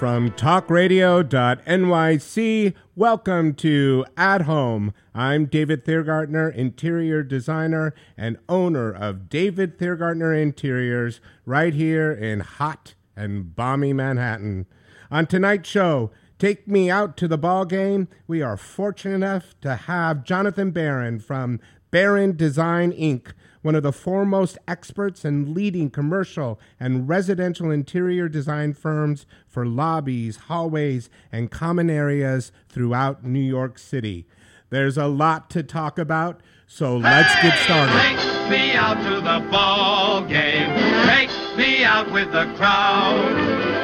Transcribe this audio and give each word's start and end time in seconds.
From 0.00 0.30
talkradio.nyc, 0.30 2.74
welcome 2.96 3.54
to 3.56 4.06
At 4.16 4.40
Home. 4.40 4.94
I'm 5.14 5.44
David 5.44 5.84
Thiergartner, 5.84 6.54
interior 6.54 7.22
designer 7.22 7.94
and 8.16 8.38
owner 8.48 8.90
of 8.90 9.28
David 9.28 9.78
Thiergartner 9.78 10.32
Interiors, 10.32 11.20
right 11.44 11.74
here 11.74 12.10
in 12.10 12.40
hot 12.40 12.94
and 13.14 13.54
balmy 13.54 13.92
Manhattan. 13.92 14.64
On 15.10 15.26
tonight's 15.26 15.68
show, 15.68 16.10
Take 16.38 16.66
Me 16.66 16.88
Out 16.88 17.18
to 17.18 17.28
the 17.28 17.36
Ball 17.36 17.66
Game, 17.66 18.08
we 18.26 18.40
are 18.40 18.56
fortunate 18.56 19.16
enough 19.16 19.54
to 19.60 19.76
have 19.76 20.24
Jonathan 20.24 20.70
Barron 20.70 21.20
from 21.20 21.60
Barron 21.90 22.38
Design 22.38 22.92
Inc., 22.92 23.34
one 23.62 23.74
of 23.74 23.82
the 23.82 23.92
foremost 23.92 24.58
experts 24.66 25.24
and 25.24 25.54
leading 25.54 25.90
commercial 25.90 26.58
and 26.78 27.08
residential 27.08 27.70
interior 27.70 28.28
design 28.28 28.72
firms 28.72 29.26
for 29.46 29.66
lobbies, 29.66 30.36
hallways, 30.36 31.10
and 31.30 31.50
common 31.50 31.90
areas 31.90 32.52
throughout 32.68 33.24
New 33.24 33.38
York 33.38 33.78
City. 33.78 34.26
There's 34.70 34.96
a 34.96 35.06
lot 35.06 35.50
to 35.50 35.62
talk 35.62 35.98
about, 35.98 36.40
so 36.66 36.96
let's 36.96 37.34
get 37.42 37.58
started. 37.64 37.92
Take 37.92 38.50
me 38.50 38.72
out 38.72 39.02
to 39.02 39.16
the 39.16 39.50
ball 39.50 40.22
game. 40.22 40.76
Take 41.06 41.30
me 41.56 41.84
out 41.84 42.10
with 42.12 42.30
the 42.32 42.52
crowd. 42.56 43.79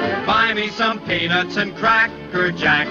Me 0.56 0.68
some 0.68 0.98
peanuts 1.00 1.58
and 1.58 1.76
cracker 1.76 2.50
jack. 2.50 2.88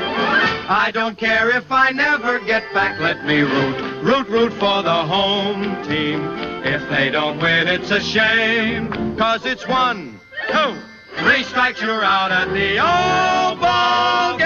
I 0.69 0.91
don't 0.91 1.17
care 1.17 1.49
if 1.49 1.71
I 1.71 1.89
never 1.89 2.37
get 2.37 2.61
back. 2.75 2.99
Let 2.99 3.25
me 3.25 3.41
root, 3.41 4.03
root, 4.03 4.27
root 4.27 4.53
for 4.53 4.83
the 4.83 4.93
home 4.93 5.83
team. 5.83 6.21
If 6.63 6.87
they 6.91 7.09
don't 7.09 7.39
win, 7.39 7.67
it's 7.67 7.89
a 7.89 7.99
shame. 7.99 9.17
Cause 9.17 9.47
it's 9.47 9.67
one, 9.67 10.19
two, 10.51 10.75
three 11.17 11.41
strikes, 11.41 11.81
you're 11.81 12.03
out 12.03 12.31
at 12.31 12.49
the 12.53 12.77
old 12.77 13.59
ball 13.59 14.37
game. 14.37 14.45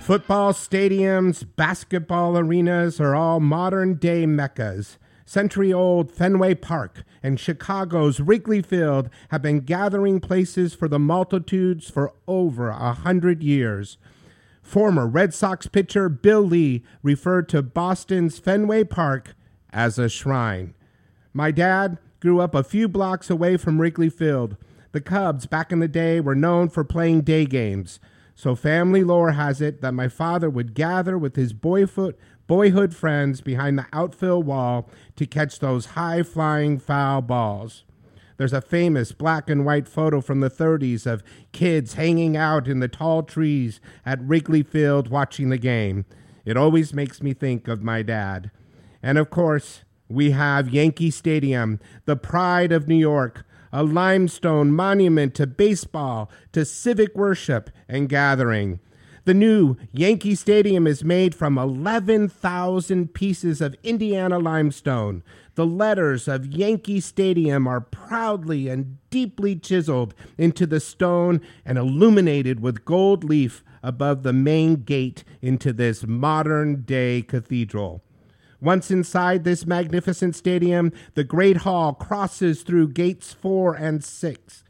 Football 0.00 0.52
stadiums, 0.52 1.46
basketball 1.54 2.36
arenas 2.36 3.00
are 3.00 3.14
all 3.14 3.38
modern 3.38 3.94
day 3.94 4.26
meccas. 4.26 4.98
Century 5.26 5.72
old 5.72 6.12
Fenway 6.12 6.54
Park 6.54 7.02
and 7.22 7.40
Chicago's 7.40 8.20
Wrigley 8.20 8.60
Field 8.60 9.08
have 9.30 9.40
been 9.40 9.60
gathering 9.60 10.20
places 10.20 10.74
for 10.74 10.86
the 10.86 10.98
multitudes 10.98 11.88
for 11.88 12.12
over 12.28 12.68
a 12.68 12.92
hundred 12.92 13.42
years. 13.42 13.96
Former 14.62 15.06
Red 15.06 15.32
Sox 15.32 15.66
pitcher 15.66 16.08
Bill 16.08 16.42
Lee 16.42 16.82
referred 17.02 17.48
to 17.50 17.62
Boston's 17.62 18.38
Fenway 18.38 18.84
Park 18.84 19.34
as 19.72 19.98
a 19.98 20.08
shrine. 20.08 20.74
My 21.32 21.50
dad 21.50 21.98
grew 22.20 22.40
up 22.40 22.54
a 22.54 22.62
few 22.62 22.86
blocks 22.88 23.28
away 23.28 23.56
from 23.56 23.80
Wrigley 23.80 24.10
Field. 24.10 24.56
The 24.92 25.00
Cubs 25.00 25.46
back 25.46 25.72
in 25.72 25.80
the 25.80 25.88
day 25.88 26.20
were 26.20 26.34
known 26.34 26.68
for 26.68 26.84
playing 26.84 27.22
day 27.22 27.46
games. 27.46 27.98
So 28.34 28.54
family 28.54 29.04
lore 29.04 29.32
has 29.32 29.60
it 29.60 29.80
that 29.80 29.94
my 29.94 30.08
father 30.08 30.50
would 30.50 30.74
gather 30.74 31.16
with 31.16 31.36
his 31.36 31.52
boyhood, 31.52 32.16
boyhood 32.46 32.94
friends 32.94 33.40
behind 33.40 33.78
the 33.78 33.86
outfield 33.92 34.46
wall 34.46 34.88
to 35.16 35.26
catch 35.26 35.58
those 35.58 35.86
high 35.86 36.22
flying 36.22 36.78
foul 36.78 37.22
balls. 37.22 37.84
There's 38.36 38.52
a 38.52 38.60
famous 38.60 39.12
black 39.12 39.48
and 39.48 39.64
white 39.64 39.88
photo 39.88 40.20
from 40.20 40.40
the 40.40 40.50
30s 40.50 41.06
of 41.06 41.22
kids 41.52 41.94
hanging 41.94 42.36
out 42.36 42.66
in 42.66 42.80
the 42.80 42.88
tall 42.88 43.22
trees 43.22 43.80
at 44.04 44.20
Wrigley 44.20 44.62
Field 44.62 45.08
watching 45.08 45.50
the 45.50 45.58
game. 45.58 46.04
It 46.44 46.56
always 46.56 46.92
makes 46.92 47.22
me 47.22 47.32
think 47.32 47.68
of 47.68 47.82
my 47.82 48.02
dad. 48.02 48.50
And 49.02 49.18
of 49.18 49.30
course, 49.30 49.82
we 50.08 50.32
have 50.32 50.68
Yankee 50.68 51.10
Stadium, 51.10 51.80
the 52.04 52.16
pride 52.16 52.72
of 52.72 52.88
New 52.88 52.96
York, 52.96 53.44
a 53.72 53.82
limestone 53.82 54.70
monument 54.70 55.34
to 55.34 55.46
baseball, 55.46 56.30
to 56.52 56.64
civic 56.64 57.14
worship 57.14 57.70
and 57.88 58.08
gathering. 58.08 58.80
The 59.26 59.32
new 59.32 59.78
Yankee 59.90 60.34
Stadium 60.34 60.86
is 60.86 61.02
made 61.02 61.34
from 61.34 61.56
11,000 61.56 63.14
pieces 63.14 63.62
of 63.62 63.74
Indiana 63.82 64.38
limestone. 64.38 65.22
The 65.54 65.64
letters 65.64 66.28
of 66.28 66.44
Yankee 66.48 67.00
Stadium 67.00 67.66
are 67.66 67.80
proudly 67.80 68.68
and 68.68 68.98
deeply 69.08 69.56
chiseled 69.56 70.12
into 70.36 70.66
the 70.66 70.78
stone 70.78 71.40
and 71.64 71.78
illuminated 71.78 72.60
with 72.60 72.84
gold 72.84 73.24
leaf 73.24 73.64
above 73.82 74.24
the 74.24 74.34
main 74.34 74.82
gate 74.82 75.24
into 75.40 75.72
this 75.72 76.06
modern 76.06 76.82
day 76.82 77.22
cathedral. 77.22 78.02
Once 78.60 78.90
inside 78.90 79.44
this 79.44 79.64
magnificent 79.64 80.36
stadium, 80.36 80.92
the 81.14 81.24
Great 81.24 81.58
Hall 81.58 81.94
crosses 81.94 82.62
through 82.62 82.88
gates 82.88 83.32
four 83.32 83.74
and 83.74 84.04
six. 84.04 84.63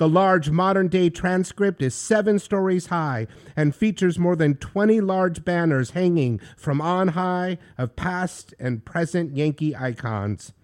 The 0.00 0.08
large 0.08 0.48
modern 0.48 0.88
day 0.88 1.10
transept 1.10 1.82
is 1.82 1.94
seven 1.94 2.38
stories 2.38 2.86
high 2.86 3.26
and 3.54 3.74
features 3.74 4.18
more 4.18 4.34
than 4.34 4.54
20 4.54 4.98
large 5.02 5.44
banners 5.44 5.90
hanging 5.90 6.40
from 6.56 6.80
on 6.80 7.08
high 7.08 7.58
of 7.76 7.96
past 7.96 8.54
and 8.58 8.82
present 8.82 9.36
Yankee 9.36 9.76
icons. 9.76 10.54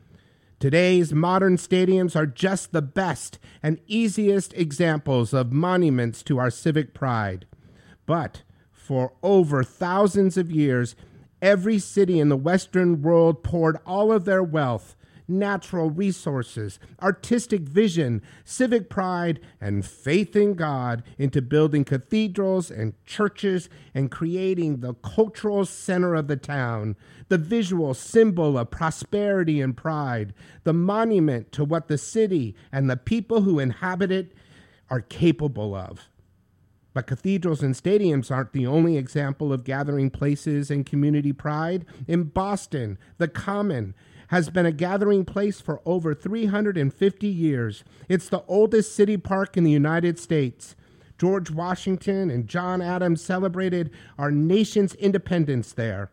Today's 0.59 1.13
modern 1.13 1.59
stadiums 1.59 2.17
are 2.17 2.25
just 2.25 2.73
the 2.73 2.81
best 2.81 3.39
and 3.63 3.79
easiest 3.87 4.55
examples 4.55 5.35
of 5.35 5.53
monuments 5.53 6.23
to 6.23 6.39
our 6.39 6.51
civic 6.51 6.95
pride. 6.95 7.45
But 8.07 8.41
for 8.73 9.13
over 9.23 9.63
thousands 9.63 10.39
of 10.39 10.51
years, 10.51 10.97
Every 11.43 11.79
city 11.79 12.19
in 12.19 12.31
the 12.31 12.37
Western 12.37 13.03
world 13.03 13.43
poured 13.43 13.77
all 13.85 14.11
of 14.11 14.25
their 14.25 14.43
wealth, 14.43 14.96
natural 15.29 15.91
resources, 15.91 16.79
artistic 17.03 17.63
vision, 17.63 18.23
civic 18.45 18.89
pride, 18.89 19.41
and 19.61 19.85
faith 19.85 20.37
in 20.37 20.55
God 20.55 21.03
into 21.19 21.43
building 21.43 21.85
cathedrals 21.85 22.71
and 22.71 22.95
churches 23.05 23.69
and 23.95 24.11
creating 24.11 24.81
the 24.81 24.95
cultural 24.95 25.65
center 25.65 26.15
of 26.15 26.29
the 26.29 26.37
town, 26.37 26.97
the 27.29 27.39
visual 27.39 27.95
symbol 27.95 28.57
of 28.59 28.71
prosperity 28.71 29.61
and 29.61 29.77
pride, 29.77 30.33
the 30.65 30.73
monument 30.73 31.53
to 31.53 31.65
what 31.65 31.89
the 31.89 31.99
city 31.99 32.55
and 32.71 32.89
the 32.89 32.97
people 32.97 33.43
who 33.43 33.59
inhabit 33.59 34.11
it 34.11 34.33
are 34.91 35.01
capable 35.01 35.75
of. 35.75 36.09
But 36.97 37.07
cathedrals 37.07 37.63
and 37.63 37.75
stadiums 37.75 38.31
aren't 38.31 38.55
the 38.55 38.67
only 38.67 38.97
example 38.97 39.53
of 39.53 39.65
gathering 39.65 40.09
places 40.09 40.71
and 40.71 40.87
community 40.87 41.33
pride. 41.33 41.85
In 42.09 42.25
Boston, 42.25 42.97
the 43.19 43.29
Common 43.29 43.95
has 44.29 44.51
been 44.51 44.67
a 44.67 44.73
gathering 44.73 45.25
place 45.25 45.61
for 45.61 45.81
over 45.85 46.15
350 46.15 47.27
years. 47.27 47.85
It's 48.09 48.29
the 48.29 48.45
oldest 48.49 48.95
city 48.95 49.17
park 49.17 49.57
in 49.57 49.65
the 49.65 49.71
United 49.71 50.19
States. 50.19 50.75
George 51.19 51.51
Washington 51.51 52.31
and 52.31 52.47
John 52.47 52.83
Adams 52.83 53.23
celebrated 53.23 53.91
our 54.19 54.31
nation's 54.31 54.95
independence 54.95 55.73
there. 55.73 56.11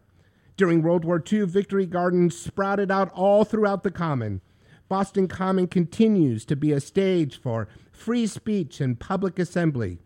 During 0.56 0.82
World 0.82 1.04
War 1.04 1.22
II, 1.32 1.46
Victory 1.46 1.86
Gardens 1.86 2.38
sprouted 2.38 2.92
out 2.92 3.12
all 3.14 3.44
throughout 3.44 3.84
the 3.84 3.92
Common. 3.92 4.42
Boston 4.88 5.28
Common 5.28 5.68
continues 5.68 6.46
to 6.46 6.56
be 6.56 6.72
a 6.72 6.80
stage 6.80 7.40
for 7.40 7.68
free 7.92 8.28
speech 8.28 8.80
and 8.80 9.00
public 9.00 9.40
assembly. 9.40 9.98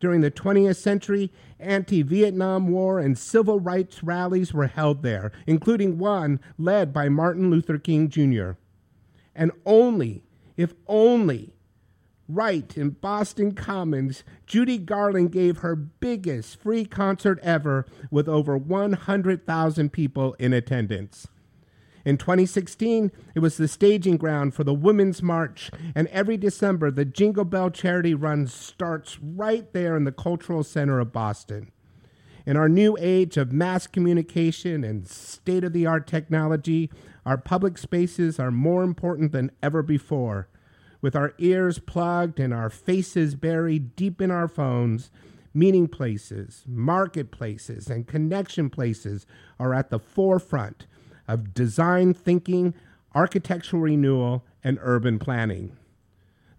During 0.00 0.22
the 0.22 0.30
20th 0.30 0.76
century, 0.76 1.30
anti 1.58 2.02
Vietnam 2.02 2.68
War 2.68 2.98
and 2.98 3.18
civil 3.18 3.60
rights 3.60 4.02
rallies 4.02 4.54
were 4.54 4.66
held 4.66 5.02
there, 5.02 5.30
including 5.46 5.98
one 5.98 6.40
led 6.58 6.92
by 6.92 7.10
Martin 7.10 7.50
Luther 7.50 7.78
King 7.78 8.08
Jr. 8.08 8.52
And 9.34 9.52
only, 9.66 10.24
if 10.56 10.74
only, 10.86 11.52
right 12.28 12.76
in 12.76 12.90
Boston 12.90 13.52
Commons, 13.52 14.24
Judy 14.46 14.78
Garland 14.78 15.32
gave 15.32 15.58
her 15.58 15.76
biggest 15.76 16.60
free 16.60 16.86
concert 16.86 17.38
ever 17.42 17.84
with 18.10 18.28
over 18.28 18.56
100,000 18.56 19.92
people 19.92 20.34
in 20.38 20.54
attendance. 20.54 21.28
In 22.04 22.16
2016, 22.16 23.12
it 23.34 23.40
was 23.40 23.56
the 23.56 23.68
staging 23.68 24.16
ground 24.16 24.54
for 24.54 24.64
the 24.64 24.72
Women's 24.72 25.22
March, 25.22 25.70
and 25.94 26.08
every 26.08 26.36
December, 26.38 26.90
the 26.90 27.04
Jingle 27.04 27.44
Bell 27.44 27.70
Charity 27.70 28.14
Run 28.14 28.46
starts 28.46 29.18
right 29.20 29.70
there 29.72 29.96
in 29.96 30.04
the 30.04 30.12
cultural 30.12 30.64
center 30.64 30.98
of 30.98 31.12
Boston. 31.12 31.70
In 32.46 32.56
our 32.56 32.70
new 32.70 32.96
age 32.98 33.36
of 33.36 33.52
mass 33.52 33.86
communication 33.86 34.82
and 34.82 35.06
state 35.06 35.62
of 35.62 35.74
the 35.74 35.86
art 35.86 36.06
technology, 36.06 36.90
our 37.26 37.36
public 37.36 37.76
spaces 37.76 38.40
are 38.40 38.50
more 38.50 38.82
important 38.82 39.32
than 39.32 39.50
ever 39.62 39.82
before. 39.82 40.48
With 41.02 41.14
our 41.14 41.34
ears 41.38 41.78
plugged 41.78 42.40
and 42.40 42.54
our 42.54 42.70
faces 42.70 43.34
buried 43.34 43.94
deep 43.94 44.22
in 44.22 44.30
our 44.30 44.48
phones, 44.48 45.10
meeting 45.52 45.86
places, 45.86 46.64
marketplaces, 46.66 47.90
and 47.90 48.06
connection 48.06 48.70
places 48.70 49.26
are 49.58 49.74
at 49.74 49.90
the 49.90 49.98
forefront 49.98 50.86
of 51.30 51.54
design 51.54 52.12
thinking, 52.12 52.74
architectural 53.14 53.82
renewal, 53.82 54.44
and 54.64 54.78
urban 54.82 55.18
planning. 55.18 55.76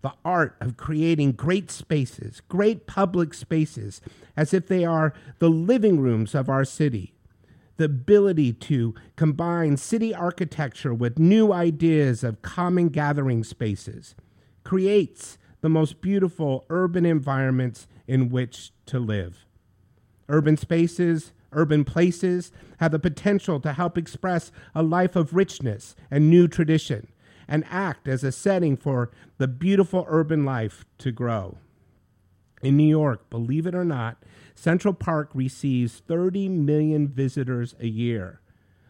The 0.02 0.14
art 0.26 0.56
of 0.60 0.78
creating 0.78 1.34
great 1.34 1.70
spaces, 1.70 2.42
great 2.48 2.88
public 2.88 3.34
spaces, 3.34 4.02
as 4.36 4.54
if 4.54 4.68
they 4.68 4.86
are 4.86 5.14
the 5.40 5.50
living 5.50 6.00
rooms 6.00 6.34
of 6.34 6.50
our 6.50 6.66
city. 6.66 7.14
The 7.78 7.86
ability 7.86 8.54
to 8.54 8.96
combine 9.16 9.78
city 9.78 10.14
architecture 10.14 10.94
with 10.94 11.20
new 11.20 11.52
ideas 11.52 12.24
of 12.24 12.42
common 12.42 12.90
gathering 12.90 13.44
spaces 13.44 14.16
creates 14.64 15.38
the 15.62 15.70
most 15.70 16.02
beautiful 16.02 16.66
urban 16.70 17.06
environments 17.06 17.88
in 18.08 18.30
which 18.30 18.72
to 18.88 19.00
live. 19.00 19.46
Urban 20.30 20.58
spaces, 20.58 21.34
urban 21.52 21.84
places 21.84 22.52
have 22.80 22.92
the 22.92 23.00
potential 23.00 23.60
to 23.60 23.74
help 23.74 23.98
express 23.98 24.52
a 24.74 24.84
life 24.84 25.16
of 25.16 25.34
richness 25.34 25.96
and 26.10 26.30
new 26.30 26.48
tradition 26.48 27.08
and 27.48 27.66
act 27.70 28.08
as 28.08 28.24
a 28.24 28.32
setting 28.32 28.78
for 28.78 29.12
the 29.38 29.48
beautiful 29.48 30.06
urban 30.08 30.46
life 30.46 30.86
to 30.98 31.12
grow. 31.12 31.58
In 32.62 32.78
New 32.78 32.88
York, 32.88 33.30
believe 33.30 33.66
it 33.66 33.76
or 33.76 33.84
not, 33.84 34.24
Central 34.56 34.94
Park 34.94 35.32
receives 35.34 36.00
30 36.08 36.48
million 36.50 37.08
visitors 37.08 37.76
a 37.80 37.88
year. 37.88 38.40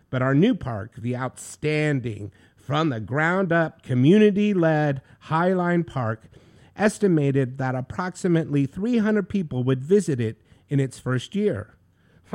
But 0.10 0.22
our 0.22 0.36
new 0.36 0.54
park, 0.54 0.96
the 0.98 1.16
outstanding, 1.16 2.32
from 2.56 2.90
the 2.90 3.00
ground 3.00 3.52
up, 3.52 3.82
community 3.82 4.54
led 4.54 5.02
Highline 5.28 5.88
Park, 5.88 6.30
estimated 6.76 7.58
that 7.58 7.76
approximately 7.76 8.66
300 8.66 9.28
people 9.30 9.64
would 9.64 9.84
visit 9.84 10.20
it 10.20 10.42
in 10.70 10.80
its 10.80 11.00
first 11.00 11.36
year. 11.36 11.76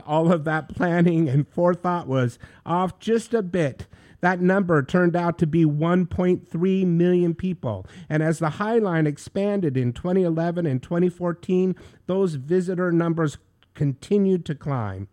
All 0.04 0.32
of 0.32 0.44
that 0.44 0.74
planning 0.74 1.28
and 1.28 1.48
forethought 1.48 2.06
was 2.06 2.38
off 2.64 2.98
just 2.98 3.32
a 3.32 3.42
bit. 3.42 3.86
That 4.20 4.40
number 4.40 4.82
turned 4.82 5.14
out 5.14 5.38
to 5.38 5.46
be 5.46 5.64
1.3 5.64 6.86
million 6.86 7.34
people. 7.34 7.86
And 8.08 8.22
as 8.22 8.38
the 8.38 8.50
High 8.50 8.78
Line 8.78 9.06
expanded 9.06 9.76
in 9.76 9.92
2011 9.92 10.66
and 10.66 10.82
2014, 10.82 11.76
those 12.06 12.34
visitor 12.34 12.90
numbers 12.90 13.38
continued 13.74 14.44
to 14.46 14.54
climb. 14.54 15.08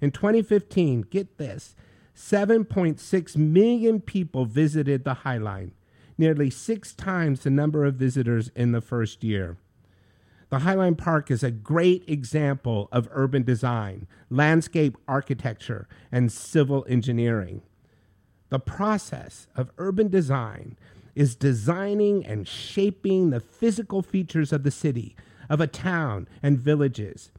In 0.00 0.10
2015, 0.10 1.02
get 1.02 1.38
this 1.38 1.74
7.6 2.14 3.36
million 3.36 4.00
people 4.00 4.46
visited 4.46 5.04
the 5.04 5.14
High 5.14 5.38
Line, 5.38 5.72
nearly 6.16 6.48
six 6.48 6.94
times 6.94 7.40
the 7.40 7.50
number 7.50 7.84
of 7.84 7.96
visitors 7.96 8.50
in 8.54 8.72
the 8.72 8.80
first 8.80 9.22
year. 9.22 9.58
The 10.48 10.58
Highline 10.58 10.96
Park 10.96 11.30
is 11.30 11.42
a 11.42 11.50
great 11.50 12.04
example 12.08 12.88
of 12.92 13.08
urban 13.10 13.42
design, 13.42 14.06
landscape 14.30 14.96
architecture, 15.08 15.88
and 16.12 16.30
civil 16.30 16.86
engineering. 16.88 17.62
The 18.50 18.60
process 18.60 19.48
of 19.56 19.72
urban 19.76 20.08
design 20.08 20.76
is 21.16 21.34
designing 21.34 22.24
and 22.24 22.46
shaping 22.46 23.30
the 23.30 23.40
physical 23.40 24.02
features 24.02 24.52
of 24.52 24.62
the 24.62 24.70
city, 24.70 25.16
of 25.48 25.60
a 25.60 25.66
town 25.66 26.28
and 26.44 26.58
villages. 26.58 27.32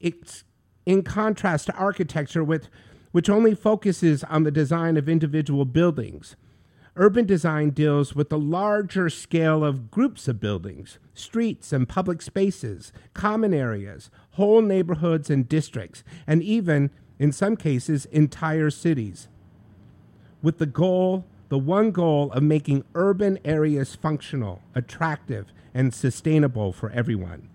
It's 0.00 0.44
in 0.86 1.02
contrast 1.02 1.66
to 1.66 1.74
architecture, 1.74 2.42
with, 2.42 2.68
which 3.12 3.28
only 3.28 3.54
focuses 3.54 4.24
on 4.24 4.44
the 4.44 4.50
design 4.50 4.96
of 4.96 5.10
individual 5.10 5.66
buildings. 5.66 6.36
Urban 6.96 7.26
design 7.26 7.70
deals 7.70 8.14
with 8.14 8.30
the 8.30 8.38
larger 8.38 9.10
scale 9.10 9.62
of 9.62 9.90
groups 9.90 10.28
of 10.28 10.40
buildings, 10.40 10.98
streets 11.12 11.72
and 11.72 11.88
public 11.88 12.22
spaces, 12.22 12.92
common 13.12 13.52
areas, 13.52 14.10
whole 14.32 14.62
neighborhoods 14.62 15.28
and 15.28 15.48
districts, 15.48 16.02
and 16.26 16.42
even, 16.42 16.90
in 17.18 17.32
some 17.32 17.56
cases, 17.56 18.06
entire 18.06 18.70
cities 18.70 19.28
with 20.42 20.58
the 20.58 20.66
goal, 20.66 21.24
the 21.48 21.58
one 21.58 21.90
goal 21.90 22.30
of 22.32 22.42
making 22.42 22.84
urban 22.94 23.38
areas 23.44 23.94
functional, 23.94 24.62
attractive, 24.74 25.52
and 25.74 25.92
sustainable 25.92 26.72
for 26.72 26.90
everyone. 26.90 27.48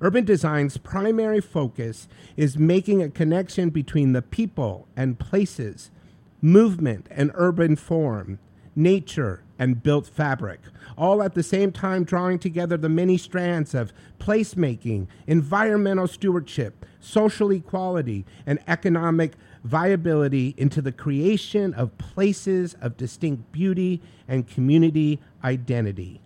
Urban 0.00 0.24
design's 0.24 0.76
primary 0.76 1.40
focus 1.40 2.06
is 2.36 2.58
making 2.58 3.02
a 3.02 3.08
connection 3.08 3.70
between 3.70 4.12
the 4.12 4.22
people 4.22 4.86
and 4.94 5.18
places, 5.18 5.90
movement 6.40 7.06
and 7.10 7.30
urban 7.34 7.76
form, 7.76 8.38
nature 8.76 9.42
and 9.58 9.82
built 9.82 10.06
fabric, 10.06 10.60
all 10.96 11.22
at 11.22 11.34
the 11.34 11.42
same 11.42 11.72
time 11.72 12.04
drawing 12.04 12.38
together 12.38 12.76
the 12.76 12.88
many 12.88 13.18
strands 13.18 13.74
of 13.74 13.92
placemaking, 14.20 15.06
environmental 15.26 16.06
stewardship, 16.06 16.86
social 17.00 17.50
equality, 17.50 18.24
and 18.46 18.58
economic 18.68 19.32
viability 19.64 20.54
into 20.56 20.80
the 20.80 20.92
creation 20.92 21.74
of 21.74 21.96
places 21.98 22.76
of 22.80 22.96
distinct 22.96 23.50
beauty 23.50 24.00
and 24.28 24.46
community 24.46 25.20
identity. 25.42 26.20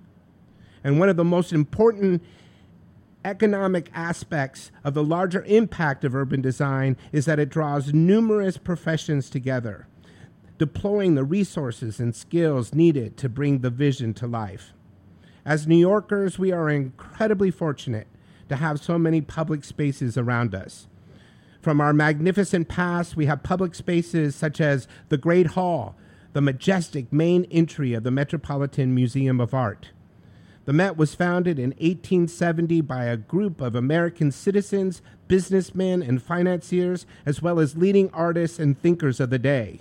And 0.84 0.98
one 0.98 1.08
of 1.08 1.16
the 1.16 1.24
most 1.24 1.52
important 1.52 2.22
economic 3.24 3.90
aspects 3.94 4.70
of 4.84 4.94
the 4.94 5.04
larger 5.04 5.44
impact 5.44 6.04
of 6.04 6.14
urban 6.14 6.40
design 6.40 6.96
is 7.12 7.24
that 7.24 7.38
it 7.38 7.48
draws 7.48 7.94
numerous 7.94 8.58
professions 8.58 9.30
together, 9.30 9.86
deploying 10.62 11.16
the 11.16 11.24
resources 11.24 11.98
and 11.98 12.14
skills 12.14 12.72
needed 12.72 13.16
to 13.16 13.28
bring 13.28 13.58
the 13.58 13.68
vision 13.68 14.14
to 14.14 14.28
life. 14.28 14.72
As 15.44 15.66
New 15.66 15.76
Yorkers, 15.76 16.38
we 16.38 16.52
are 16.52 16.70
incredibly 16.70 17.50
fortunate 17.50 18.06
to 18.48 18.54
have 18.54 18.78
so 18.78 18.96
many 18.96 19.20
public 19.20 19.64
spaces 19.64 20.16
around 20.16 20.54
us. 20.54 20.86
From 21.60 21.80
our 21.80 21.92
magnificent 21.92 22.68
past, 22.68 23.16
we 23.16 23.26
have 23.26 23.42
public 23.42 23.74
spaces 23.74 24.36
such 24.36 24.60
as 24.60 24.86
the 25.08 25.18
Great 25.18 25.48
Hall, 25.48 25.96
the 26.32 26.40
majestic 26.40 27.12
main 27.12 27.44
entry 27.46 27.92
of 27.92 28.04
the 28.04 28.12
Metropolitan 28.12 28.94
Museum 28.94 29.40
of 29.40 29.52
Art. 29.52 29.88
The 30.64 30.72
Met 30.72 30.96
was 30.96 31.12
founded 31.12 31.58
in 31.58 31.70
1870 31.70 32.82
by 32.82 33.06
a 33.06 33.16
group 33.16 33.60
of 33.60 33.74
American 33.74 34.30
citizens, 34.30 35.02
businessmen, 35.26 36.04
and 36.04 36.22
financiers, 36.22 37.04
as 37.26 37.42
well 37.42 37.58
as 37.58 37.76
leading 37.76 38.10
artists 38.10 38.60
and 38.60 38.80
thinkers 38.80 39.18
of 39.18 39.30
the 39.30 39.40
day. 39.40 39.80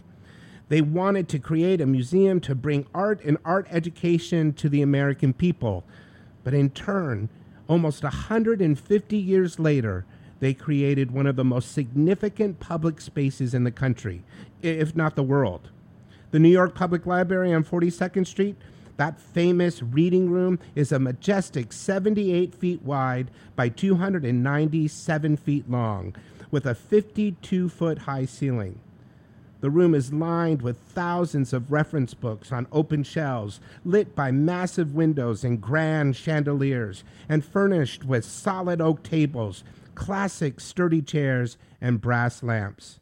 They 0.71 0.79
wanted 0.79 1.27
to 1.27 1.37
create 1.37 1.81
a 1.81 1.85
museum 1.85 2.39
to 2.39 2.55
bring 2.55 2.85
art 2.95 3.21
and 3.25 3.37
art 3.43 3.67
education 3.69 4.53
to 4.53 4.69
the 4.69 4.81
American 4.81 5.33
people. 5.33 5.83
But 6.45 6.53
in 6.53 6.69
turn, 6.69 7.27
almost 7.67 8.03
150 8.03 9.17
years 9.17 9.59
later, 9.59 10.05
they 10.39 10.53
created 10.53 11.11
one 11.11 11.27
of 11.27 11.35
the 11.35 11.43
most 11.43 11.73
significant 11.73 12.61
public 12.61 13.01
spaces 13.01 13.53
in 13.53 13.65
the 13.65 13.71
country, 13.71 14.23
if 14.61 14.95
not 14.95 15.17
the 15.17 15.23
world. 15.23 15.71
The 16.31 16.39
New 16.39 16.47
York 16.47 16.73
Public 16.73 17.05
Library 17.05 17.53
on 17.53 17.65
42nd 17.65 18.25
Street, 18.25 18.55
that 18.95 19.19
famous 19.19 19.83
reading 19.83 20.29
room, 20.29 20.57
is 20.73 20.93
a 20.93 20.99
majestic 20.99 21.73
78 21.73 22.55
feet 22.55 22.81
wide 22.81 23.29
by 23.57 23.67
297 23.67 25.35
feet 25.35 25.69
long, 25.69 26.15
with 26.49 26.65
a 26.65 26.73
52 26.73 27.67
foot 27.67 27.97
high 27.97 28.25
ceiling. 28.25 28.79
The 29.61 29.69
room 29.69 29.95
is 29.95 30.11
lined 30.11 30.61
with 30.61 30.77
thousands 30.77 31.53
of 31.53 31.71
reference 31.71 32.13
books 32.13 32.51
on 32.51 32.67
open 32.71 33.03
shelves, 33.03 33.59
lit 33.85 34.15
by 34.15 34.31
massive 34.31 34.93
windows 34.93 35.43
and 35.43 35.61
grand 35.61 36.15
chandeliers, 36.15 37.03
and 37.29 37.45
furnished 37.45 38.03
with 38.03 38.25
solid 38.25 38.81
oak 38.81 39.03
tables 39.03 39.63
classic 39.95 40.59
sturdy 40.59 41.01
chairs, 41.01 41.57
and 41.79 42.01
brass 42.01 42.43
lamps. 42.43 42.99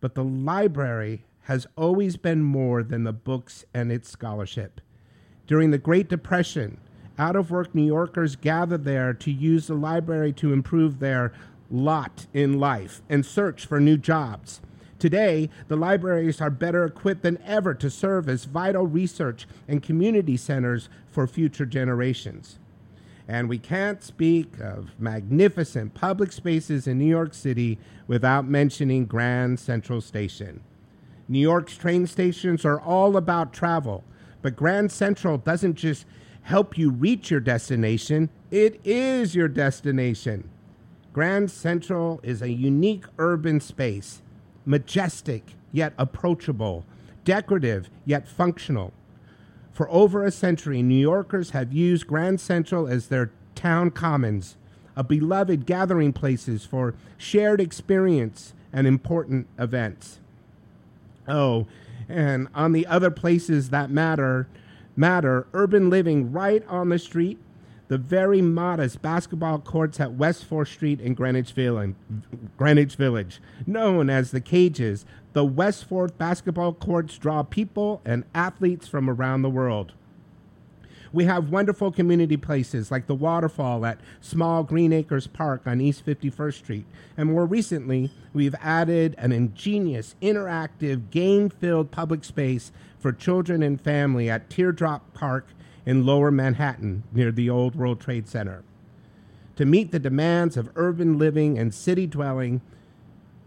But 0.00 0.14
the 0.14 0.24
library 0.24 1.24
has 1.42 1.66
always 1.76 2.16
been 2.16 2.42
more 2.42 2.82
than 2.82 3.04
the 3.04 3.12
books 3.12 3.64
and 3.74 3.90
its 3.90 4.08
scholarship. 4.08 4.80
During 5.46 5.70
the 5.70 5.78
Great 5.78 6.08
Depression, 6.08 6.78
out 7.18 7.36
of 7.36 7.50
work 7.50 7.74
New 7.74 7.84
Yorkers 7.84 8.36
gathered 8.36 8.84
there 8.84 9.12
to 9.14 9.30
use 9.30 9.66
the 9.66 9.74
library 9.74 10.32
to 10.34 10.52
improve 10.52 11.00
their 11.00 11.32
lot 11.70 12.26
in 12.32 12.58
life 12.58 13.02
and 13.08 13.24
search 13.24 13.66
for 13.66 13.80
new 13.80 13.96
jobs. 13.96 14.60
Today, 15.00 15.48
the 15.68 15.76
libraries 15.76 16.42
are 16.42 16.50
better 16.50 16.84
equipped 16.84 17.22
than 17.22 17.42
ever 17.46 17.72
to 17.72 17.88
serve 17.88 18.28
as 18.28 18.44
vital 18.44 18.86
research 18.86 19.48
and 19.66 19.82
community 19.82 20.36
centers 20.36 20.90
for 21.10 21.26
future 21.26 21.64
generations. 21.64 22.58
And 23.26 23.48
we 23.48 23.56
can't 23.58 24.02
speak 24.02 24.60
of 24.60 24.90
magnificent 24.98 25.94
public 25.94 26.32
spaces 26.32 26.86
in 26.86 26.98
New 26.98 27.06
York 27.06 27.32
City 27.32 27.78
without 28.06 28.46
mentioning 28.46 29.06
Grand 29.06 29.58
Central 29.58 30.02
Station. 30.02 30.60
New 31.28 31.38
York's 31.38 31.78
train 31.78 32.06
stations 32.06 32.66
are 32.66 32.80
all 32.80 33.16
about 33.16 33.54
travel, 33.54 34.04
but 34.42 34.54
Grand 34.54 34.92
Central 34.92 35.38
doesn't 35.38 35.76
just 35.76 36.04
help 36.42 36.76
you 36.76 36.90
reach 36.90 37.30
your 37.30 37.40
destination, 37.40 38.28
it 38.50 38.78
is 38.84 39.34
your 39.34 39.48
destination. 39.48 40.50
Grand 41.14 41.50
Central 41.50 42.20
is 42.22 42.42
a 42.42 42.50
unique 42.50 43.04
urban 43.16 43.60
space, 43.60 44.20
majestic 44.64 45.54
yet 45.72 45.92
approachable, 45.98 46.84
decorative 47.24 47.88
yet 48.04 48.28
functional. 48.28 48.92
For 49.72 49.88
over 49.90 50.24
a 50.24 50.30
century, 50.30 50.82
New 50.82 51.00
Yorkers 51.00 51.50
have 51.50 51.72
used 51.72 52.06
Grand 52.06 52.40
Central 52.40 52.86
as 52.86 53.06
their 53.06 53.30
town 53.54 53.90
commons, 53.90 54.56
a 54.96 55.04
beloved 55.04 55.66
gathering 55.66 56.12
places 56.12 56.64
for 56.64 56.94
shared 57.16 57.60
experience 57.60 58.52
and 58.72 58.86
important 58.86 59.46
events. 59.58 60.18
Oh, 61.26 61.66
and 62.08 62.48
on 62.54 62.72
the 62.72 62.86
other 62.86 63.10
places 63.10 63.70
that 63.70 63.90
matter, 63.90 64.48
matter, 64.96 65.46
urban 65.52 65.88
living 65.88 66.32
right 66.32 66.66
on 66.66 66.88
the 66.88 66.98
street, 66.98 67.38
the 67.90 67.98
very 67.98 68.40
modest 68.40 69.02
basketball 69.02 69.58
courts 69.58 69.98
at 69.98 70.12
West 70.12 70.48
4th 70.48 70.68
Street 70.68 71.00
in 71.00 71.12
Greenwich 71.12 71.50
Village, 71.50 71.96
Greenwich 72.56 72.94
Village, 72.94 73.40
known 73.66 74.08
as 74.08 74.30
the 74.30 74.40
Cages, 74.40 75.04
the 75.32 75.44
West 75.44 75.90
4th 75.90 76.16
basketball 76.16 76.72
courts 76.72 77.18
draw 77.18 77.42
people 77.42 78.00
and 78.04 78.22
athletes 78.32 78.86
from 78.86 79.10
around 79.10 79.42
the 79.42 79.50
world. 79.50 79.92
We 81.12 81.24
have 81.24 81.50
wonderful 81.50 81.90
community 81.90 82.36
places 82.36 82.92
like 82.92 83.08
the 83.08 83.14
waterfall 83.16 83.84
at 83.84 83.98
Small 84.20 84.62
Green 84.62 84.92
Acres 84.92 85.26
Park 85.26 85.62
on 85.66 85.80
East 85.80 86.06
51st 86.06 86.54
Street. 86.54 86.86
And 87.16 87.32
more 87.32 87.44
recently, 87.44 88.12
we've 88.32 88.54
added 88.60 89.16
an 89.18 89.32
ingenious, 89.32 90.14
interactive, 90.22 91.10
game 91.10 91.48
filled 91.48 91.90
public 91.90 92.22
space 92.22 92.70
for 93.00 93.10
children 93.10 93.64
and 93.64 93.80
family 93.80 94.30
at 94.30 94.48
Teardrop 94.48 95.12
Park 95.12 95.48
in 95.86 96.06
lower 96.06 96.30
Manhattan 96.30 97.04
near 97.12 97.32
the 97.32 97.50
old 97.50 97.74
World 97.74 98.00
Trade 98.00 98.28
Center. 98.28 98.62
To 99.56 99.64
meet 99.64 99.90
the 99.90 99.98
demands 99.98 100.56
of 100.56 100.70
urban 100.76 101.18
living 101.18 101.58
and 101.58 101.74
city 101.74 102.06
dwelling, 102.06 102.60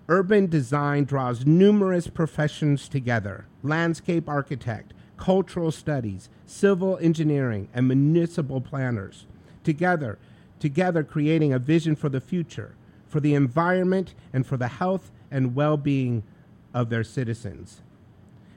urban 0.08 0.48
design 0.48 1.06
draws 1.06 1.46
numerous 1.46 2.08
professions 2.08 2.88
together 2.88 3.46
landscape 3.64 4.28
architect, 4.28 4.94
cultural 5.18 5.72
studies, 5.72 6.30
civil 6.46 6.98
engineering, 7.02 7.70
and 7.74 7.88
municipal 7.88 8.60
planners. 8.60 9.26
Together, 9.64 10.20
together 10.60 11.04
creating 11.04 11.54
a 11.54 11.60
vision 11.60 11.96
for 11.96 12.10
the 12.10 12.22
future, 12.22 12.76
for 13.08 13.20
the 13.20 13.34
environment, 13.34 14.14
and 14.34 14.46
for 14.46 14.58
the 14.58 14.68
health 14.68 15.12
and 15.32 15.56
well 15.56 15.78
being 15.78 16.24
of 16.74 16.90
their 16.90 17.04
citizens. 17.04 17.82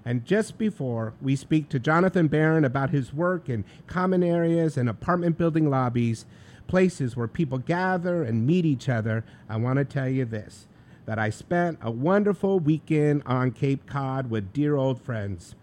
And 0.06 0.24
just 0.24 0.56
before 0.56 1.14
we 1.20 1.34
speak 1.34 1.68
to 1.70 1.80
Jonathan 1.80 2.28
Barron 2.28 2.64
about 2.64 2.90
his 2.90 3.12
work 3.12 3.48
in 3.48 3.64
common 3.88 4.22
areas 4.22 4.76
and 4.76 4.88
apartment 4.88 5.36
building 5.36 5.68
lobbies, 5.68 6.26
places 6.68 7.16
where 7.16 7.26
people 7.26 7.58
gather 7.58 8.22
and 8.22 8.46
meet 8.46 8.64
each 8.64 8.88
other, 8.88 9.24
I 9.48 9.56
want 9.56 9.78
to 9.78 9.84
tell 9.84 10.08
you 10.08 10.24
this 10.24 10.68
that 11.06 11.18
I 11.18 11.30
spent 11.30 11.78
a 11.82 11.90
wonderful 11.90 12.58
weekend 12.58 13.22
on 13.26 13.52
Cape 13.52 13.86
Cod 13.86 14.30
with 14.30 14.52
dear 14.52 14.76
old 14.76 15.00
friends. 15.00 15.54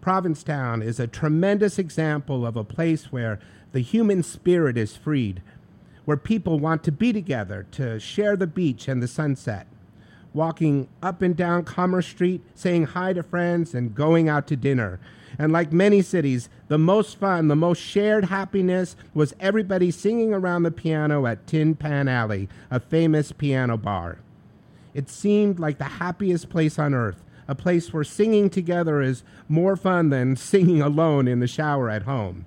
Provincetown 0.00 0.82
is 0.82 1.00
a 1.00 1.06
tremendous 1.06 1.78
example 1.78 2.46
of 2.46 2.56
a 2.56 2.64
place 2.64 3.12
where 3.12 3.38
the 3.72 3.80
human 3.80 4.22
spirit 4.22 4.78
is 4.78 4.96
freed, 4.96 5.42
where 6.04 6.16
people 6.16 6.58
want 6.58 6.82
to 6.84 6.92
be 6.92 7.12
together 7.12 7.66
to 7.72 8.00
share 8.00 8.34
the 8.34 8.46
beach 8.46 8.88
and 8.88 9.02
the 9.02 9.08
sunset, 9.08 9.66
walking 10.34 10.88
up 11.02 11.22
and 11.22 11.36
down 11.36 11.64
Commerce 11.64 12.06
Street, 12.06 12.42
saying 12.54 12.86
hi 12.86 13.12
to 13.12 13.22
friends, 13.22 13.74
and 13.74 13.94
going 13.94 14.28
out 14.28 14.46
to 14.48 14.56
dinner. 14.56 15.00
And 15.38 15.52
like 15.52 15.72
many 15.72 16.02
cities, 16.02 16.48
the 16.68 16.78
most 16.78 17.18
fun, 17.18 17.48
the 17.48 17.56
most 17.56 17.80
shared 17.80 18.26
happiness 18.26 18.96
was 19.14 19.34
everybody 19.40 19.90
singing 19.90 20.32
around 20.32 20.62
the 20.62 20.70
piano 20.70 21.26
at 21.26 21.46
Tin 21.46 21.74
Pan 21.74 22.08
Alley, 22.08 22.48
a 22.70 22.80
famous 22.80 23.32
piano 23.32 23.76
bar. 23.76 24.18
It 24.94 25.08
seemed 25.08 25.60
like 25.60 25.78
the 25.78 25.84
happiest 25.84 26.48
place 26.48 26.78
on 26.78 26.94
earth, 26.94 27.22
a 27.46 27.54
place 27.54 27.92
where 27.92 28.04
singing 28.04 28.50
together 28.50 29.00
is 29.00 29.22
more 29.48 29.76
fun 29.76 30.10
than 30.10 30.36
singing 30.36 30.82
alone 30.82 31.28
in 31.28 31.40
the 31.40 31.46
shower 31.46 31.88
at 31.88 32.02
home. 32.02 32.46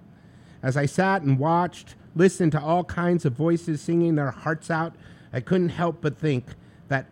As 0.62 0.76
I 0.78 0.86
sat 0.86 1.22
and 1.22 1.40
watched, 1.40 1.96
listened 2.16 2.52
to 2.52 2.62
all 2.62 2.84
kinds 2.84 3.26
of 3.26 3.34
voices 3.34 3.82
singing 3.82 4.16
their 4.16 4.32
hearts 4.32 4.70
out, 4.70 4.94
I 5.34 5.40
couldn't 5.40 5.70
help 5.70 6.02
but 6.02 6.18
think 6.18 6.46
that 6.90 7.06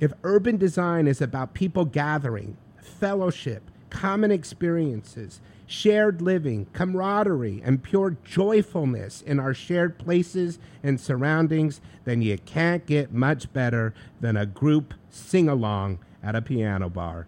if 0.00 0.12
urban 0.22 0.56
design 0.56 1.06
is 1.06 1.20
about 1.20 1.54
people 1.54 1.84
gathering, 1.84 2.56
fellowship, 2.80 3.70
common 3.90 4.30
experiences, 4.30 5.40
shared 5.66 6.22
living, 6.22 6.66
camaraderie, 6.72 7.62
and 7.64 7.82
pure 7.82 8.16
joyfulness 8.24 9.22
in 9.22 9.38
our 9.38 9.52
shared 9.52 9.98
places 9.98 10.58
and 10.82 11.00
surroundings, 11.00 11.80
then 12.04 12.22
you 12.22 12.38
can't 12.38 12.86
get 12.86 13.12
much 13.12 13.52
better 13.52 13.94
than 14.20 14.36
a 14.36 14.46
group 14.46 14.94
sing 15.10 15.48
along 15.48 15.98
at 16.22 16.34
a 16.34 16.42
piano 16.42 16.88
bar. 16.88 17.26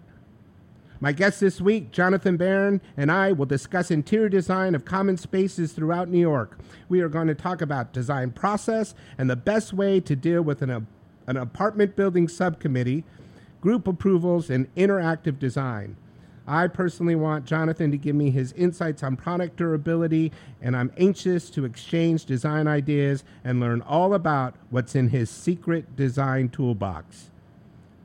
My 1.02 1.12
guest 1.12 1.40
this 1.40 1.62
week, 1.62 1.92
Jonathan 1.92 2.36
Barron, 2.36 2.82
and 2.94 3.10
I 3.10 3.32
will 3.32 3.46
discuss 3.46 3.90
interior 3.90 4.28
design 4.28 4.74
of 4.74 4.84
common 4.84 5.16
spaces 5.16 5.72
throughout 5.72 6.10
New 6.10 6.18
York. 6.18 6.58
We 6.90 7.00
are 7.00 7.08
going 7.08 7.28
to 7.28 7.34
talk 7.34 7.62
about 7.62 7.94
design 7.94 8.32
process 8.32 8.94
and 9.16 9.28
the 9.30 9.36
best 9.36 9.72
way 9.72 10.00
to 10.00 10.14
deal 10.14 10.42
with 10.42 10.60
an, 10.60 10.86
an 11.30 11.36
apartment 11.36 11.94
building 11.94 12.26
subcommittee, 12.26 13.04
group 13.60 13.86
approvals, 13.86 14.50
and 14.50 14.66
interactive 14.74 15.38
design. 15.38 15.96
I 16.44 16.66
personally 16.66 17.14
want 17.14 17.44
Jonathan 17.44 17.92
to 17.92 17.96
give 17.96 18.16
me 18.16 18.30
his 18.30 18.52
insights 18.54 19.04
on 19.04 19.16
product 19.16 19.56
durability, 19.56 20.32
and 20.60 20.76
I'm 20.76 20.90
anxious 20.96 21.48
to 21.50 21.64
exchange 21.64 22.24
design 22.24 22.66
ideas 22.66 23.22
and 23.44 23.60
learn 23.60 23.80
all 23.82 24.12
about 24.12 24.56
what's 24.70 24.96
in 24.96 25.10
his 25.10 25.30
secret 25.30 25.94
design 25.94 26.48
toolbox. 26.48 27.30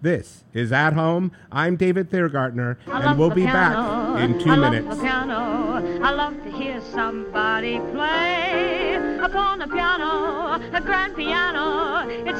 This 0.04 0.44
is 0.54 0.72
At 0.72 0.94
Home. 0.94 1.32
I'm 1.52 1.78
David 1.78 2.12
Thiergartner, 2.12 2.78
and 2.86 3.18
we'll 3.18 3.32
be 3.32 3.42
piano. 3.42 4.14
back 4.14 4.24
in 4.24 4.40
two 4.40 4.52
I 4.52 4.70
minutes. 4.70 5.00
Piano. 5.02 6.04
I 6.04 6.12
love 6.12 6.44
to 6.44 6.52
hear 6.52 6.80
somebody 6.94 7.80
play 7.80 8.94
upon 9.20 9.64
a 9.64 9.68
piano, 9.68 10.62
a 10.74 10.82
grand 10.82 11.16
piano. 11.16 12.08
It 12.08 12.40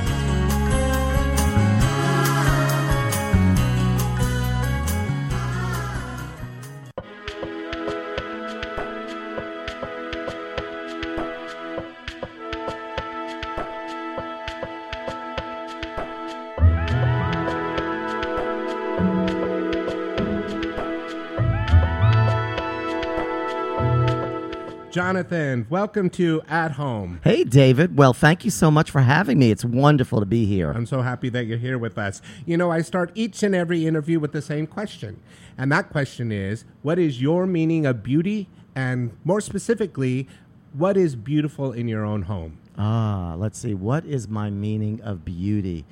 Jonathan, 25.01 25.65
welcome 25.67 26.11
to 26.11 26.43
At 26.47 26.73
Home. 26.73 27.21
Hey, 27.23 27.43
David. 27.43 27.97
Well, 27.97 28.13
thank 28.13 28.45
you 28.45 28.51
so 28.51 28.69
much 28.69 28.91
for 28.91 29.01
having 29.01 29.39
me. 29.39 29.49
It's 29.49 29.65
wonderful 29.65 30.19
to 30.19 30.27
be 30.27 30.45
here. 30.45 30.69
I'm 30.69 30.85
so 30.85 31.01
happy 31.01 31.27
that 31.29 31.45
you're 31.45 31.57
here 31.57 31.79
with 31.79 31.97
us. 31.97 32.21
You 32.45 32.55
know, 32.55 32.69
I 32.69 32.83
start 32.83 33.11
each 33.15 33.41
and 33.41 33.55
every 33.55 33.87
interview 33.87 34.19
with 34.19 34.31
the 34.31 34.43
same 34.43 34.67
question. 34.67 35.19
And 35.57 35.71
that 35.71 35.89
question 35.89 36.31
is 36.31 36.65
what 36.83 36.99
is 36.99 37.19
your 37.19 37.47
meaning 37.47 37.87
of 37.87 38.03
beauty? 38.03 38.47
And 38.75 39.17
more 39.23 39.41
specifically, 39.41 40.27
what 40.73 40.97
is 40.97 41.15
beautiful 41.15 41.71
in 41.71 41.87
your 41.87 42.05
own 42.05 42.21
home? 42.21 42.59
Ah, 42.77 43.33
let's 43.35 43.57
see. 43.57 43.73
What 43.73 44.05
is 44.05 44.27
my 44.27 44.51
meaning 44.51 45.01
of 45.01 45.25
beauty? 45.25 45.83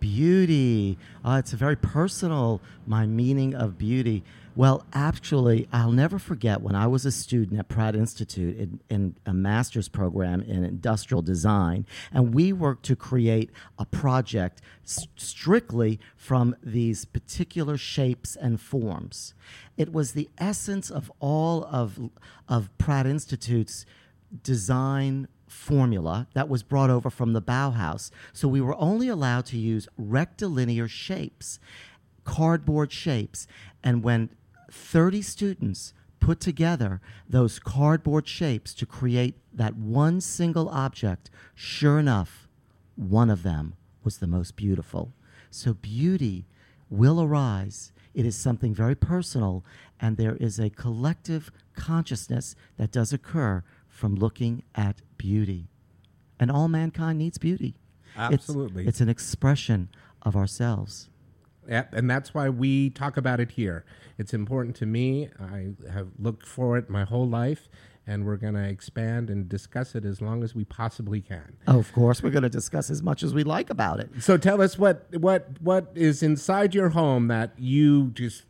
Beauty. 0.00 0.98
Uh, 1.24 1.36
it's 1.38 1.52
a 1.52 1.56
very 1.56 1.76
personal, 1.76 2.60
my 2.84 3.06
meaning 3.06 3.54
of 3.54 3.78
beauty. 3.78 4.24
Well, 4.56 4.86
actually, 4.94 5.68
I'll 5.70 5.92
never 5.92 6.18
forget 6.18 6.62
when 6.62 6.74
I 6.74 6.86
was 6.86 7.04
a 7.04 7.12
student 7.12 7.60
at 7.60 7.68
Pratt 7.68 7.94
Institute 7.94 8.56
in, 8.56 8.80
in 8.88 9.16
a 9.26 9.34
master's 9.34 9.86
program 9.86 10.40
in 10.40 10.64
industrial 10.64 11.20
design, 11.20 11.84
and 12.10 12.34
we 12.34 12.54
worked 12.54 12.86
to 12.86 12.96
create 12.96 13.50
a 13.78 13.84
project 13.84 14.62
strictly 14.82 16.00
from 16.16 16.56
these 16.62 17.04
particular 17.04 17.76
shapes 17.76 18.34
and 18.34 18.58
forms. 18.58 19.34
It 19.76 19.92
was 19.92 20.12
the 20.12 20.30
essence 20.38 20.90
of 20.90 21.12
all 21.20 21.64
of, 21.64 22.08
of 22.48 22.70
Pratt 22.78 23.06
Institute's 23.06 23.84
design 24.42 25.28
formula 25.46 26.28
that 26.32 26.48
was 26.48 26.62
brought 26.62 26.88
over 26.88 27.10
from 27.10 27.34
the 27.34 27.42
Bauhaus. 27.42 28.10
So 28.32 28.48
we 28.48 28.62
were 28.62 28.76
only 28.76 29.08
allowed 29.08 29.44
to 29.46 29.58
use 29.58 29.86
rectilinear 29.98 30.88
shapes, 30.88 31.58
cardboard 32.24 32.90
shapes. 32.90 33.46
And 33.84 34.02
when 34.02 34.30
30 34.70 35.22
students 35.22 35.92
put 36.20 36.40
together 36.40 37.00
those 37.28 37.58
cardboard 37.58 38.26
shapes 38.26 38.74
to 38.74 38.86
create 38.86 39.36
that 39.52 39.76
one 39.76 40.20
single 40.20 40.68
object, 40.68 41.30
sure 41.54 41.98
enough, 41.98 42.48
one 42.96 43.30
of 43.30 43.42
them 43.42 43.74
was 44.02 44.18
the 44.18 44.26
most 44.26 44.56
beautiful. 44.56 45.12
So 45.50 45.74
beauty 45.74 46.46
will 46.90 47.20
arise. 47.22 47.92
It 48.14 48.24
is 48.24 48.34
something 48.36 48.74
very 48.74 48.94
personal, 48.94 49.64
and 50.00 50.16
there 50.16 50.36
is 50.36 50.58
a 50.58 50.70
collective 50.70 51.50
consciousness 51.74 52.56
that 52.78 52.90
does 52.90 53.12
occur 53.12 53.62
from 53.88 54.14
looking 54.14 54.62
at 54.74 55.02
beauty. 55.18 55.68
And 56.40 56.50
all 56.50 56.68
mankind 56.68 57.18
needs 57.18 57.38
beauty. 57.38 57.76
It's- 58.16 58.32
Absolutely. 58.32 58.86
It's, 58.86 59.00
an 59.00 59.08
expression 59.08 59.88
of 60.22 60.34
ourselves. 60.36 61.08
Yep, 61.68 61.94
and 61.94 62.10
that's 62.10 62.34
why 62.34 62.48
we 62.48 62.90
talk 62.90 63.16
about 63.16 63.40
it 63.40 63.52
here. 63.52 63.84
It's 64.18 64.32
important 64.32 64.76
to 64.76 64.86
me. 64.86 65.28
I 65.40 65.68
have 65.90 66.08
looked 66.18 66.46
for 66.46 66.76
it 66.76 66.88
my 66.88 67.04
whole 67.04 67.28
life, 67.28 67.68
and 68.06 68.24
we're 68.24 68.36
going 68.36 68.54
to 68.54 68.68
expand 68.68 69.30
and 69.30 69.48
discuss 69.48 69.94
it 69.94 70.04
as 70.04 70.20
long 70.20 70.42
as 70.44 70.54
we 70.54 70.64
possibly 70.64 71.20
can. 71.20 71.56
Oh, 71.66 71.78
of 71.78 71.92
course, 71.92 72.22
we're 72.22 72.30
going 72.30 72.44
to 72.44 72.48
discuss 72.48 72.90
as 72.90 73.02
much 73.02 73.22
as 73.22 73.34
we 73.34 73.44
like 73.44 73.70
about 73.70 74.00
it. 74.00 74.10
So 74.20 74.36
tell 74.36 74.62
us 74.62 74.78
what 74.78 75.06
what 75.18 75.60
what 75.60 75.92
is 75.94 76.22
inside 76.22 76.74
your 76.74 76.90
home 76.90 77.28
that 77.28 77.52
you 77.58 78.10
just 78.10 78.44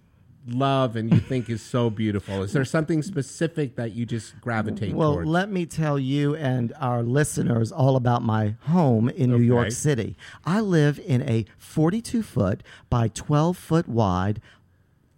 love 0.49 0.97
and 0.97 1.13
you 1.13 1.19
think 1.21 1.49
is 1.51 1.61
so 1.63 1.91
beautiful. 1.91 2.43
Is 2.43 2.53
there 2.53 2.65
something 2.65 3.03
specific 3.03 3.77
that 3.77 3.93
you 3.93 4.07
just 4.07 4.41
gravitate 4.41 4.95
Well, 4.95 5.15
towards? 5.15 5.29
let 5.29 5.51
me 5.51 5.67
tell 5.67 5.99
you 5.99 6.35
and 6.37 6.73
our 6.81 7.03
listeners 7.03 7.73
all 7.73 7.97
about 7.97 8.23
my 8.23 8.55
home 8.63 9.09
in 9.09 9.31
New 9.31 9.39
York 9.41 9.73
City. 9.73 10.17
I 10.45 10.61
live 10.61 11.01
in 11.05 11.23
a 11.23 11.47
42 11.59 12.23
foot 12.23 12.63
by 12.91 13.09
12 13.09 13.57
foot 13.57 13.89
wide 13.89 14.41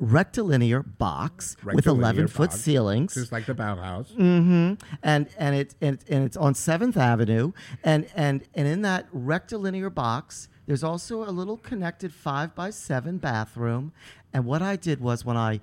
rectilinear 0.01 0.83
box 0.83 1.57
with 1.65 1.75
Rectilinear 1.75 2.03
11 2.03 2.29
foot 2.29 2.53
ceilings. 2.53 3.15
just 3.15 3.33
like 3.33 3.47
the 3.47 3.55
Bauhaus. 3.55 4.11
hmm 4.15 4.75
And 5.03 5.29
and 5.37 5.57
it 5.57 5.75
and, 5.81 5.99
and 6.09 6.25
it's 6.25 6.37
on 6.37 6.55
Seventh 6.55 6.97
Avenue, 6.97 7.53
and 7.83 8.07
and 8.15 8.43
and 8.55 8.69
in 8.69 8.83
that 8.83 9.07
rectilinear 9.13 9.91
box, 9.91 10.49
there's 10.67 10.85
also 10.85 11.25
a 11.29 11.33
little 11.33 11.57
connected 11.57 12.13
five 12.15 12.55
by 12.55 12.71
seven 12.71 13.19
bathroom. 13.19 13.93
And 14.33 14.45
what 14.45 14.63
I 14.63 14.77
did 14.77 15.01
was 15.01 15.25
when 15.25 15.37
I 15.37 15.61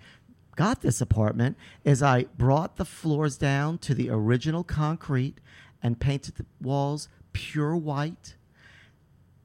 got 0.56 0.82
this 0.82 1.02
apartment, 1.02 1.58
is 1.84 2.02
I 2.02 2.24
brought 2.38 2.78
the 2.78 2.86
floors 2.86 3.38
down 3.38 3.78
to 3.80 3.94
the 3.94 4.10
original 4.10 4.64
concrete 4.64 5.40
and 5.84 6.00
painted 6.00 6.36
the 6.36 6.46
walls 6.62 7.10
pure 7.34 7.76
white, 7.76 8.36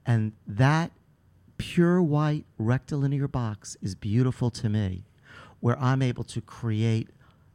and 0.07 0.33
that 0.47 0.93
pure 1.59 2.01
white 2.01 2.45
rectilinear 2.59 3.29
box 3.29 3.77
is 3.83 3.95
beautiful 3.95 4.51
to 4.51 4.69
me, 4.69 5.05
where 5.59 5.79
I'm 5.79 6.01
able 6.01 6.25
to 6.25 6.41
create 6.41 7.09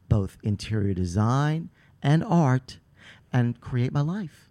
both 0.10 0.38
interior 0.44 0.94
design 0.94 1.70
and 2.04 2.24
art 2.24 2.80
and 3.34 3.60
create 3.60 3.92
my 3.92 4.02
life. 4.02 4.45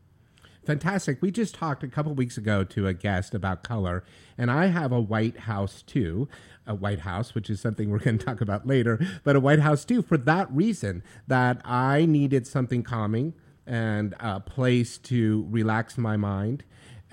Fantastic. 0.64 1.20
We 1.20 1.30
just 1.30 1.54
talked 1.54 1.82
a 1.82 1.88
couple 1.88 2.14
weeks 2.14 2.38
ago 2.38 2.64
to 2.64 2.86
a 2.86 2.94
guest 2.94 3.34
about 3.34 3.62
color, 3.62 4.02
and 4.38 4.50
I 4.50 4.66
have 4.66 4.92
a 4.92 5.00
White 5.00 5.40
House 5.40 5.82
too. 5.82 6.28
A 6.66 6.74
White 6.74 7.00
House, 7.00 7.34
which 7.34 7.50
is 7.50 7.60
something 7.60 7.90
we're 7.90 7.98
going 7.98 8.18
to 8.20 8.24
talk 8.24 8.40
about 8.40 8.66
later, 8.66 8.98
but 9.22 9.36
a 9.36 9.40
White 9.40 9.58
House 9.58 9.84
too 9.84 10.00
for 10.00 10.16
that 10.16 10.50
reason 10.50 11.02
that 11.26 11.60
I 11.64 12.06
needed 12.06 12.46
something 12.46 12.82
calming 12.82 13.34
and 13.66 14.14
a 14.20 14.40
place 14.40 14.98
to 14.98 15.46
relax 15.50 15.98
my 15.98 16.16
mind 16.16 16.64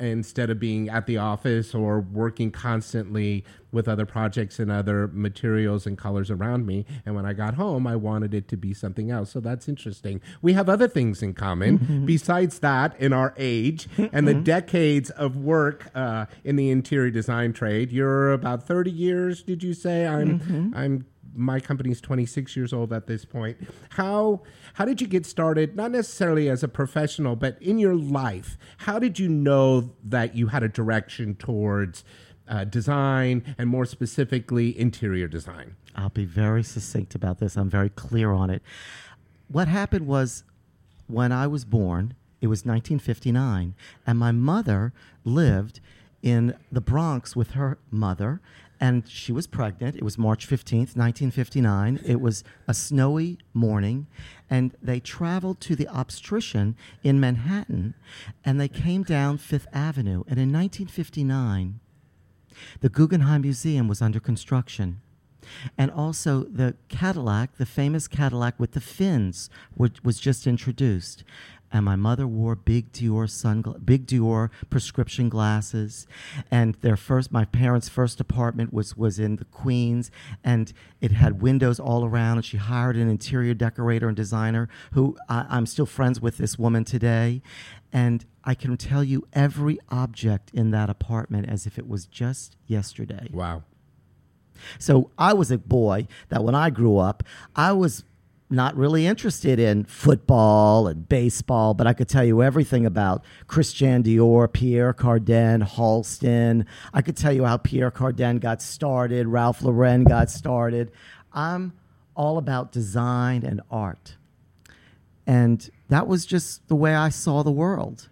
instead 0.02 0.50
of 0.50 0.60
being 0.60 0.90
at 0.90 1.06
the 1.06 1.18
office 1.18 1.74
or 1.76 2.02
working 2.02 2.52
constantly 2.52 3.46
with 3.72 3.88
other 3.88 4.06
projects 4.06 4.60
and 4.60 4.70
other 4.70 5.08
materials 5.08 5.86
and 5.86 5.98
colors 5.98 6.30
around 6.30 6.66
me. 6.66 6.86
And 7.06 7.16
when 7.16 7.26
I 7.26 7.34
got 7.34 7.54
home, 7.54 7.88
I 7.88 7.96
wanted 7.96 8.34
it 8.34 8.48
to 8.50 8.58
be 8.58 8.74
something 8.74 9.10
else. 9.10 9.32
So 9.32 9.40
that's 9.40 9.70
interesting. 9.70 10.22
We 10.42 10.54
have 10.54 10.68
other 10.68 10.88
things 10.88 11.24
in 11.24 11.34
common 11.34 11.80
mm-hmm. 11.80 12.06
besides 12.06 12.60
that 12.60 13.00
in 13.00 13.14
our 13.14 13.34
age 13.38 13.88
and 14.12 14.28
the 14.28 14.34
mm-hmm. 14.34 14.44
decades 14.44 15.10
of 15.12 15.38
work 15.38 15.90
uh, 15.96 16.26
in 16.44 16.56
the 16.58 16.70
interior 16.70 17.12
design 17.12 17.54
trade. 17.54 17.92
You're 17.92 18.34
about 18.34 18.68
30 18.68 18.92
years, 18.92 19.44
did 19.44 19.64
you 19.64 19.74
say? 19.74 20.06
I'm, 20.06 20.40
mm-hmm. 20.40 20.76
I'm 20.76 21.06
my 21.36 21.60
company's 21.60 22.02
26 22.02 22.56
years 22.56 22.74
old 22.74 22.91
at 22.94 23.08
this 23.08 23.26
point. 23.26 23.58
How 23.89 24.41
how 24.74 24.86
did 24.86 25.02
you 25.02 25.08
get 25.08 25.26
started? 25.26 25.76
Not 25.76 25.91
necessarily 25.91 26.50
as 26.50 26.63
a 26.63 26.67
professional, 26.67 27.36
but 27.36 27.62
in 27.62 27.80
your 27.80 27.96
life. 27.96 28.58
How 28.78 29.00
did 29.00 29.20
you 29.20 29.30
know 29.30 29.91
that 30.04 30.36
you 30.36 30.48
had 30.48 30.63
a 30.63 30.70
direction 30.70 31.36
towards 31.36 32.04
uh, 32.48 32.63
design 32.65 33.56
and 33.58 33.70
more 33.70 33.86
specifically 33.86 34.78
interior 34.78 35.28
design? 35.28 35.76
I'll 35.96 36.10
be 36.10 36.26
very 36.26 36.63
succinct 36.63 37.15
about 37.15 37.39
this. 37.39 37.56
I'm 37.56 37.70
very 37.70 37.89
clear 37.89 38.32
on 38.32 38.50
it. 38.50 38.62
What 39.48 39.67
happened 39.67 40.08
was 40.08 40.44
when 41.08 41.32
I 41.32 41.48
was 41.48 41.65
born, 41.65 42.13
it 42.39 42.48
was 42.48 42.60
1959, 42.60 43.76
and 44.08 44.20
my 44.20 44.32
mother 44.32 44.94
lived 45.26 45.80
in 46.24 46.56
the 46.72 46.82
Bronx 46.82 47.36
with 47.36 47.52
her 47.52 47.78
mother, 47.89 48.41
and 48.82 49.08
she 49.08 49.32
was 49.32 49.46
pregnant. 49.46 49.96
It 49.96 50.04
was 50.04 50.17
March 50.17 50.48
15th, 50.48 50.98
1959. 50.98 52.00
It 52.04 52.20
was 52.20 52.44
a 52.67 52.74
snowy 52.74 53.38
morning, 53.54 54.08
and 54.50 54.76
they 54.82 55.00
traveled 55.00 55.62
to 55.62 55.76
the 55.76 55.88
obstetrician 55.88 56.76
in 57.04 57.20
Manhattan, 57.20 57.94
and 58.44 58.60
they 58.60 58.67
came 58.67 59.04
down 59.04 59.38
Fifth 59.38 59.67
Avenue. 59.72 60.24
And 60.28 60.39
in 60.39 60.52
1959, 60.52 61.80
the 62.80 62.89
Guggenheim 62.89 63.41
Museum 63.41 63.88
was 63.88 64.02
under 64.02 64.20
construction. 64.20 65.00
And 65.78 65.91
also, 65.91 66.44
the 66.44 66.76
Cadillac, 66.89 67.58
the 67.58 67.65
famous 67.65 68.08
Cadillac 68.08 68.60
with 68.60 68.72
the 68.72 68.82
fins, 68.82 69.50
was 69.78 70.20
just 70.20 70.48
introduced. 70.48 71.24
And 71.73 71.86
my 71.86 71.95
mother 71.95 72.27
wore 72.27 72.55
big 72.55 72.91
Dior 72.91 73.27
sungla- 73.27 73.84
big 73.86 74.05
Dior 74.05 74.49
prescription 74.69 75.29
glasses. 75.29 76.07
And 76.49 76.75
their 76.81 76.97
first, 76.97 77.31
my 77.31 77.45
parents' 77.45 77.89
first 77.89 78.19
apartment 78.19 78.73
was 78.73 78.97
was 78.97 79.19
in 79.19 79.38
the 79.38 79.45
Queens, 79.45 80.12
and 80.43 80.73
it 80.99 81.12
had 81.12 81.41
windows 81.41 81.79
all 81.79 82.05
around. 82.05 82.38
And 82.38 82.45
she 82.45 82.57
hired 82.57 82.97
an 82.97 83.10
interior 83.10 83.53
decorator 83.53 84.07
and 84.07 84.15
designer 84.15 84.69
who 84.91 85.17
I, 85.29 85.45
I'm 85.49 85.65
still 85.65 85.86
friends 85.86 86.21
with 86.21 86.38
this 86.38 86.60
woman 86.60 86.84
today. 86.84 87.41
And 87.93 88.25
I 88.43 88.55
can 88.55 88.77
tell 88.77 89.03
you 89.03 89.27
every 89.34 89.79
object 89.89 90.51
in 90.53 90.71
that 90.71 90.89
apartment 90.89 91.49
as 91.49 91.65
if 91.65 91.77
it 91.77 91.88
was 91.88 92.05
just 92.05 92.55
yesterday. 92.65 93.27
Wow. 93.31 93.63
So 94.79 95.12
I 95.17 95.34
was 95.34 95.51
a 95.51 95.57
boy 95.57 96.07
that 96.29 96.43
when 96.43 96.55
I 96.55 96.69
grew 96.69 96.97
up, 96.97 97.23
I 97.55 97.71
was 97.71 98.03
not 98.52 98.76
really 98.76 99.06
interested 99.08 99.60
in 99.60 99.86
football 99.86 100.88
and 100.88 101.08
baseball, 101.08 101.74
but 101.74 101.88
I 101.88 101.94
could 101.94 102.10
tell 102.10 102.24
you 102.24 102.44
everything 102.44 102.86
about 102.86 103.24
Christian 103.48 104.04
Dior, 104.04 104.52
Pierre 104.52 104.94
Cardin, 104.94 105.66
Halston. 105.66 106.66
I 106.94 107.02
could 107.02 107.18
tell 107.18 107.32
you 107.32 107.46
how 107.46 107.58
Pierre 107.58 107.92
Cardin 107.92 108.40
got 108.40 108.62
started, 108.62 109.28
Ralph 109.28 109.62
Lauren 109.62 110.04
got 110.04 110.30
started. 110.30 110.92
I'm 111.34 111.74
all 112.16 112.38
about 112.38 112.72
design 112.72 113.44
and 113.44 113.62
art. 113.72 114.18
And 115.26 115.70
that 115.90 116.08
was 116.08 116.26
just 116.26 116.68
the 116.68 116.76
way 116.76 116.94
I 116.94 117.10
saw 117.10 117.44
the 117.44 117.52
world. 117.52 118.10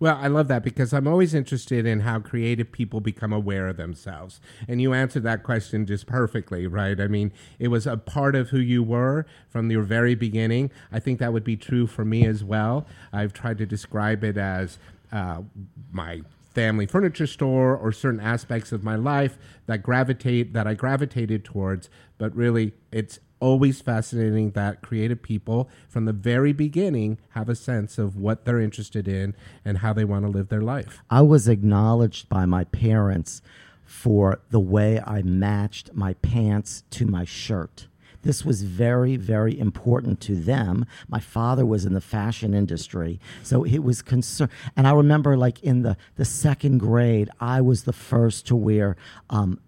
Well, 0.00 0.16
I 0.20 0.28
love 0.28 0.46
that 0.48 0.62
because 0.62 0.92
I'm 0.92 1.08
always 1.08 1.34
interested 1.34 1.84
in 1.84 2.00
how 2.00 2.20
creative 2.20 2.70
people 2.70 3.00
become 3.00 3.32
aware 3.32 3.66
of 3.66 3.76
themselves. 3.76 4.40
And 4.68 4.80
you 4.80 4.92
answered 4.92 5.24
that 5.24 5.42
question 5.42 5.86
just 5.86 6.06
perfectly, 6.06 6.68
right? 6.68 7.00
I 7.00 7.08
mean, 7.08 7.32
it 7.58 7.68
was 7.68 7.86
a 7.86 7.96
part 7.96 8.36
of 8.36 8.50
who 8.50 8.60
you 8.60 8.82
were 8.82 9.26
from 9.48 9.70
your 9.70 9.82
very 9.82 10.14
beginning. 10.14 10.70
I 10.92 11.00
think 11.00 11.18
that 11.18 11.32
would 11.32 11.42
be 11.42 11.56
true 11.56 11.88
for 11.88 12.04
me 12.04 12.24
as 12.26 12.44
well. 12.44 12.86
I've 13.12 13.32
tried 13.32 13.58
to 13.58 13.66
describe 13.66 14.22
it 14.22 14.36
as 14.36 14.78
uh, 15.10 15.42
my 15.90 16.22
family 16.54 16.86
furniture 16.86 17.26
store 17.26 17.76
or 17.76 17.90
certain 17.90 18.20
aspects 18.20 18.70
of 18.70 18.84
my 18.84 18.94
life 18.94 19.36
that 19.66 19.82
gravitate 19.82 20.52
that 20.52 20.66
I 20.66 20.74
gravitated 20.74 21.44
towards. 21.44 21.90
But 22.18 22.34
really, 22.36 22.72
it's 22.92 23.18
always 23.40 23.80
fascinating 23.80 24.50
that 24.52 24.82
creative 24.82 25.22
people 25.22 25.68
from 25.88 26.04
the 26.04 26.12
very 26.12 26.52
beginning 26.52 27.18
have 27.30 27.48
a 27.48 27.54
sense 27.54 27.98
of 27.98 28.16
what 28.16 28.44
they're 28.44 28.60
interested 28.60 29.06
in 29.08 29.34
and 29.64 29.78
how 29.78 29.92
they 29.92 30.04
want 30.04 30.24
to 30.24 30.30
live 30.30 30.48
their 30.48 30.62
life. 30.62 31.02
I 31.10 31.22
was 31.22 31.48
acknowledged 31.48 32.28
by 32.28 32.46
my 32.46 32.64
parents 32.64 33.42
for 33.84 34.40
the 34.50 34.60
way 34.60 35.00
I 35.00 35.22
matched 35.22 35.94
my 35.94 36.14
pants 36.14 36.84
to 36.90 37.06
my 37.06 37.24
shirt. 37.24 37.86
This 38.22 38.44
was 38.44 38.62
very, 38.62 39.16
very 39.16 39.58
important 39.58 40.20
to 40.22 40.36
them. 40.36 40.84
My 41.08 41.20
father 41.20 41.64
was 41.64 41.86
in 41.86 41.94
the 41.94 42.00
fashion 42.00 42.52
industry, 42.52 43.20
so 43.42 43.64
it 43.64 43.78
was 43.78 44.02
concern. 44.02 44.50
And 44.76 44.86
I 44.86 44.92
remember, 44.92 45.36
like 45.36 45.62
in 45.62 45.82
the 45.82 45.96
the 46.16 46.24
second 46.24 46.78
grade, 46.78 47.30
I 47.40 47.60
was 47.60 47.84
the 47.84 47.92
first 47.92 48.46
to 48.48 48.56
wear 48.56 48.96
um, 49.30 49.60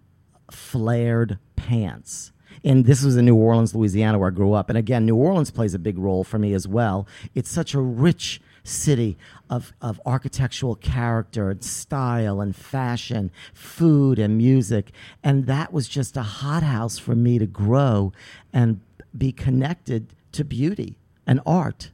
flared 0.51 1.39
pants. 1.55 2.31
And 2.63 2.85
this 2.85 3.03
was 3.03 3.17
in 3.17 3.25
New 3.25 3.35
Orleans, 3.35 3.75
Louisiana, 3.75 4.19
where 4.19 4.29
I 4.29 4.33
grew 4.33 4.53
up. 4.53 4.69
And 4.69 4.77
again, 4.77 5.05
New 5.05 5.15
Orleans 5.15 5.51
plays 5.51 5.73
a 5.73 5.79
big 5.79 5.97
role 5.97 6.23
for 6.23 6.39
me 6.39 6.53
as 6.53 6.67
well. 6.67 7.07
It's 7.33 7.49
such 7.49 7.73
a 7.73 7.79
rich 7.79 8.41
city 8.63 9.17
of, 9.49 9.73
of 9.81 9.99
architectural 10.05 10.75
character 10.75 11.49
and 11.49 11.63
style 11.63 12.41
and 12.41 12.55
fashion, 12.55 13.31
food 13.53 14.19
and 14.19 14.37
music. 14.37 14.91
And 15.23 15.47
that 15.47 15.73
was 15.73 15.87
just 15.87 16.15
a 16.17 16.23
hothouse 16.23 16.97
for 16.97 17.15
me 17.15 17.39
to 17.39 17.47
grow 17.47 18.13
and 18.53 18.81
be 19.17 19.31
connected 19.31 20.13
to 20.33 20.43
beauty 20.43 20.97
and 21.25 21.41
art. 21.45 21.91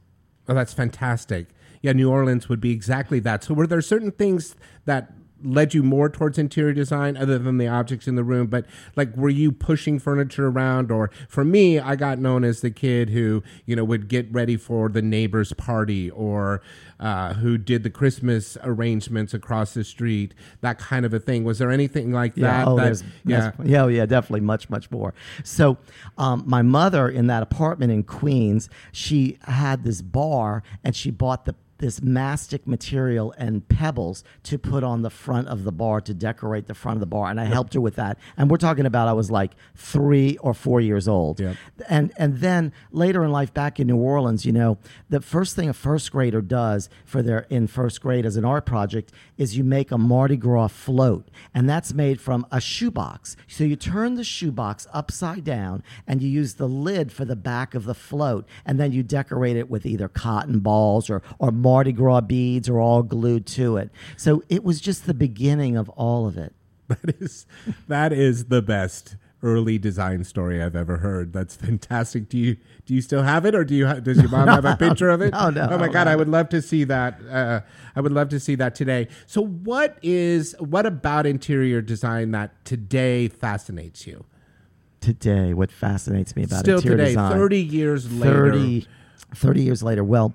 Oh, 0.48 0.54
that's 0.54 0.72
fantastic. 0.72 1.46
Yeah, 1.82 1.92
New 1.92 2.10
Orleans 2.10 2.48
would 2.48 2.60
be 2.60 2.72
exactly 2.72 3.20
that. 3.20 3.44
So, 3.44 3.54
were 3.54 3.66
there 3.66 3.80
certain 3.80 4.10
things 4.10 4.56
that 4.84 5.12
led 5.42 5.74
you 5.74 5.82
more 5.82 6.08
towards 6.08 6.38
interior 6.38 6.72
design 6.72 7.16
other 7.16 7.38
than 7.38 7.58
the 7.58 7.68
objects 7.68 8.08
in 8.08 8.14
the 8.14 8.24
room 8.24 8.46
but 8.46 8.64
like 8.96 9.14
were 9.16 9.28
you 9.28 9.52
pushing 9.52 9.98
furniture 9.98 10.48
around? 10.48 10.90
Or 10.90 11.10
for 11.28 11.44
me 11.44 11.78
i 11.78 11.96
got 11.96 12.18
known 12.18 12.44
as 12.44 12.60
the 12.60 12.70
kid 12.70 13.10
who 13.10 13.42
you 13.66 13.76
know 13.76 13.84
would 13.84 14.08
get 14.08 14.32
ready 14.32 14.56
for 14.56 14.88
the 14.88 15.02
neighbor's 15.02 15.52
party 15.52 16.10
or 16.10 16.60
uh, 17.00 17.34
who 17.34 17.56
did 17.56 17.84
the 17.84 17.90
christmas 17.90 18.56
arrangements 18.64 19.32
across 19.32 19.74
the 19.74 19.84
street 19.84 20.34
that 20.60 20.78
kind 20.78 21.04
of 21.06 21.14
a 21.14 21.20
thing. 21.20 21.44
Was 21.44 21.58
there 21.58 21.70
anything 21.70 22.12
like 22.12 22.36
Yeah, 22.36 22.64
that, 22.64 22.68
oh, 22.68 22.76
that 22.76 23.02
yeah. 23.24 23.52
yeah, 23.58 23.64
yeah, 23.64 23.82
oh, 23.84 23.88
yeah, 23.88 24.06
definitely 24.06 24.40
much, 24.40 24.70
much 24.70 24.90
more. 24.90 25.14
So, 25.44 25.78
um, 26.16 26.44
my 26.46 26.62
mother 26.62 27.08
in 27.08 27.26
that 27.28 27.42
apartment 27.42 27.92
in 27.92 28.02
Queens, 28.02 28.68
she 28.92 29.38
had 29.42 29.84
this 29.84 30.02
bar, 30.02 30.62
and 30.82 30.96
she 30.96 31.10
bought 31.10 31.44
the 31.44 31.54
this 31.78 32.02
mastic 32.02 32.66
material 32.66 33.34
and 33.38 33.66
pebbles 33.68 34.24
to 34.44 34.58
put 34.58 34.82
on 34.84 35.02
the 35.02 35.10
front 35.10 35.48
of 35.48 35.64
the 35.64 35.72
bar 35.72 36.00
to 36.02 36.14
decorate 36.14 36.66
the 36.66 36.74
front 36.74 36.96
of 36.96 37.00
the 37.00 37.06
bar, 37.06 37.30
and 37.30 37.40
I 37.40 37.44
helped 37.44 37.74
her 37.74 37.80
with 37.80 37.96
that. 37.96 38.18
And 38.36 38.50
we're 38.50 38.56
talking 38.56 38.86
about 38.86 39.08
I 39.08 39.12
was 39.12 39.30
like 39.30 39.52
three 39.74 40.36
or 40.38 40.54
four 40.54 40.80
years 40.80 41.08
old, 41.08 41.40
Yep. 41.40 41.56
and 41.88 42.12
and 42.16 42.38
then 42.38 42.72
later 42.92 43.24
in 43.24 43.32
life, 43.32 43.54
back 43.54 43.80
in 43.80 43.86
New 43.86 43.96
Orleans, 43.96 44.44
you 44.44 44.52
know, 44.52 44.78
the 45.08 45.20
first 45.20 45.56
thing 45.56 45.68
a 45.68 45.72
first 45.72 46.12
grader 46.12 46.42
does 46.42 46.88
for 47.04 47.22
their 47.22 47.40
in 47.48 47.66
first 47.66 48.00
grade 48.00 48.26
as 48.26 48.36
an 48.36 48.44
art 48.44 48.66
project 48.66 49.12
is 49.36 49.56
you 49.56 49.64
make 49.64 49.90
a 49.90 49.98
Mardi 49.98 50.36
Gras 50.36 50.68
float, 50.68 51.28
and 51.54 51.68
that's 51.68 51.94
made 51.94 52.20
from 52.20 52.46
a 52.50 52.60
shoebox. 52.60 53.36
So 53.46 53.64
you 53.64 53.76
turn 53.76 54.14
the 54.14 54.24
shoebox 54.24 54.86
upside 54.92 55.44
down, 55.44 55.82
and 56.06 56.22
you 56.22 56.28
use 56.28 56.54
the 56.54 56.68
lid 56.68 57.12
for 57.12 57.24
the 57.24 57.36
back 57.36 57.74
of 57.74 57.84
the 57.84 57.94
float, 57.94 58.46
and 58.66 58.78
then 58.80 58.92
you 58.92 59.02
decorate 59.02 59.56
it 59.56 59.70
with 59.70 59.86
either 59.86 60.08
cotton 60.08 60.58
balls 60.60 61.08
or 61.08 61.22
or 61.38 61.50
Mardi 61.68 61.92
Gras 61.92 62.22
beads, 62.22 62.66
are 62.66 62.80
all 62.80 63.02
glued 63.02 63.44
to 63.46 63.76
it. 63.76 63.90
So 64.16 64.42
it 64.48 64.64
was 64.64 64.80
just 64.80 65.04
the 65.06 65.12
beginning 65.12 65.76
of 65.76 65.90
all 65.90 66.26
of 66.26 66.38
it. 66.38 66.54
that 66.88 67.16
is 67.20 67.44
that 67.88 68.10
is 68.10 68.46
the 68.46 68.62
best 68.62 69.16
early 69.42 69.76
design 69.76 70.24
story 70.24 70.62
I've 70.62 70.74
ever 70.74 70.96
heard. 70.96 71.34
That's 71.34 71.54
fantastic. 71.56 72.30
Do 72.30 72.38
you 72.38 72.56
do 72.86 72.94
you 72.94 73.02
still 73.02 73.22
have 73.22 73.44
it, 73.44 73.54
or 73.54 73.64
do 73.64 73.74
you 73.74 73.86
ha- 73.86 74.00
does 74.00 74.16
your 74.16 74.30
mom 74.30 74.48
have 74.58 74.64
a 74.64 74.76
picture 74.76 75.10
of 75.10 75.20
it? 75.20 75.32
No, 75.34 75.50
no, 75.50 75.68
Oh 75.70 75.76
my 75.76 75.88
god, 75.88 76.08
I 76.08 76.16
would 76.16 76.28
love 76.28 76.48
to 76.48 76.62
see 76.62 76.84
that. 76.84 77.20
Uh, 77.30 77.60
I 77.94 78.00
would 78.00 78.12
love 78.12 78.30
to 78.30 78.40
see 78.40 78.54
that 78.54 78.74
today. 78.74 79.08
So, 79.26 79.44
what 79.44 79.98
is 80.02 80.56
what 80.58 80.86
about 80.86 81.26
interior 81.26 81.82
design 81.82 82.30
that 82.30 82.64
today 82.64 83.28
fascinates 83.28 84.06
you? 84.06 84.24
Today, 85.02 85.52
what 85.52 85.70
fascinates 85.70 86.34
me 86.34 86.44
about 86.44 86.60
Still 86.60 86.78
interior 86.78 86.96
today, 86.96 87.10
design, 87.10 87.32
thirty 87.32 87.60
years 87.60 88.10
later. 88.10 88.52
30, 88.52 88.86
30 89.34 89.62
years 89.62 89.82
later. 89.82 90.02
Well, 90.02 90.34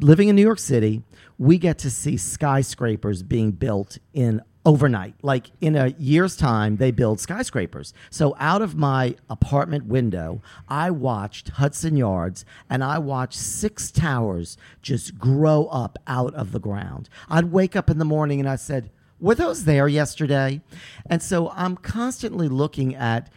living 0.00 0.28
in 0.28 0.36
New 0.36 0.42
York 0.42 0.58
City, 0.58 1.02
we 1.38 1.58
get 1.58 1.78
to 1.78 1.90
see 1.90 2.16
skyscrapers 2.16 3.22
being 3.22 3.52
built 3.52 3.98
in 4.12 4.42
overnight. 4.64 5.14
Like 5.22 5.50
in 5.60 5.74
a 5.74 5.88
year's 5.98 6.36
time, 6.36 6.76
they 6.76 6.90
build 6.92 7.20
skyscrapers. 7.20 7.92
So 8.10 8.36
out 8.38 8.62
of 8.62 8.76
my 8.76 9.16
apartment 9.28 9.86
window, 9.86 10.40
I 10.68 10.90
watched 10.90 11.48
Hudson 11.50 11.96
Yards 11.96 12.44
and 12.70 12.84
I 12.84 12.98
watched 12.98 13.38
six 13.38 13.90
towers 13.90 14.56
just 14.80 15.18
grow 15.18 15.66
up 15.66 15.98
out 16.06 16.34
of 16.34 16.52
the 16.52 16.60
ground. 16.60 17.08
I'd 17.28 17.46
wake 17.46 17.74
up 17.74 17.90
in 17.90 17.98
the 17.98 18.04
morning 18.04 18.38
and 18.38 18.48
I 18.48 18.56
said, 18.56 18.90
were 19.18 19.34
those 19.34 19.64
there 19.64 19.88
yesterday? 19.88 20.60
And 21.06 21.22
so 21.22 21.50
I'm 21.50 21.76
constantly 21.76 22.48
looking 22.48 22.94
at 22.94 23.30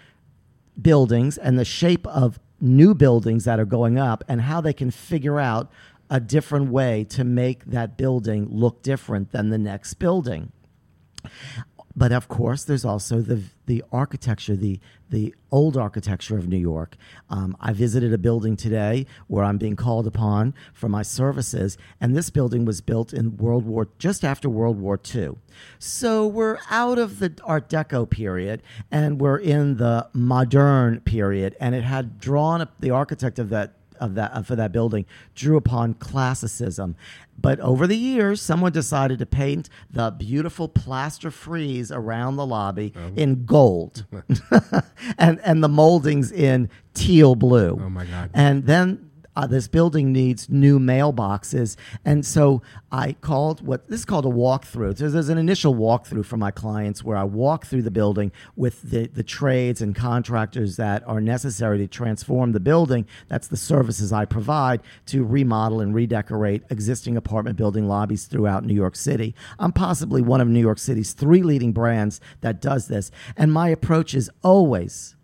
buildings 0.79 1.37
and 1.37 1.57
the 1.57 1.65
shape 1.65 2.05
of 2.07 2.39
new 2.59 2.95
buildings 2.95 3.45
that 3.45 3.59
are 3.59 3.65
going 3.65 3.97
up 3.97 4.23
and 4.27 4.41
how 4.41 4.61
they 4.61 4.73
can 4.73 4.89
figure 4.89 5.39
out 5.39 5.71
a 6.09 6.19
different 6.19 6.71
way 6.71 7.03
to 7.05 7.23
make 7.23 7.65
that 7.65 7.97
building 7.97 8.47
look 8.49 8.81
different 8.81 9.31
than 9.31 9.49
the 9.49 9.57
next 9.57 9.95
building. 9.95 10.51
But 11.97 12.11
of 12.11 12.27
course, 12.27 12.63
there's 12.65 12.83
also 12.83 13.21
the 13.21 13.43
the 13.67 13.83
architecture, 13.91 14.55
the 14.55 14.79
the 15.09 15.33
old 15.49 15.77
architecture 15.77 16.37
of 16.37 16.47
New 16.47 16.57
York. 16.57 16.97
Um, 17.29 17.55
I 17.61 17.71
visited 17.71 18.11
a 18.11 18.17
building 18.17 18.57
today 18.57 19.05
where 19.27 19.45
I'm 19.45 19.57
being 19.57 19.77
called 19.77 20.05
upon 20.05 20.53
for 20.73 20.89
my 20.89 21.03
services, 21.03 21.77
and 22.01 22.15
this 22.15 22.29
building 22.29 22.65
was 22.65 22.81
built 22.81 23.13
in 23.13 23.37
World 23.37 23.65
War 23.65 23.87
just 23.97 24.25
after 24.25 24.49
World 24.49 24.77
War 24.77 24.99
II. 25.15 25.35
So 25.79 26.27
we're 26.27 26.57
out 26.69 26.97
of 26.97 27.19
the 27.19 27.33
Art 27.45 27.69
Deco 27.69 28.09
period, 28.09 28.61
and 28.91 29.21
we're 29.21 29.37
in 29.37 29.77
the 29.77 30.09
modern 30.11 30.99
period, 30.99 31.55
and 31.61 31.73
it 31.73 31.83
had 31.85 32.19
drawn 32.19 32.59
up 32.59 32.73
the 32.79 32.91
architect 32.91 33.39
of 33.39 33.47
that 33.49 33.73
of 34.05 34.15
that 34.15 34.31
of, 34.31 34.47
for 34.47 34.55
that 34.55 34.71
building 34.71 35.05
drew 35.33 35.57
upon 35.57 35.95
classicism. 35.95 36.95
But 37.37 37.59
over 37.59 37.85
the 37.85 37.97
years, 37.97 38.41
someone 38.41 38.71
decided 38.71 39.19
to 39.19 39.25
paint 39.25 39.69
the 39.91 40.11
beautiful 40.11 40.69
plaster 40.69 41.29
frieze 41.31 41.91
around 41.91 42.37
the 42.37 42.45
lobby 42.45 42.93
oh. 42.95 43.11
in 43.15 43.45
gold, 43.45 44.05
and 45.17 45.39
and 45.43 45.63
the 45.63 45.69
moldings 45.69 46.31
in 46.31 46.69
teal 46.93 47.35
blue. 47.35 47.79
Oh, 47.81 47.89
my 47.89 48.05
God. 48.05 48.29
And 48.33 48.65
then 48.65 49.11
uh, 49.35 49.47
this 49.47 49.67
building 49.67 50.11
needs 50.11 50.49
new 50.49 50.79
mailboxes, 50.79 51.75
and 52.03 52.25
so 52.25 52.61
I 52.91 53.13
called 53.13 53.65
what 53.65 53.87
this 53.87 54.01
is 54.01 54.05
called 54.05 54.25
a 54.25 54.29
walkthrough. 54.29 54.97
So 54.97 55.09
there's 55.09 55.29
an 55.29 55.37
initial 55.37 55.75
walkthrough 55.75 56.25
for 56.25 56.37
my 56.37 56.51
clients 56.51 57.03
where 57.03 57.17
I 57.17 57.23
walk 57.23 57.65
through 57.65 57.81
the 57.81 57.91
building 57.91 58.31
with 58.55 58.81
the, 58.81 59.07
the 59.07 59.23
trades 59.23 59.81
and 59.81 59.95
contractors 59.95 60.77
that 60.77 61.05
are 61.07 61.19
necessary 61.19 61.77
to 61.79 61.87
transform 61.87 62.51
the 62.51 62.59
building. 62.59 63.05
That's 63.27 63.47
the 63.47 63.57
services 63.57 64.13
I 64.13 64.25
provide 64.25 64.81
to 65.07 65.23
remodel 65.23 65.81
and 65.81 65.93
redecorate 65.93 66.63
existing 66.69 67.17
apartment 67.17 67.57
building 67.57 67.87
lobbies 67.87 68.25
throughout 68.25 68.65
New 68.65 68.73
York 68.73 68.95
City. 68.95 69.35
I'm 69.59 69.71
possibly 69.71 70.21
one 70.21 70.41
of 70.41 70.47
New 70.47 70.59
York 70.59 70.79
City's 70.79 71.13
three 71.13 71.43
leading 71.43 71.73
brands 71.73 72.21
that 72.41 72.61
does 72.61 72.87
this, 72.87 73.11
and 73.35 73.51
my 73.51 73.69
approach 73.69 74.13
is 74.13 74.29
always 74.43 75.15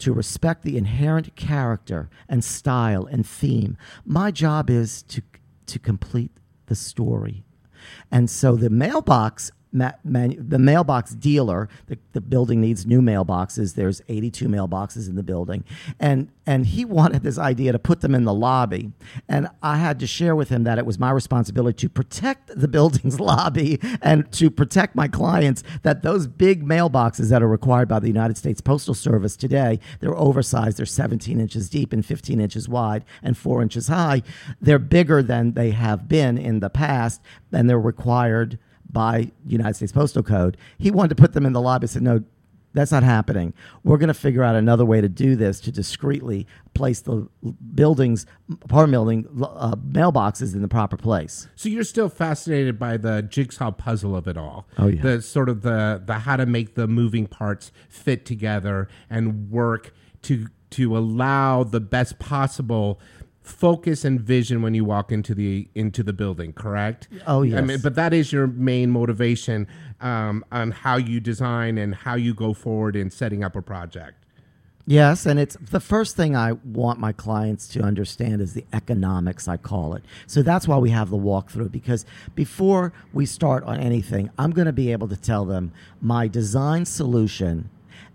to 0.00 0.12
respect 0.12 0.62
the 0.62 0.76
inherent 0.76 1.36
character 1.36 2.10
and 2.28 2.42
style 2.44 3.06
and 3.06 3.26
theme. 3.26 3.76
My 4.04 4.30
job 4.30 4.70
is 4.70 5.02
to 5.04 5.22
to 5.66 5.78
complete 5.78 6.32
the 6.66 6.74
story. 6.74 7.44
And 8.10 8.28
so 8.28 8.56
the 8.56 8.70
mailbox 8.70 9.52
ma- 9.72 9.92
the 10.02 10.58
mailbox 10.58 11.12
dealer, 11.12 11.68
the, 11.86 11.98
the 12.12 12.20
building 12.20 12.60
needs 12.60 12.86
new 12.86 13.00
mailboxes. 13.00 13.74
There's 13.74 14.02
82 14.08 14.48
mailboxes 14.48 15.08
in 15.08 15.16
the 15.16 15.22
building. 15.22 15.64
And 15.98 16.30
and 16.46 16.66
he 16.66 16.84
wanted 16.84 17.22
this 17.22 17.38
idea 17.38 17.70
to 17.70 17.78
put 17.78 18.00
them 18.00 18.12
in 18.12 18.24
the 18.24 18.34
lobby. 18.34 18.90
And 19.28 19.48
I 19.62 19.76
had 19.76 20.00
to 20.00 20.06
share 20.06 20.34
with 20.34 20.48
him 20.48 20.64
that 20.64 20.78
it 20.78 20.86
was 20.86 20.98
my 20.98 21.12
responsibility 21.12 21.76
to 21.76 21.88
protect 21.88 22.50
the 22.58 22.66
building's 22.66 23.20
lobby 23.20 23.78
and 24.02 24.30
to 24.32 24.50
protect 24.50 24.96
my 24.96 25.06
clients 25.06 25.62
that 25.82 26.02
those 26.02 26.26
big 26.26 26.64
mailboxes 26.64 27.30
that 27.30 27.40
are 27.40 27.48
required 27.48 27.88
by 27.88 28.00
the 28.00 28.08
United 28.08 28.36
States 28.36 28.60
Postal 28.60 28.94
Service 28.94 29.36
today, 29.36 29.78
they're 30.00 30.16
oversized, 30.16 30.78
they're 30.78 30.86
17 30.86 31.38
inches 31.38 31.70
deep 31.70 31.92
and 31.92 32.04
15 32.04 32.40
inches 32.40 32.68
wide 32.68 33.04
and 33.22 33.38
4 33.38 33.62
inches 33.62 33.86
high. 33.86 34.22
They're 34.60 34.80
bigger 34.80 35.22
than 35.22 35.52
they 35.52 35.70
have 35.70 36.08
been 36.08 36.36
in 36.36 36.58
the 36.58 36.70
past 36.70 37.20
and 37.52 37.70
they're 37.70 37.78
required 37.78 38.58
by 38.92 39.30
United 39.46 39.74
States 39.74 39.92
Postal 39.92 40.22
Code. 40.22 40.56
He 40.78 40.90
wanted 40.90 41.10
to 41.10 41.14
put 41.14 41.32
them 41.32 41.46
in 41.46 41.52
the 41.52 41.60
lobby. 41.60 41.84
I 41.84 41.86
said, 41.86 42.02
no, 42.02 42.22
That's 42.72 42.92
not 42.92 43.02
happening. 43.02 43.52
We're 43.82 43.98
going 43.98 44.08
to 44.08 44.14
figure 44.14 44.44
out 44.44 44.54
another 44.54 44.84
way 44.84 45.00
to 45.00 45.08
do 45.08 45.34
this 45.34 45.60
to 45.60 45.72
discreetly 45.72 46.46
place 46.74 47.00
the 47.00 47.28
buildings, 47.74 48.26
apartment 48.62 48.92
building 48.92 49.26
uh, 49.42 49.74
mailboxes 49.76 50.54
in 50.54 50.62
the 50.62 50.68
proper 50.68 50.96
place. 50.96 51.48
So 51.56 51.68
you're 51.68 51.82
still 51.82 52.08
fascinated 52.08 52.78
by 52.78 52.96
the 52.96 53.22
jigsaw 53.22 53.72
puzzle 53.72 54.14
of 54.14 54.28
it 54.28 54.36
all. 54.36 54.66
Oh, 54.78 54.86
yeah. 54.86 55.02
The 55.02 55.22
sort 55.22 55.48
of 55.48 55.62
the 55.62 56.00
the 56.04 56.20
how 56.20 56.36
to 56.36 56.46
make 56.46 56.74
the 56.76 56.86
moving 56.86 57.26
parts 57.26 57.72
fit 57.88 58.24
together 58.24 58.88
and 59.08 59.50
work 59.50 59.92
to 60.22 60.46
to 60.70 60.96
allow 60.96 61.64
the 61.64 61.80
best 61.80 62.20
possible 62.20 63.00
focus 63.42 64.04
and 64.04 64.20
vision 64.20 64.62
when 64.62 64.74
you 64.74 64.84
walk 64.84 65.10
into 65.10 65.34
the 65.34 65.66
into 65.74 66.02
the 66.02 66.12
building 66.12 66.52
correct 66.52 67.08
Oh, 67.26 67.42
I 67.42 67.46
yes. 67.46 67.66
mean, 67.66 67.80
but 67.82 67.94
that 67.94 68.12
is 68.12 68.32
your 68.32 68.46
main 68.46 68.90
motivation 68.90 69.66
um, 70.00 70.44
on 70.52 70.70
how 70.70 70.96
you 70.96 71.20
design 71.20 71.78
and 71.78 71.94
how 71.94 72.14
you 72.14 72.34
go 72.34 72.52
forward 72.52 72.96
in 72.96 73.10
setting 73.10 73.42
up 73.42 73.56
a 73.56 73.62
project 73.62 74.16
Yes, 74.86 75.24
and 75.24 75.38
it's 75.38 75.56
the 75.60 75.78
first 75.78 76.16
thing 76.16 76.34
I 76.34 76.52
want 76.52 76.98
my 76.98 77.12
clients 77.12 77.68
to 77.68 77.80
understand 77.82 78.40
is 78.40 78.54
the 78.54 78.64
economics, 78.72 79.46
I 79.46 79.56
call 79.56 79.94
it. 79.94 80.02
So 80.26 80.42
that's 80.42 80.66
why 80.66 80.78
we 80.78 80.90
have 80.90 81.10
the 81.10 81.18
walkthrough 81.18 81.70
because 81.70 82.04
before 82.34 82.92
we 83.12 83.24
start 83.24 83.62
on 83.64 83.78
anything, 83.78 84.30
I'm 84.36 84.50
going 84.50 84.66
to 84.66 84.72
be 84.72 84.90
able 84.90 85.06
to 85.08 85.16
tell 85.16 85.44
them 85.44 85.70
my 86.00 86.26
design 86.26 86.86
solution 86.86 87.70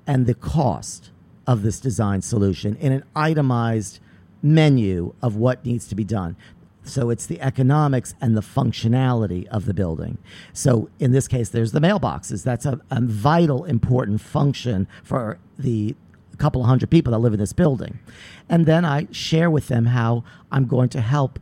and 0.06 0.26
the 0.26 0.34
cost 0.34 1.12
of 1.48 1.62
this 1.62 1.80
design 1.80 2.22
solution 2.22 2.76
in 2.78 2.92
an 2.92 3.04
itemized 3.16 4.00
menu 4.46 5.14
of 5.22 5.36
what 5.36 5.66
needs 5.66 5.88
to 5.88 5.96
be 5.96 6.04
done. 6.04 6.36
So 6.84 7.10
it's 7.10 7.26
the 7.26 7.42
economics 7.42 8.14
and 8.22 8.38
the 8.38 8.42
functionality 8.42 9.48
of 9.48 9.66
the 9.66 9.74
building. 9.74 10.20
So 10.54 10.90
in 11.00 11.12
this 11.12 11.28
case, 11.28 11.50
there's 11.50 11.72
the 11.72 11.80
mailboxes. 11.80 12.44
That's 12.44 12.66
a, 12.66 12.80
a 12.92 13.02
vital, 13.02 13.66
important 13.66 14.22
function 14.22 14.88
for 15.04 15.40
the 15.58 15.96
couple 16.38 16.62
of 16.62 16.68
hundred 16.68 16.92
people 16.92 17.12
that 17.12 17.20
live 17.20 17.34
in 17.34 17.40
this 17.40 17.54
building. 17.54 18.00
And 18.48 18.66
then 18.66 18.86
I 18.86 19.08
share 19.12 19.50
with 19.50 19.68
them 19.68 19.88
how 19.88 20.24
I'm 20.52 20.68
going 20.68 20.90
to 20.90 21.02
help 21.02 21.40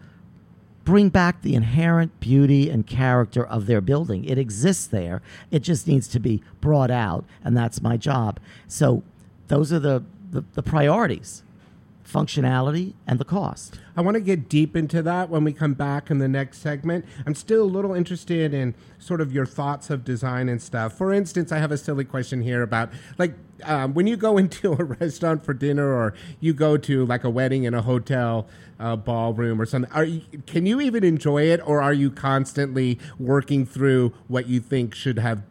bring 0.85 1.09
back 1.09 1.41
the 1.41 1.55
inherent 1.55 2.19
beauty 2.19 2.69
and 2.69 2.85
character 2.85 3.45
of 3.45 3.65
their 3.65 3.81
building. 3.81 4.23
It 4.25 4.37
exists 4.37 4.85
there. 4.85 5.21
It 5.49 5.59
just 5.59 5.87
needs 5.87 6.07
to 6.09 6.19
be 6.19 6.43
brought 6.61 6.91
out, 6.91 7.25
and 7.43 7.57
that's 7.57 7.81
my 7.81 7.97
job. 7.97 8.39
So 8.67 9.03
those 9.47 9.73
are 9.73 9.79
the, 9.79 10.03
the, 10.29 10.43
the 10.53 10.63
priorities 10.63 11.43
functionality 12.03 12.93
and 13.07 13.19
the 13.19 13.25
cost. 13.25 13.79
I 13.95 14.01
want 14.01 14.15
to 14.15 14.21
get 14.21 14.49
deep 14.49 14.75
into 14.75 15.01
that 15.03 15.29
when 15.29 15.43
we 15.43 15.53
come 15.53 15.73
back 15.73 16.09
in 16.09 16.19
the 16.19 16.27
next 16.27 16.59
segment. 16.59 17.05
I'm 17.25 17.35
still 17.35 17.63
a 17.63 17.65
little 17.65 17.93
interested 17.93 18.53
in 18.53 18.75
sort 18.99 19.21
of 19.21 19.31
your 19.31 19.45
thoughts 19.45 19.89
of 19.89 20.03
design 20.03 20.49
and 20.49 20.61
stuff. 20.61 20.97
For 20.97 21.13
instance, 21.13 21.51
I 21.51 21.59
have 21.59 21.71
a 21.71 21.77
silly 21.77 22.03
question 22.03 22.41
here 22.41 22.61
about 22.61 22.89
like 23.17 23.35
um, 23.63 23.93
when 23.93 24.07
you 24.07 24.17
go 24.17 24.37
into 24.43 24.73
a 24.73 24.83
restaurant 24.83 25.45
for 25.45 25.53
dinner 25.53 25.93
or 25.93 26.13
you 26.39 26.53
go 26.53 26.77
to 26.77 27.05
like 27.05 27.23
a 27.23 27.29
wedding 27.29 27.63
in 27.63 27.73
a 27.73 27.81
hotel 27.81 28.47
uh, 28.79 28.95
ballroom 28.95 29.61
or 29.61 29.65
something. 29.65 29.91
You, 30.05 30.41
can 30.45 30.65
you 30.65 30.81
even 30.81 31.03
enjoy 31.03 31.43
it, 31.43 31.61
or 31.65 31.81
are 31.81 31.93
you 31.93 32.11
constantly 32.11 32.99
working 33.17 33.65
through 33.65 34.13
what 34.27 34.47
you 34.47 34.59
think 34.59 34.93
should 34.93 35.19
have 35.19 35.43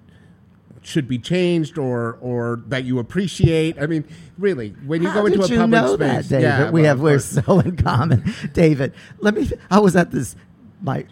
should 0.83 1.09
be 1.09 1.19
changed 1.19 1.79
or 1.79 2.19
or 2.21 2.63
that 2.69 2.85
you 2.85 2.99
appreciate. 2.99 3.79
I 3.81 3.87
mean, 3.87 4.05
really, 4.39 4.71
when 4.87 5.03
you 5.03 5.09
How 5.09 5.21
go 5.21 5.27
into 5.27 5.43
a 5.43 5.49
you 5.49 5.57
public 5.59 5.71
know 5.71 5.95
space, 5.95 6.29
that, 6.29 6.29
David? 6.29 6.43
yeah, 6.43 6.71
we 6.71 6.83
well, 6.83 6.89
have 6.91 7.01
we're 7.01 7.19
so 7.19 7.61
in 7.61 7.77
common, 7.77 8.25
David. 8.53 8.93
Let 9.21 9.35
me. 9.35 9.51
I 9.71 9.79
was 9.81 9.97
at 9.97 10.11
this 10.11 10.37
my 10.83 11.07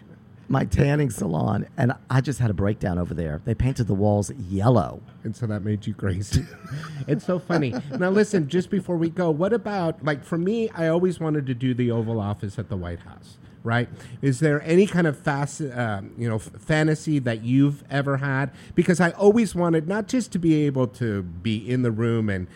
my 0.49 0.65
tanning 0.65 1.09
salon, 1.09 1.65
and 1.77 1.93
I 2.09 2.19
just 2.19 2.39
had 2.39 2.49
a 2.49 2.53
breakdown 2.53 2.99
over 2.99 3.13
there. 3.13 3.41
They 3.45 3.55
painted 3.55 3.87
the 3.87 3.93
walls 3.93 4.31
yellow. 4.49 5.01
and 5.23 5.33
so 5.35 5.47
that 5.47 5.63
made 5.63 5.87
you 5.87 5.93
crazy. 5.93 6.45
it's 7.07 7.25
so 7.25 7.39
funny. 7.39 7.73
Now, 7.97 8.09
listen, 8.09 8.49
just 8.49 8.69
before 8.69 8.97
we 8.97 9.09
go, 9.09 9.31
what 9.31 9.53
about 9.53 10.03
like 10.03 10.25
for 10.25 10.37
me? 10.37 10.69
I 10.71 10.87
always 10.87 11.19
wanted 11.21 11.45
to 11.47 11.53
do 11.53 11.73
the 11.73 11.89
Oval 11.91 12.19
Office 12.19 12.59
at 12.59 12.67
the 12.67 12.75
White 12.75 12.99
House. 12.99 13.37
Right? 13.63 13.89
Is 14.21 14.39
there 14.39 14.61
any 14.63 14.87
kind 14.87 15.05
of 15.05 15.19
fast, 15.19 15.61
um, 15.61 16.13
you 16.17 16.27
know, 16.27 16.37
f- 16.37 16.49
fantasy 16.57 17.19
that 17.19 17.43
you've 17.43 17.83
ever 17.91 18.17
had? 18.17 18.51
Because 18.73 18.99
I 18.99 19.11
always 19.11 19.53
wanted 19.53 19.87
not 19.87 20.07
just 20.07 20.31
to 20.31 20.39
be 20.39 20.65
able 20.65 20.87
to 20.87 21.21
be 21.21 21.69
in 21.69 21.83
the 21.83 21.91
room 21.91 22.27
and, 22.27 22.47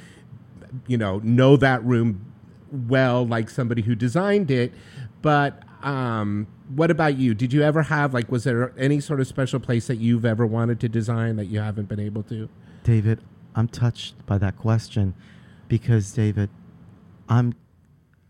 you 0.88 0.98
know, 0.98 1.20
know 1.20 1.58
that 1.58 1.84
room 1.84 2.26
well, 2.72 3.26
like 3.26 3.50
somebody 3.50 3.84
who 3.84 3.94
designed 3.94 4.50
it, 4.50 4.74
but 5.22 5.62
um, 5.84 6.48
what 6.74 6.90
about 6.90 7.18
you? 7.18 7.34
Did 7.34 7.54
you 7.54 7.62
ever 7.62 7.84
have 7.84 8.14
like, 8.14 8.32
was 8.32 8.44
there 8.44 8.74
any 8.78 9.00
sort 9.00 9.20
of 9.20 9.28
special 9.28 9.60
place 9.60 9.88
that 9.88 9.98
you've 9.98 10.26
ever 10.26 10.46
wanted 10.46 10.80
to 10.82 10.90
design 10.90 11.36
that 11.36 11.46
you 11.46 11.60
haven't 11.60 11.88
been 11.88 12.00
able 12.00 12.24
to? 12.24 12.50
David, 12.84 13.22
I'm 13.56 13.68
touched 13.68 14.26
by 14.26 14.38
that 14.40 14.58
question 14.58 15.14
because 15.68 16.12
David, 16.12 16.50
I'm 17.30 17.54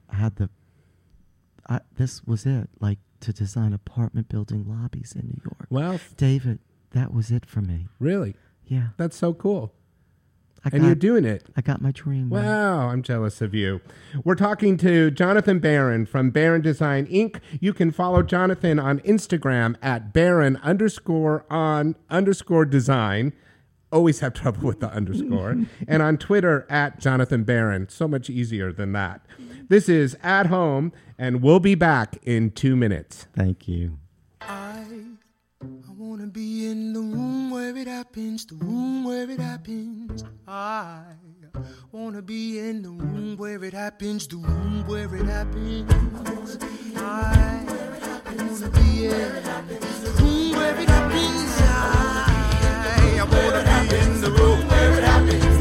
I 0.10 0.16
had 0.16 0.36
the 0.36 0.50
I, 1.68 1.80
this 1.98 2.24
was 2.26 2.46
it, 2.46 2.70
like 2.80 3.00
to 3.22 3.34
design 3.34 3.74
apartment 3.74 4.30
building 4.30 4.66
lobbies 4.68 5.14
in 5.16 5.28
New 5.28 5.42
York. 5.44 5.68
Well, 5.70 6.00
David, 6.18 6.60
that 6.92 7.14
was 7.14 7.32
it 7.32 7.46
for 7.46 7.62
me. 7.62 7.88
really, 8.00 8.36
Yeah, 8.66 8.90
that's 8.98 9.18
so 9.18 9.34
cool. 9.34 9.74
I 10.66 10.70
and 10.74 10.84
you're 10.84 10.96
doing 10.96 11.26
it. 11.26 11.46
I 11.56 11.62
got 11.62 11.80
my 11.80 11.92
dream. 11.92 12.32
Wow, 12.32 12.90
I'm 12.90 13.04
jealous 13.04 13.40
of 13.40 13.54
you. 13.54 13.82
We're 14.24 14.34
talking 14.34 14.78
to 14.78 15.12
Jonathan 15.12 15.60
Barron 15.60 16.08
from 16.08 16.32
Barron 16.32 16.62
Design 16.62 17.06
Inc. 17.06 17.40
You 17.60 17.72
can 17.72 17.92
follow 17.92 18.24
Jonathan 18.24 18.80
on 18.80 19.00
Instagram 19.02 19.76
at 19.84 20.12
Barron 20.12 20.58
underscore 20.64 21.46
on 21.52 21.96
underscore 22.10 22.66
design. 22.66 23.34
Always 23.92 24.22
have 24.22 24.34
trouble 24.34 24.66
with 24.68 24.80
the 24.80 24.90
underscore. 24.90 25.56
and 25.88 26.02
on 26.02 26.18
Twitter 26.18 26.66
at 26.68 27.00
Jonathan 27.00 27.44
Barron. 27.44 27.88
So 27.88 28.08
much 28.08 28.32
easier 28.32 28.74
than 28.74 28.92
that. 28.94 29.22
This 29.68 29.90
is 29.90 30.16
At 30.22 30.46
Home, 30.46 30.92
and 31.18 31.42
we'll 31.42 31.60
be 31.60 31.74
back 31.74 32.18
in 32.22 32.52
two 32.52 32.76
minutes. 32.76 33.26
Thank 33.36 33.68
you. 33.68 33.98
I, 34.42 34.86
I 35.64 35.92
wanna 35.98 36.28
be 36.28 36.68
in 36.68 36.94
the 36.94 37.00
room 37.00 37.50
where 37.50 37.76
it 37.76 37.88
happens, 37.88 38.46
the 38.46 38.56
room 38.56 39.04
where 39.06 39.28
it 39.28 39.40
happens. 39.40 40.24
I 40.48 41.02
wanna 41.92 42.22
be 42.22 42.60
in 42.60 42.84
the 42.84 42.90
room 42.92 43.38
where 43.38 43.64
it 43.64 43.74
happens, 43.74 44.28
the 44.28 44.38
room 44.38 44.86
where 44.86 45.16
it 45.16 45.26
happens. 45.26 45.92
I 46.96 47.66
wanna 48.38 48.70
be 48.70 49.06
in 49.06 49.34
the 50.04 50.12
room 50.22 50.52
where 50.52 50.80
it 50.80 50.90
happens. 50.90 51.58
I, 51.62 53.18
I 53.20 53.24
wanna 53.24 53.90
be 53.90 53.96
in 53.98 54.22
the 54.22 54.30
room 54.30 54.68
where 54.68 54.94
it 55.00 55.04
happens. 55.04 55.55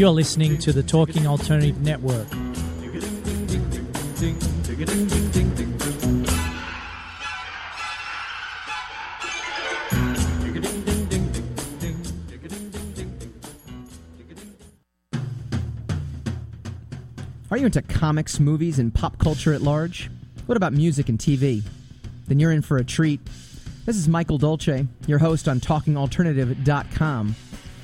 Be. 0.00 0.04
You're 0.04 0.10
listening 0.10 0.56
to 0.58 0.72
the 0.72 0.82
Talking 0.82 1.26
Alternative 1.26 1.78
Network. 1.82 2.26
Are 17.50 17.56
you 17.58 17.66
into 17.66 17.82
comics, 17.82 18.40
movies, 18.40 18.78
and 18.78 18.94
pop 18.94 19.18
culture 19.18 19.52
at 19.52 19.60
large? 19.60 20.10
What 20.46 20.56
about 20.56 20.72
music 20.72 21.10
and 21.10 21.18
TV? 21.18 21.62
Then 22.26 22.38
you're 22.38 22.52
in 22.52 22.62
for 22.62 22.78
a 22.78 22.84
treat. 22.84 23.20
This 23.84 23.96
is 23.96 24.08
Michael 24.08 24.38
Dolce, 24.38 24.86
your 25.06 25.18
host 25.18 25.46
on 25.46 25.60
TalkingAlternative.com. 25.60 27.34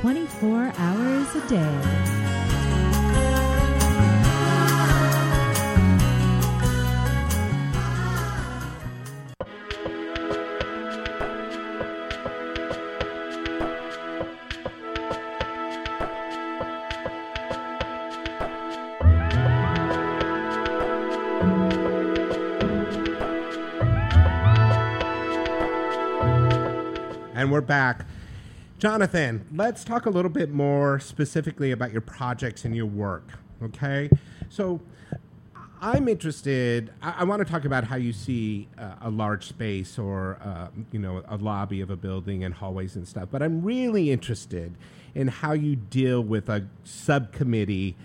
24 0.00 0.72
hours 0.78 1.34
a 1.34 1.46
day. 1.46 2.10
And 27.34 27.52
we're 27.52 27.60
back. 27.60 28.06
Jonathan, 28.80 29.44
let's 29.52 29.84
talk 29.84 30.06
a 30.06 30.10
little 30.10 30.30
bit 30.30 30.50
more 30.50 30.98
specifically 30.98 31.70
about 31.70 31.92
your 31.92 32.00
projects 32.00 32.64
and 32.64 32.74
your 32.74 32.86
work. 32.86 33.28
Okay. 33.62 34.08
So 34.48 34.80
I'm 35.82 36.08
interested, 36.08 36.90
I, 37.02 37.16
I 37.18 37.24
want 37.24 37.46
to 37.46 37.52
talk 37.52 37.66
about 37.66 37.84
how 37.84 37.96
you 37.96 38.14
see 38.14 38.68
uh, 38.78 38.94
a 39.02 39.10
large 39.10 39.46
space 39.46 39.98
or, 39.98 40.38
uh, 40.42 40.68
you 40.92 40.98
know, 40.98 41.22
a 41.28 41.36
lobby 41.36 41.82
of 41.82 41.90
a 41.90 41.96
building 41.96 42.42
and 42.42 42.54
hallways 42.54 42.96
and 42.96 43.06
stuff. 43.06 43.28
But 43.30 43.42
I'm 43.42 43.60
really 43.60 44.10
interested 44.10 44.74
in 45.14 45.28
how 45.28 45.52
you 45.52 45.76
deal 45.76 46.22
with 46.22 46.48
a 46.48 46.66
subcommittee 46.82 47.96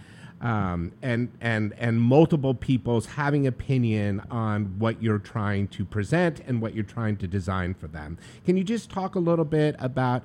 um, 0.41 0.91
and 1.01 1.31
and 1.39 1.73
and 1.77 2.01
multiple 2.01 2.53
people's 2.53 3.05
having 3.05 3.47
opinion 3.47 4.21
on 4.29 4.77
what 4.77 5.01
you're 5.01 5.19
trying 5.19 5.67
to 5.69 5.85
present 5.85 6.41
and 6.45 6.61
what 6.61 6.75
you're 6.75 6.83
trying 6.83 7.17
to 7.17 7.27
design 7.27 7.73
for 7.73 7.87
them. 7.87 8.17
Can 8.45 8.57
you 8.57 8.63
just 8.63 8.89
talk 8.89 9.15
a 9.15 9.19
little 9.19 9.45
bit 9.45 9.75
about 9.79 10.23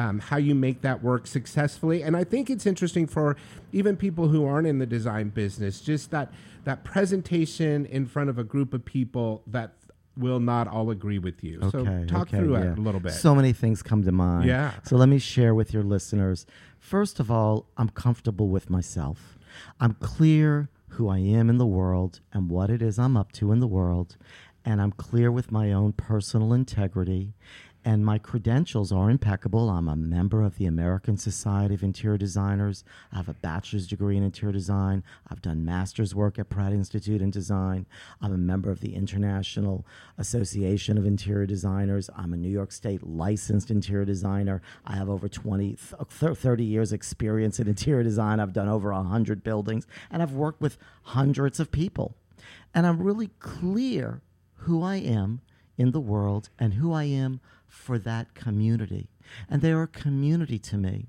um, 0.00 0.18
how 0.18 0.38
you 0.38 0.54
make 0.54 0.80
that 0.80 1.02
work 1.02 1.26
successfully? 1.26 2.02
And 2.02 2.16
I 2.16 2.24
think 2.24 2.48
it's 2.48 2.64
interesting 2.64 3.06
for 3.06 3.36
even 3.70 3.96
people 3.96 4.28
who 4.28 4.46
aren't 4.46 4.66
in 4.66 4.78
the 4.78 4.86
design 4.86 5.28
business, 5.28 5.80
just 5.80 6.10
that 6.10 6.32
that 6.64 6.84
presentation 6.84 7.84
in 7.86 8.06
front 8.06 8.30
of 8.30 8.38
a 8.38 8.44
group 8.44 8.72
of 8.72 8.84
people 8.84 9.42
that 9.46 9.72
will 10.16 10.40
not 10.40 10.68
all 10.68 10.90
agree 10.90 11.18
with 11.18 11.44
you. 11.44 11.60
so 11.70 11.84
talk 12.06 12.28
okay, 12.28 12.38
through 12.38 12.54
yeah. 12.54 12.72
it 12.72 12.78
a 12.78 12.80
little 12.80 13.00
bit. 13.00 13.12
So 13.12 13.34
many 13.34 13.52
things 13.52 13.82
come 13.82 14.02
to 14.04 14.12
mind. 14.12 14.46
Yeah. 14.46 14.72
So 14.84 14.96
let 14.96 15.08
me 15.08 15.18
share 15.18 15.54
with 15.54 15.72
your 15.72 15.82
listeners. 15.82 16.46
First 16.78 17.20
of 17.20 17.30
all, 17.30 17.66
I'm 17.76 17.90
comfortable 17.90 18.48
with 18.48 18.70
myself. 18.70 19.38
I'm 19.78 19.94
clear 19.94 20.70
who 20.88 21.08
I 21.08 21.18
am 21.18 21.48
in 21.48 21.58
the 21.58 21.66
world 21.66 22.20
and 22.32 22.50
what 22.50 22.70
it 22.70 22.82
is 22.82 22.98
I'm 22.98 23.16
up 23.16 23.32
to 23.32 23.52
in 23.52 23.60
the 23.60 23.66
world. 23.66 24.16
And 24.64 24.80
I'm 24.82 24.92
clear 24.92 25.32
with 25.32 25.50
my 25.50 25.72
own 25.72 25.92
personal 25.92 26.52
integrity. 26.52 27.32
And 27.82 28.04
my 28.04 28.18
credentials 28.18 28.92
are 28.92 29.08
impeccable. 29.08 29.70
I'm 29.70 29.88
a 29.88 29.96
member 29.96 30.42
of 30.42 30.58
the 30.58 30.66
American 30.66 31.16
Society 31.16 31.74
of 31.74 31.82
Interior 31.82 32.18
Designers. 32.18 32.84
I 33.10 33.16
have 33.16 33.28
a 33.30 33.34
bachelor's 33.34 33.86
degree 33.86 34.18
in 34.18 34.22
interior 34.22 34.52
design. 34.52 35.02
I've 35.30 35.40
done 35.40 35.64
master's 35.64 36.14
work 36.14 36.38
at 36.38 36.50
Pratt 36.50 36.72
Institute 36.72 37.22
in 37.22 37.30
design. 37.30 37.86
I'm 38.20 38.34
a 38.34 38.38
member 38.38 38.70
of 38.70 38.80
the 38.80 38.94
International 38.94 39.86
Association 40.18 40.98
of 40.98 41.06
Interior 41.06 41.46
Designers. 41.46 42.10
I'm 42.14 42.34
a 42.34 42.36
New 42.36 42.50
York 42.50 42.70
State 42.70 43.02
licensed 43.02 43.70
interior 43.70 44.04
designer. 44.04 44.60
I 44.84 44.96
have 44.96 45.08
over 45.08 45.28
20, 45.28 45.76
th- 46.20 46.36
30 46.36 46.64
years 46.64 46.92
experience 46.92 47.58
in 47.60 47.66
interior 47.66 48.02
design. 48.02 48.40
I've 48.40 48.52
done 48.52 48.68
over 48.68 48.92
100 48.92 49.42
buildings 49.42 49.86
and 50.10 50.22
I've 50.22 50.32
worked 50.32 50.60
with 50.60 50.76
hundreds 51.02 51.58
of 51.58 51.72
people. 51.72 52.14
And 52.74 52.86
I'm 52.86 53.02
really 53.02 53.30
clear 53.38 54.20
who 54.54 54.82
I 54.82 54.96
am 54.96 55.40
in 55.78 55.92
the 55.92 56.00
world 56.00 56.50
and 56.58 56.74
who 56.74 56.92
I 56.92 57.04
am 57.04 57.40
for 57.70 57.98
that 57.98 58.34
community. 58.34 59.08
And 59.48 59.62
they 59.62 59.70
are 59.70 59.82
a 59.82 59.88
community 59.88 60.58
to 60.58 60.76
me. 60.76 61.06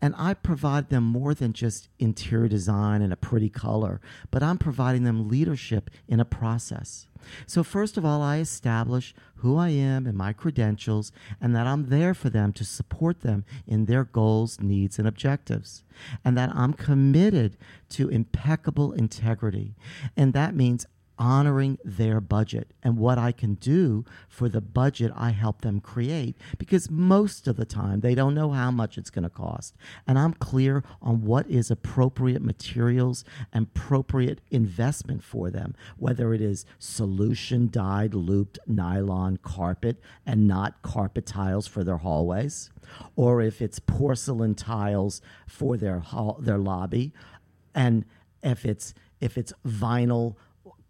And 0.00 0.14
I 0.16 0.34
provide 0.34 0.88
them 0.88 1.04
more 1.04 1.34
than 1.34 1.52
just 1.52 1.88
interior 1.98 2.48
design 2.48 3.02
and 3.02 3.12
a 3.12 3.16
pretty 3.16 3.48
color, 3.48 4.00
but 4.30 4.42
I'm 4.42 4.58
providing 4.58 5.02
them 5.02 5.28
leadership 5.28 5.90
in 6.06 6.20
a 6.20 6.24
process. 6.24 7.08
So, 7.46 7.62
first 7.62 7.96
of 7.96 8.04
all, 8.04 8.22
I 8.22 8.38
establish 8.38 9.14
who 9.36 9.56
I 9.56 9.70
am 9.70 10.06
and 10.06 10.16
my 10.16 10.32
credentials, 10.32 11.10
and 11.40 11.54
that 11.56 11.66
I'm 11.66 11.88
there 11.88 12.14
for 12.14 12.30
them 12.30 12.52
to 12.52 12.64
support 12.64 13.20
them 13.20 13.44
in 13.66 13.86
their 13.86 14.04
goals, 14.04 14.60
needs, 14.60 14.98
and 14.98 15.08
objectives. 15.08 15.84
And 16.24 16.36
that 16.36 16.50
I'm 16.54 16.74
committed 16.74 17.56
to 17.90 18.08
impeccable 18.08 18.92
integrity. 18.92 19.74
And 20.16 20.32
that 20.34 20.54
means 20.54 20.86
honoring 21.18 21.78
their 21.84 22.20
budget 22.20 22.72
and 22.82 22.98
what 22.98 23.18
I 23.18 23.32
can 23.32 23.54
do 23.54 24.04
for 24.28 24.48
the 24.48 24.60
budget 24.60 25.12
I 25.14 25.30
help 25.30 25.60
them 25.60 25.80
create 25.80 26.36
because 26.58 26.90
most 26.90 27.46
of 27.46 27.56
the 27.56 27.64
time 27.64 28.00
they 28.00 28.14
don't 28.14 28.34
know 28.34 28.50
how 28.50 28.70
much 28.70 28.98
it's 28.98 29.10
going 29.10 29.22
to 29.22 29.30
cost. 29.30 29.74
And 30.06 30.18
I'm 30.18 30.34
clear 30.34 30.82
on 31.00 31.22
what 31.22 31.48
is 31.48 31.70
appropriate 31.70 32.42
materials 32.42 33.24
and 33.52 33.66
appropriate 33.66 34.40
investment 34.50 35.22
for 35.22 35.50
them, 35.50 35.74
whether 35.96 36.34
it 36.34 36.40
is 36.40 36.66
solution 36.78 37.68
dyed 37.70 38.14
looped 38.14 38.58
nylon 38.66 39.38
carpet 39.38 40.00
and 40.26 40.48
not 40.48 40.82
carpet 40.82 41.26
tiles 41.26 41.66
for 41.66 41.84
their 41.84 41.98
hallways, 41.98 42.70
or 43.16 43.40
if 43.40 43.62
it's 43.62 43.78
porcelain 43.78 44.54
tiles 44.54 45.20
for 45.46 45.76
their 45.76 46.00
hall, 46.00 46.38
their 46.40 46.58
lobby, 46.58 47.12
and 47.74 48.04
if 48.42 48.64
it's 48.64 48.94
if 49.20 49.38
it's 49.38 49.52
vinyl 49.66 50.36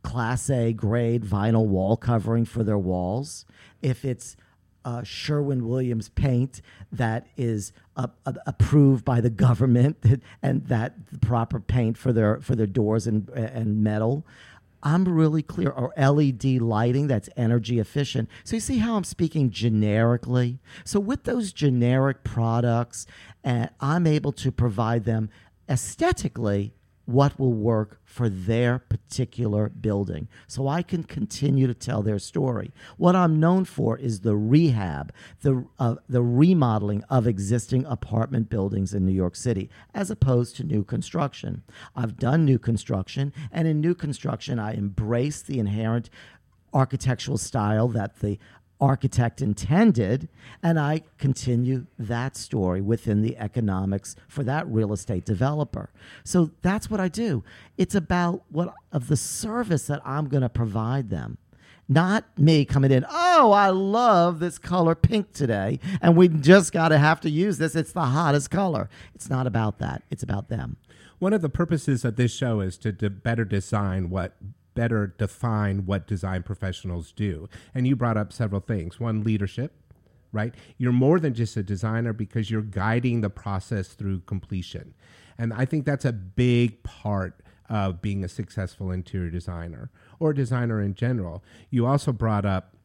Class 0.05 0.49
A 0.51 0.73
grade 0.73 1.25
vinyl 1.25 1.67
wall 1.67 1.97
covering 1.97 2.45
for 2.45 2.62
their 2.62 2.79
walls, 2.79 3.45
if 3.83 4.05
it's 4.05 4.37
uh, 4.85 5.03
Sherwin 5.03 5.67
Williams 5.67 6.11
paint 6.11 6.61
that 6.93 7.27
is 7.37 7.73
uh, 7.97 8.09
uh, 8.27 8.35
approved 8.47 9.05
by 9.05 9.21
the 9.21 9.31
government 9.31 9.97
and 10.43 10.67
that 10.67 11.11
the 11.11 11.19
proper 11.19 11.59
paint 11.59 11.97
for 11.97 12.12
their 12.12 12.40
for 12.40 12.55
their 12.55 12.67
doors 12.67 13.07
and 13.07 13.29
and 13.31 13.83
metal. 13.83 14.27
I'm 14.87 15.09
really 15.09 15.43
clear, 15.43 15.71
or 15.71 15.95
LED 15.97 16.45
lighting 16.61 17.07
that's 17.07 17.31
energy 17.38 17.79
efficient. 17.79 18.29
So 18.45 18.57
you 18.57 18.61
see 18.61 18.79
how 18.79 18.97
I'm 18.97 19.05
speaking 19.05 19.49
generically. 19.49 20.59
So 20.85 21.01
with 21.01 21.25
those 21.25 21.55
generic 21.55 22.23
products, 22.23 23.07
uh, 23.43 23.69
I'm 23.81 24.07
able 24.07 24.33
to 24.33 24.53
provide 24.53 25.05
them 25.05 25.31
aesthetically 25.71 26.75
what 27.07 27.38
will 27.38 27.53
work 27.53 28.01
for 28.05 28.29
their 28.29 28.79
particular 28.79 29.69
building. 29.69 30.29
So 30.47 30.69
I 30.69 30.83
can 30.83 31.05
continue 31.05 31.67
to 31.67 31.75
tell 31.75 32.03
their 32.03 32.19
story. 32.19 32.73
What 32.97 33.14
I'm 33.14 33.38
known 33.38 33.64
for 33.64 33.99
is 33.99 34.21
the 34.21 34.37
rehab, 34.37 35.12
the, 35.43 35.67
uh, 35.79 35.97
the 36.09 36.23
remodeling 36.23 37.05
of 37.11 37.27
existing 37.27 37.85
apartment 37.87 38.49
buildings 38.49 38.95
in 38.95 39.05
New 39.05 39.12
York 39.12 39.37
City, 39.37 39.69
as 39.95 40.11
opposed 40.11 40.57
to 40.57 40.64
new 40.64 40.85
construction. 40.85 41.62
I've 41.95 42.17
done 42.17 42.45
new 42.45 42.59
construction, 42.59 43.33
and 43.53 43.69
in 43.69 43.81
new 43.81 43.95
construction, 43.95 44.59
I 44.59 44.73
embrace 44.73 45.43
the 45.43 45.59
inherent 45.59 46.09
architectural 46.73 47.38
style 47.38 47.88
that 47.88 48.21
the 48.21 48.38
architect 48.81 49.41
intended, 49.41 50.29
and 50.63 50.79
I 50.79 51.03
continue 51.19 51.87
that 51.99 52.37
story 52.37 52.81
within 52.81 53.23
the 53.23 53.37
economics 53.39 54.17
for 54.29 54.43
that 54.45 54.67
real 54.69 54.93
estate 54.93 55.25
developer. 55.25 55.91
So 56.25 56.51
that's 56.63 56.91
what 56.91 57.01
I 57.01 57.09
do. 57.09 57.45
It's 57.79 57.95
about 57.95 58.43
what 58.51 58.75
of 58.93 59.09
the 59.09 59.17
service 59.17 59.87
that 59.87 60.03
I'm 60.05 60.29
going 60.29 60.43
to 60.43 60.49
provide 60.49 61.11
them. 61.11 61.39
Not 61.89 62.25
me 62.39 62.65
coming 62.65 62.91
in, 62.91 63.05
oh, 63.11 63.53
I 63.53 63.69
love 63.69 64.39
this 64.39 64.59
color 64.59 64.95
pink 64.95 65.33
today, 65.33 65.79
and 66.01 66.17
we 66.17 66.29
just 66.29 66.72
got 66.72 66.89
to 66.89 66.99
have 66.99 67.20
to 67.20 67.31
use 67.31 67.59
this. 67.59 67.77
It's 67.77 67.93
the 67.93 68.07
hottest 68.07 68.51
color. 68.51 68.89
It's 69.14 69.29
not 69.29 69.47
about 69.47 69.79
that, 69.81 70.03
it's 70.11 70.22
about 70.22 70.49
them. 70.49 70.79
One 71.18 71.33
of 71.33 71.43
the 71.43 71.49
purposes 71.49 72.05
of 72.05 72.16
this 72.16 72.35
show 72.35 72.61
is 72.61 72.77
to, 72.79 72.93
to 72.93 73.11
better 73.11 73.45
design 73.45 74.11
what 74.11 74.35
better 74.75 75.14
define 75.18 75.87
what 75.87 76.07
design 76.07 76.43
professionals 76.43 77.12
do. 77.12 77.49
And 77.75 77.87
you 77.87 77.97
brought 77.97 78.16
up 78.16 78.33
several 78.33 78.61
things. 78.61 79.01
One, 79.01 79.22
leadership, 79.22 79.72
right? 80.33 80.55
You're 80.79 80.93
more 80.93 81.20
than 81.20 81.35
just 81.35 81.57
a 81.57 81.62
designer 81.62 82.12
because 82.12 82.51
you're 82.51 82.62
guiding 82.62 83.20
the 83.20 83.31
process 83.31 83.89
through 83.89 84.20
completion. 84.20 84.95
And 85.39 85.53
I 85.53 85.64
think 85.64 85.85
that's 85.85 86.05
a 86.05 86.12
big 86.12 86.83
part 86.83 87.41
of 87.68 88.03
being 88.03 88.25
a 88.25 88.29
successful 88.29 88.91
interior 88.91 89.31
designer 89.31 89.91
or 90.18 90.33
designer 90.33 90.81
in 90.81 90.95
general. 90.95 91.43
You 91.70 91.87
also 91.87 92.12
brought 92.12 92.45
up 92.45 92.77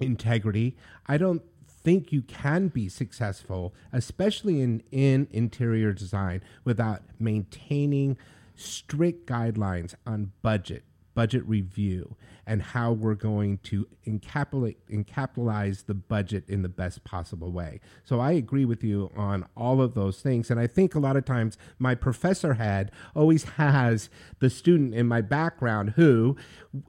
integrity. 0.00 0.76
I 1.06 1.16
don't 1.16 1.42
think 1.66 2.12
you 2.12 2.22
can 2.22 2.68
be 2.68 2.88
successful, 2.88 3.74
especially 3.92 4.60
in, 4.60 4.82
in 4.90 5.28
interior 5.30 5.92
design, 5.92 6.42
without 6.64 7.02
maintaining 7.18 8.16
strict 8.56 9.26
guidelines 9.26 9.94
on 10.06 10.32
budget 10.42 10.84
budget 11.14 11.46
review 11.46 12.16
and 12.46 12.60
how 12.60 12.92
we're 12.92 13.14
going 13.14 13.58
to 13.58 13.86
encapsulate 14.06 14.76
encapsulize 14.90 15.86
the 15.86 15.94
budget 15.94 16.44
in 16.48 16.62
the 16.62 16.68
best 16.68 17.04
possible 17.04 17.50
way. 17.50 17.80
So 18.04 18.20
I 18.20 18.32
agree 18.32 18.64
with 18.64 18.84
you 18.84 19.10
on 19.16 19.46
all 19.56 19.80
of 19.80 19.94
those 19.94 20.20
things 20.20 20.50
and 20.50 20.60
I 20.60 20.66
think 20.66 20.94
a 20.94 20.98
lot 20.98 21.16
of 21.16 21.24
times 21.24 21.56
my 21.78 21.94
professor 21.94 22.54
had 22.54 22.90
always 23.14 23.44
has 23.56 24.10
the 24.40 24.50
student 24.50 24.94
in 24.94 25.06
my 25.06 25.20
background 25.20 25.90
who 25.96 26.36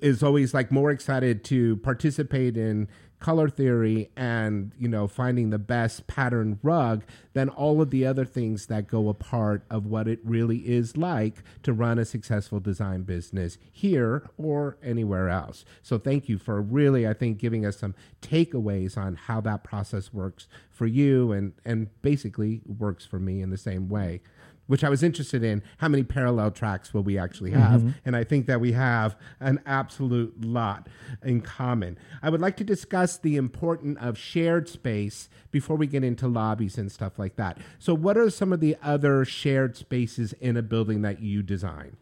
is 0.01 0.23
always 0.23 0.53
like 0.53 0.71
more 0.71 0.91
excited 0.91 1.43
to 1.45 1.77
participate 1.77 2.57
in 2.57 2.87
color 3.19 3.49
theory 3.49 4.09
and 4.15 4.71
you 4.77 4.87
know 4.87 5.07
finding 5.07 5.49
the 5.49 5.57
best 5.57 6.05
pattern 6.07 6.59
rug 6.61 7.03
than 7.33 7.49
all 7.49 7.81
of 7.81 7.89
the 7.89 8.05
other 8.05 8.25
things 8.25 8.67
that 8.67 8.87
go 8.87 9.09
a 9.09 9.13
part 9.13 9.63
of 9.69 9.85
what 9.85 10.07
it 10.07 10.19
really 10.23 10.57
is 10.59 10.97
like 10.97 11.43
to 11.63 11.73
run 11.73 11.97
a 11.97 12.05
successful 12.05 12.59
design 12.59 13.03
business 13.03 13.57
here 13.71 14.29
or 14.37 14.77
anywhere 14.83 15.29
else. 15.29 15.65
So 15.81 15.97
thank 15.97 16.29
you 16.29 16.37
for 16.37 16.61
really 16.61 17.07
i 17.07 17.13
think 17.13 17.37
giving 17.37 17.65
us 17.65 17.77
some 17.77 17.95
takeaways 18.21 18.97
on 18.97 19.15
how 19.15 19.41
that 19.41 19.63
process 19.63 20.13
works 20.13 20.47
for 20.69 20.85
you 20.85 21.31
and 21.31 21.53
and 21.63 21.89
basically 22.01 22.61
works 22.65 23.05
for 23.05 23.19
me 23.19 23.41
in 23.41 23.49
the 23.49 23.57
same 23.57 23.89
way 23.89 24.21
which 24.67 24.83
I 24.83 24.89
was 24.89 25.03
interested 25.03 25.43
in. 25.43 25.61
How 25.77 25.87
many 25.87 26.03
parallel 26.03 26.51
tracks 26.51 26.93
will 26.93 27.03
we 27.03 27.17
actually 27.17 27.51
have? 27.51 27.81
Mhm. 27.81 27.93
And 28.05 28.15
I 28.15 28.23
think 28.23 28.45
that 28.47 28.59
we 28.59 28.71
have 28.73 29.15
an 29.39 29.59
absolute 29.65 30.43
lot 30.43 30.87
in 31.23 31.41
common. 31.41 31.97
I 32.21 32.29
would 32.29 32.41
like 32.41 32.57
to 32.57 32.63
discuss 32.63 33.17
the 33.17 33.35
importance 33.35 33.97
of 34.01 34.17
shared 34.17 34.67
space 34.67 35.29
before 35.51 35.77
we 35.77 35.87
get 35.87 36.03
into 36.03 36.27
lobbies 36.27 36.77
and 36.77 36.91
stuff 36.91 37.17
like 37.19 37.35
that. 37.35 37.57
So, 37.79 37.93
what 37.93 38.17
are 38.17 38.29
some 38.29 38.51
of 38.51 38.59
the 38.59 38.75
other 38.83 39.23
shared 39.25 39.75
spaces 39.75 40.33
in 40.33 40.57
a 40.57 40.61
building 40.61 41.01
that 41.03 41.21
you 41.21 41.43
design? 41.43 41.97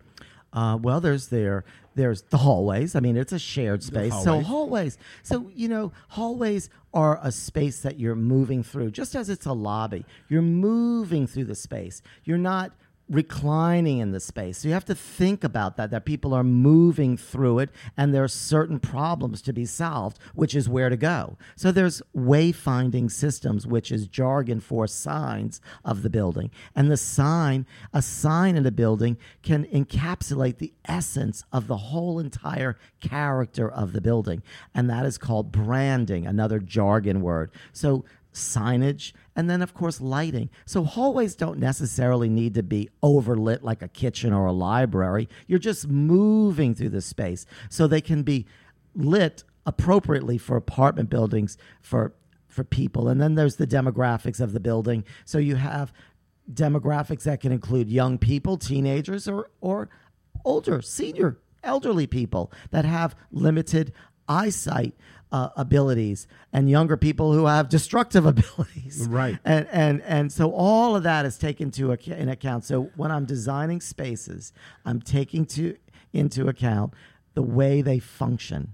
Uh, 0.54 0.78
well, 0.82 1.02
there's 1.02 1.28
there 1.28 1.66
there's 1.96 2.22
the 2.24 2.38
hallways. 2.38 2.96
I 2.96 3.00
mean, 3.00 3.18
it's 3.18 3.34
a 3.34 3.40
shared 3.40 3.84
space. 3.84 4.14
So 4.24 4.40
hallways. 4.42 4.48
hallways. 4.48 4.98
So 5.24 5.52
you 5.54 5.68
know, 5.68 5.92
hallways 6.10 6.70
are 6.94 7.20
a 7.22 7.32
space 7.32 7.82
that 7.82 8.00
you're 8.00 8.16
moving 8.16 8.64
through, 8.64 8.92
just 8.92 9.16
as 9.16 9.30
it's 9.30 9.46
a 9.46 9.54
lobby. 9.54 10.06
You're 10.30 10.42
moving 10.42 11.28
through 11.28 11.46
the 11.46 11.56
space. 11.56 12.02
You're 12.24 12.38
not 12.38 12.72
reclining 13.10 14.00
in 14.00 14.12
the 14.12 14.20
space. 14.20 14.60
So 14.60 14.68
you 14.68 14.74
have 14.74 14.86
to 14.86 14.96
think 14.96 15.44
about 15.44 15.78
that, 15.78 15.92
that 15.92 16.06
people 16.06 16.34
are 16.34 16.44
moving 16.44 17.18
through 17.18 17.60
it 17.60 17.70
and 17.98 18.14
there 18.14 18.24
are 18.24 18.30
certain 18.30 18.80
problems 18.80 19.42
to 19.44 19.54
be 19.54 19.66
solved, 19.66 20.20
which 20.34 20.56
is 20.56 20.70
where 20.70 20.90
to 20.90 20.98
go. 20.98 21.38
So 21.56 21.72
there's 21.72 22.02
wayfinding 22.16 23.12
systems, 23.12 23.68
which 23.68 23.92
is 23.92 24.08
jargon 24.08 24.62
for 24.62 24.88
signs 24.88 25.60
of 25.84 26.02
the 26.02 26.10
building. 26.10 26.50
And 26.76 26.90
the 26.90 26.98
sign, 26.98 27.66
a 27.92 28.02
sign 28.02 28.56
in 28.56 28.66
a 28.66 28.72
building 28.72 29.18
can 29.42 29.66
encapsulate 29.66 30.58
the 30.58 30.74
essence 30.86 31.44
of 31.52 31.68
the 31.68 31.78
whole 31.78 32.20
entire 32.20 32.78
character 33.02 33.70
of 33.70 33.94
the 33.94 34.02
building. 34.02 34.42
And 34.74 34.90
that 34.90 35.06
is 35.06 35.18
called 35.18 35.52
branding, 35.52 36.26
another 36.26 36.60
jargon 36.60 37.22
word. 37.22 37.52
So 37.74 38.06
signage, 38.34 39.14
and 39.36 39.50
then, 39.50 39.62
of 39.62 39.74
course, 39.74 40.02
lighting. 40.02 40.50
So, 40.66 40.84
hallways 40.84 41.36
don't 41.36 41.60
necessarily 41.60 42.30
need 42.30 42.54
to 42.56 42.64
be 42.64 42.90
overlit 43.02 43.62
like 43.62 43.82
a 43.82 43.88
kitchen 43.88 44.34
or 44.34 44.46
a 44.46 44.52
library. 44.52 45.30
You're 45.48 45.60
just 45.60 45.88
moving 45.88 46.76
through 46.76 46.90
the 46.90 47.02
space. 47.02 47.46
So, 47.70 47.88
they 47.88 48.02
can 48.02 48.24
be 48.24 48.46
lit 48.96 49.44
appropriately 49.66 50.38
for 50.38 50.58
apartment 50.58 51.10
buildings 51.10 51.58
for 51.82 52.14
for 52.48 52.64
people 52.64 53.08
and 53.08 53.20
then 53.20 53.34
there's 53.34 53.56
the 53.56 53.66
demographics 53.66 54.40
of 54.40 54.54
the 54.54 54.60
building 54.60 55.04
so 55.26 55.40
you 55.40 55.56
have 55.56 55.92
demographics 56.52 57.24
that 57.24 57.40
can 57.40 57.52
include 57.52 57.90
young 57.90 58.18
people 58.18 58.58
teenagers 58.58 59.28
or 59.28 59.50
or 59.62 59.90
older 60.46 60.82
senior 60.82 61.40
elderly 61.64 62.06
people 62.06 62.52
that 62.70 62.86
have 62.86 63.16
limited 63.32 63.92
eyesight 64.28 64.94
uh, 65.34 65.50
abilities 65.58 66.28
and 66.54 66.70
younger 66.70 66.96
people 66.96 67.34
who 67.34 67.48
have 67.48 67.68
destructive 67.68 68.24
abilities 68.34 69.08
Right. 69.10 69.38
and 69.44 69.68
and 69.72 70.02
and 70.04 70.32
so 70.32 70.52
all 70.54 70.96
of 70.96 71.04
that 71.04 71.26
is 71.26 71.38
taken 71.38 71.72
to 71.72 71.92
ac- 71.92 72.12
in 72.14 72.30
account 72.30 72.64
so 72.66 72.84
when 72.96 73.12
i'm 73.12 73.26
designing 73.26 73.82
spaces 73.82 74.54
i'm 74.86 75.02
taking 75.02 75.44
to 75.48 75.76
into 76.14 76.48
account 76.48 76.94
the 77.34 77.42
way 77.42 77.82
they 77.82 77.98
function 78.00 78.74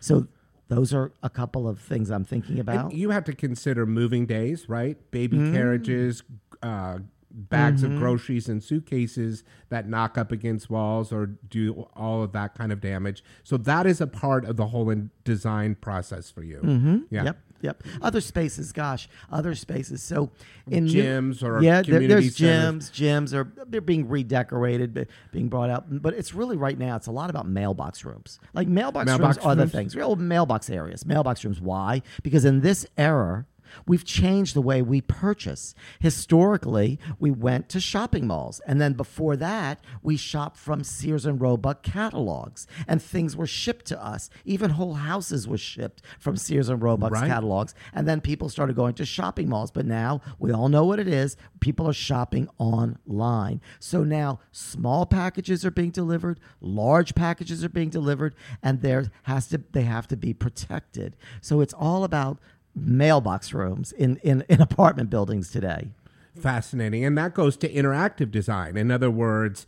so 0.00 0.26
those 0.68 0.92
are 0.92 1.12
a 1.22 1.30
couple 1.30 1.68
of 1.68 1.78
things 1.78 2.10
i'm 2.10 2.24
thinking 2.24 2.58
about 2.58 2.86
And 2.90 2.92
you 3.00 3.10
have 3.10 3.24
to 3.24 3.32
consider 3.34 3.86
moving 3.86 4.26
days, 4.26 4.68
right? 4.68 4.96
Baby 5.12 5.36
Mm. 5.38 5.52
carriages, 5.52 6.22
uh, 6.62 6.98
bags 7.34 7.82
Mhm. 7.82 7.92
of 7.94 7.98
groceries 7.98 8.48
and 8.48 8.62
suitcases 8.62 9.42
that 9.70 9.88
knock 9.88 10.18
up 10.18 10.30
against 10.32 10.68
walls 10.70 11.12
or 11.12 11.26
do 11.26 11.88
all 11.96 12.22
of 12.22 12.32
that 12.32 12.54
kind 12.54 12.70
of 12.72 12.80
damage. 12.80 13.24
So 13.42 13.56
that 13.58 13.86
is 13.86 14.00
a 14.00 14.06
part 14.06 14.44
of 14.44 14.56
the 14.56 14.66
whole 14.68 14.90
in- 14.90 15.10
design 15.24 15.74
process 15.76 16.30
for 16.30 16.42
you. 16.42 16.58
Mm-hmm. 16.62 16.96
Yeah. 17.10 17.24
Yep. 17.24 17.38
Yep. 17.62 17.82
Other 18.02 18.20
spaces, 18.20 18.72
gosh, 18.72 19.08
other 19.30 19.54
spaces. 19.54 20.02
So 20.02 20.30
in 20.68 20.86
Gyms 20.86 21.44
or 21.44 21.62
yeah, 21.62 21.80
there- 21.82 22.06
there's 22.08 22.34
centers. 22.36 22.90
gyms. 22.90 23.30
Gyms 23.30 23.32
are 23.34 23.52
they're 23.68 23.80
being 23.80 24.08
redecorated, 24.08 25.06
being 25.30 25.48
brought 25.48 25.70
out. 25.70 26.02
But 26.02 26.14
it's 26.14 26.34
really 26.34 26.56
right 26.56 26.76
now. 26.76 26.96
It's 26.96 27.06
a 27.06 27.12
lot 27.12 27.30
about 27.30 27.48
mailbox 27.48 28.04
rooms. 28.04 28.40
Like 28.52 28.66
mailbox, 28.66 29.06
Mailbox 29.06 29.36
rooms 29.36 29.46
are 29.46 29.54
the 29.54 29.68
things. 29.68 29.94
Real 29.94 30.16
mailbox 30.16 30.68
areas. 30.70 31.06
Mailbox 31.06 31.44
rooms. 31.44 31.60
Why? 31.60 32.02
Because 32.24 32.44
in 32.44 32.62
this 32.62 32.84
era. 32.98 33.46
We've 33.86 34.04
changed 34.04 34.54
the 34.54 34.62
way 34.62 34.82
we 34.82 35.00
purchase. 35.00 35.74
Historically, 36.00 36.98
we 37.18 37.30
went 37.30 37.68
to 37.70 37.80
shopping 37.80 38.26
malls. 38.26 38.60
And 38.66 38.80
then 38.80 38.92
before 38.92 39.36
that, 39.36 39.80
we 40.02 40.16
shopped 40.16 40.56
from 40.56 40.84
Sears 40.84 41.26
and 41.26 41.40
Roebuck 41.40 41.82
catalogs. 41.82 42.66
And 42.86 43.02
things 43.02 43.36
were 43.36 43.46
shipped 43.46 43.86
to 43.86 44.04
us. 44.04 44.30
Even 44.44 44.70
whole 44.70 44.94
houses 44.94 45.48
were 45.48 45.58
shipped 45.58 46.02
from 46.18 46.36
Sears 46.36 46.68
and 46.68 46.82
Roebuck's 46.82 47.12
Right. 47.12 47.28
catalogs. 47.28 47.74
And 47.92 48.06
then 48.08 48.20
people 48.20 48.48
started 48.48 48.76
going 48.76 48.94
to 48.94 49.04
shopping 49.04 49.48
malls. 49.48 49.70
But 49.70 49.86
now 49.86 50.20
we 50.38 50.52
all 50.52 50.68
know 50.68 50.84
what 50.84 50.98
it 50.98 51.08
is. 51.08 51.36
People 51.60 51.88
are 51.88 51.92
shopping 51.92 52.48
online. 52.58 53.60
So 53.78 54.04
now 54.04 54.40
small 54.50 55.06
packages 55.06 55.64
are 55.64 55.70
being 55.70 55.90
delivered, 55.90 56.38
large 56.60 57.14
packages 57.14 57.64
are 57.64 57.68
being 57.68 57.88
delivered, 57.90 58.34
and 58.62 58.80
there 58.82 59.10
has 59.24 59.48
to 59.48 59.62
they 59.72 59.82
have 59.82 60.06
to 60.08 60.16
be 60.16 60.32
protected. 60.34 61.16
So 61.40 61.60
it's 61.60 61.74
all 61.74 62.04
about 62.04 62.38
mailbox 62.74 63.52
rooms 63.52 63.92
in, 63.92 64.16
in, 64.18 64.44
in 64.48 64.60
apartment 64.60 65.10
buildings 65.10 65.50
today. 65.50 65.90
Fascinating. 66.38 67.04
And 67.04 67.16
that 67.18 67.34
goes 67.34 67.56
to 67.58 67.72
interactive 67.72 68.30
design. 68.30 68.76
In 68.76 68.90
other 68.90 69.10
words, 69.10 69.66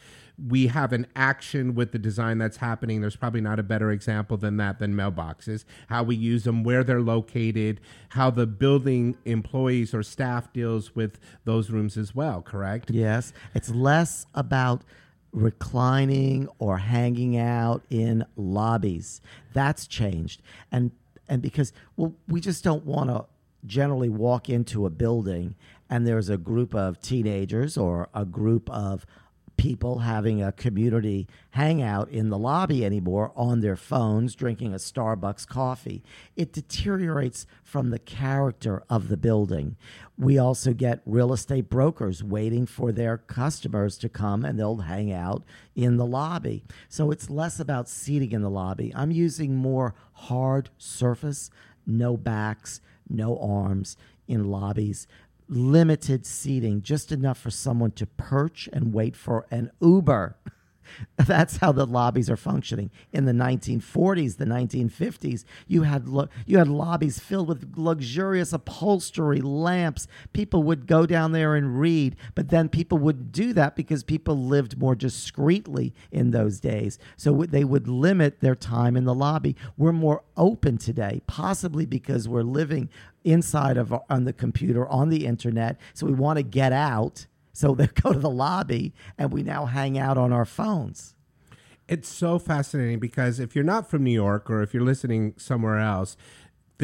we 0.48 0.66
have 0.68 0.92
an 0.92 1.06
action 1.14 1.74
with 1.74 1.92
the 1.92 1.98
design 1.98 2.38
that's 2.38 2.56
happening. 2.56 3.00
There's 3.00 3.16
probably 3.16 3.40
not 3.40 3.58
a 3.58 3.62
better 3.62 3.90
example 3.90 4.36
than 4.36 4.56
that 4.56 4.78
than 4.78 4.94
mailboxes. 4.94 5.64
How 5.88 6.02
we 6.02 6.16
use 6.16 6.44
them, 6.44 6.64
where 6.64 6.82
they're 6.82 7.00
located, 7.00 7.80
how 8.10 8.30
the 8.30 8.46
building 8.46 9.16
employees 9.24 9.94
or 9.94 10.02
staff 10.02 10.52
deals 10.52 10.96
with 10.96 11.20
those 11.44 11.70
rooms 11.70 11.96
as 11.96 12.14
well, 12.14 12.42
correct? 12.42 12.90
Yes. 12.90 13.32
It's 13.54 13.70
less 13.70 14.26
about 14.34 14.82
reclining 15.32 16.48
or 16.58 16.78
hanging 16.78 17.36
out 17.36 17.84
in 17.90 18.24
lobbies. 18.36 19.20
That's 19.52 19.86
changed. 19.86 20.42
And 20.72 20.92
and 21.28 21.42
because 21.42 21.72
well 21.96 22.14
we 22.28 22.40
just 22.40 22.64
don't 22.64 22.84
want 22.84 23.10
to 23.10 23.24
generally 23.66 24.08
walk 24.08 24.48
into 24.48 24.84
a 24.86 24.90
building 24.90 25.54
and 25.88 26.06
there's 26.06 26.28
a 26.28 26.36
group 26.36 26.74
of 26.74 27.00
teenagers 27.00 27.76
or 27.76 28.08
a 28.14 28.24
group 28.24 28.68
of 28.70 29.06
people 29.64 30.00
having 30.00 30.42
a 30.42 30.52
community 30.52 31.26
hangout 31.52 32.06
in 32.10 32.28
the 32.28 32.36
lobby 32.36 32.84
anymore 32.84 33.32
on 33.34 33.60
their 33.60 33.76
phones 33.76 34.34
drinking 34.34 34.74
a 34.74 34.76
Starbucks 34.76 35.48
coffee. 35.48 36.02
It 36.36 36.52
deteriorates 36.52 37.46
from 37.62 37.88
the 37.88 37.98
character 37.98 38.82
of 38.90 39.08
the 39.08 39.16
building. 39.16 39.76
We 40.18 40.36
also 40.36 40.74
get 40.74 41.00
real 41.06 41.32
estate 41.32 41.70
brokers 41.70 42.22
waiting 42.22 42.66
for 42.66 42.92
their 42.92 43.16
customers 43.16 43.96
to 43.98 44.10
come 44.10 44.44
and 44.44 44.58
they'll 44.58 44.76
hang 44.76 45.10
out 45.10 45.44
in 45.74 45.96
the 45.96 46.04
lobby. 46.04 46.62
So 46.90 47.10
it's 47.10 47.30
less 47.30 47.58
about 47.58 47.88
seating 47.88 48.32
in 48.32 48.42
the 48.42 48.50
lobby. 48.50 48.92
I'm 48.94 49.12
using 49.12 49.54
more 49.54 49.94
hard 50.12 50.68
surface, 50.76 51.50
no 51.86 52.18
backs, 52.18 52.82
no 53.08 53.38
arms 53.38 53.96
in 54.28 54.50
lobbies 54.50 55.06
limited 55.48 56.26
seating, 56.26 56.82
just 56.82 57.12
enough 57.12 57.38
for 57.38 57.50
someone 57.50 57.92
to 57.92 58.06
perch 58.06 58.68
and 58.72 58.92
wait 58.92 59.16
for 59.16 59.46
an 59.50 59.70
Uber. 59.80 60.36
That's 61.16 61.58
how 61.58 61.72
the 61.72 61.86
lobbies 61.86 62.30
are 62.30 62.36
functioning. 62.36 62.90
In 63.12 63.24
the 63.24 63.32
1940s, 63.32 64.36
the 64.36 64.44
1950s, 64.44 65.44
you 65.66 65.82
had 65.82 66.08
lo- 66.08 66.28
you 66.46 66.58
had 66.58 66.68
lobbies 66.68 67.18
filled 67.18 67.48
with 67.48 67.74
luxurious 67.76 68.52
upholstery, 68.52 69.40
lamps. 69.40 70.06
People 70.32 70.62
would 70.62 70.86
go 70.86 71.06
down 71.06 71.32
there 71.32 71.54
and 71.54 71.78
read, 71.78 72.16
but 72.34 72.48
then 72.48 72.68
people 72.68 72.98
would 72.98 73.32
do 73.32 73.52
that 73.52 73.76
because 73.76 74.04
people 74.04 74.36
lived 74.36 74.78
more 74.78 74.94
discreetly 74.94 75.94
in 76.10 76.30
those 76.30 76.60
days. 76.60 76.98
So 77.16 77.32
w- 77.32 77.50
they 77.50 77.64
would 77.64 77.88
limit 77.88 78.40
their 78.40 78.54
time 78.54 78.96
in 78.96 79.04
the 79.04 79.14
lobby. 79.14 79.56
We're 79.76 79.92
more 79.92 80.22
open 80.36 80.78
today, 80.78 81.22
possibly 81.26 81.86
because 81.86 82.28
we're 82.28 82.42
living 82.42 82.88
inside 83.24 83.76
of 83.76 83.94
on 84.10 84.24
the 84.24 84.32
computer 84.32 84.86
on 84.88 85.08
the 85.08 85.26
internet. 85.26 85.78
So 85.94 86.06
we 86.06 86.12
want 86.12 86.36
to 86.38 86.42
get 86.42 86.72
out. 86.72 87.26
So 87.54 87.74
they 87.74 87.86
go 88.02 88.12
to 88.12 88.18
the 88.18 88.28
lobby 88.28 88.92
and 89.16 89.32
we 89.32 89.42
now 89.42 89.64
hang 89.64 89.96
out 89.96 90.18
on 90.18 90.30
our 90.30 90.44
phones. 90.44 91.14
It's 91.88 92.08
so 92.08 92.38
fascinating 92.38 92.98
because 92.98 93.38
if 93.38 93.54
you're 93.54 93.64
not 93.64 93.88
from 93.88 94.04
New 94.04 94.10
York 94.12 94.50
or 94.50 94.62
if 94.62 94.74
you're 94.74 94.82
listening 94.82 95.34
somewhere 95.36 95.78
else, 95.78 96.16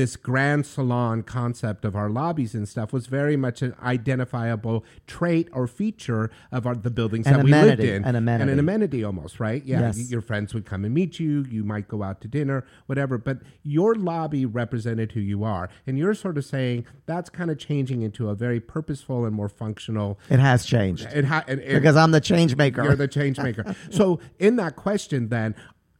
this 0.01 0.17
grand 0.17 0.65
salon 0.65 1.23
concept 1.23 1.85
of 1.85 1.95
our 1.95 2.09
lobbies 2.09 2.55
and 2.55 2.67
stuff 2.67 2.91
was 2.91 3.07
very 3.07 3.37
much 3.37 3.61
an 3.61 3.75
identifiable 3.83 4.83
trait 5.07 5.47
or 5.53 5.67
feature 5.67 6.31
of 6.51 6.67
our, 6.67 6.75
the 6.75 6.89
buildings 6.91 7.27
An 7.27 7.35
that 7.35 7.45
we 7.45 7.51
lived 7.51 7.81
in. 7.81 8.03
an 8.07 8.17
amenity. 8.17 8.43
And 8.45 8.51
an 8.51 8.59
amenity 8.59 9.05
almost, 9.05 9.39
right? 9.39 9.63
Yeah. 9.63 9.81
Yes. 9.81 10.11
Your 10.11 10.23
friends 10.23 10.55
would 10.55 10.65
come 10.65 10.87
and 10.87 10.95
meet 10.95 11.21
you. 11.21 11.45
You 11.51 11.65
might 11.65 11.87
go 11.87 12.03
out 12.03 12.23
to 12.23 12.29
dinner, 12.29 12.65
whatever. 12.87 13.19
But 13.19 13.41
your 13.63 13.95
lobby 13.95 14.47
represented 14.47 15.13
who 15.13 15.21
you 15.21 15.45
are. 15.45 15.69
And 15.87 15.99
you're 15.99 16.15
sort 16.15 16.39
of 16.39 16.47
saying 16.47 16.87
that's 17.05 17.29
kind 17.29 17.51
of 17.51 17.59
changing 17.59 18.01
into 18.01 18.31
a 18.31 18.35
very 18.35 18.59
purposeful 18.59 19.27
and 19.27 19.35
more 19.37 19.51
functional. 19.51 20.19
It 20.31 20.39
has 20.39 20.65
changed. 20.65 21.09
It 21.13 21.27
ha- 21.27 21.45
and- 21.47 21.61
and- 21.61 21.75
because 21.75 21.97
I'm 21.97 22.13
the 22.13 22.23
change 22.23 22.57
maker. 22.57 22.83
You're 22.85 22.97
the 22.97 23.07
change 23.07 23.39
maker. 23.39 23.77
so, 23.91 24.19
in 24.39 24.57
that 24.57 24.77
question, 24.77 25.29
then, 25.29 25.55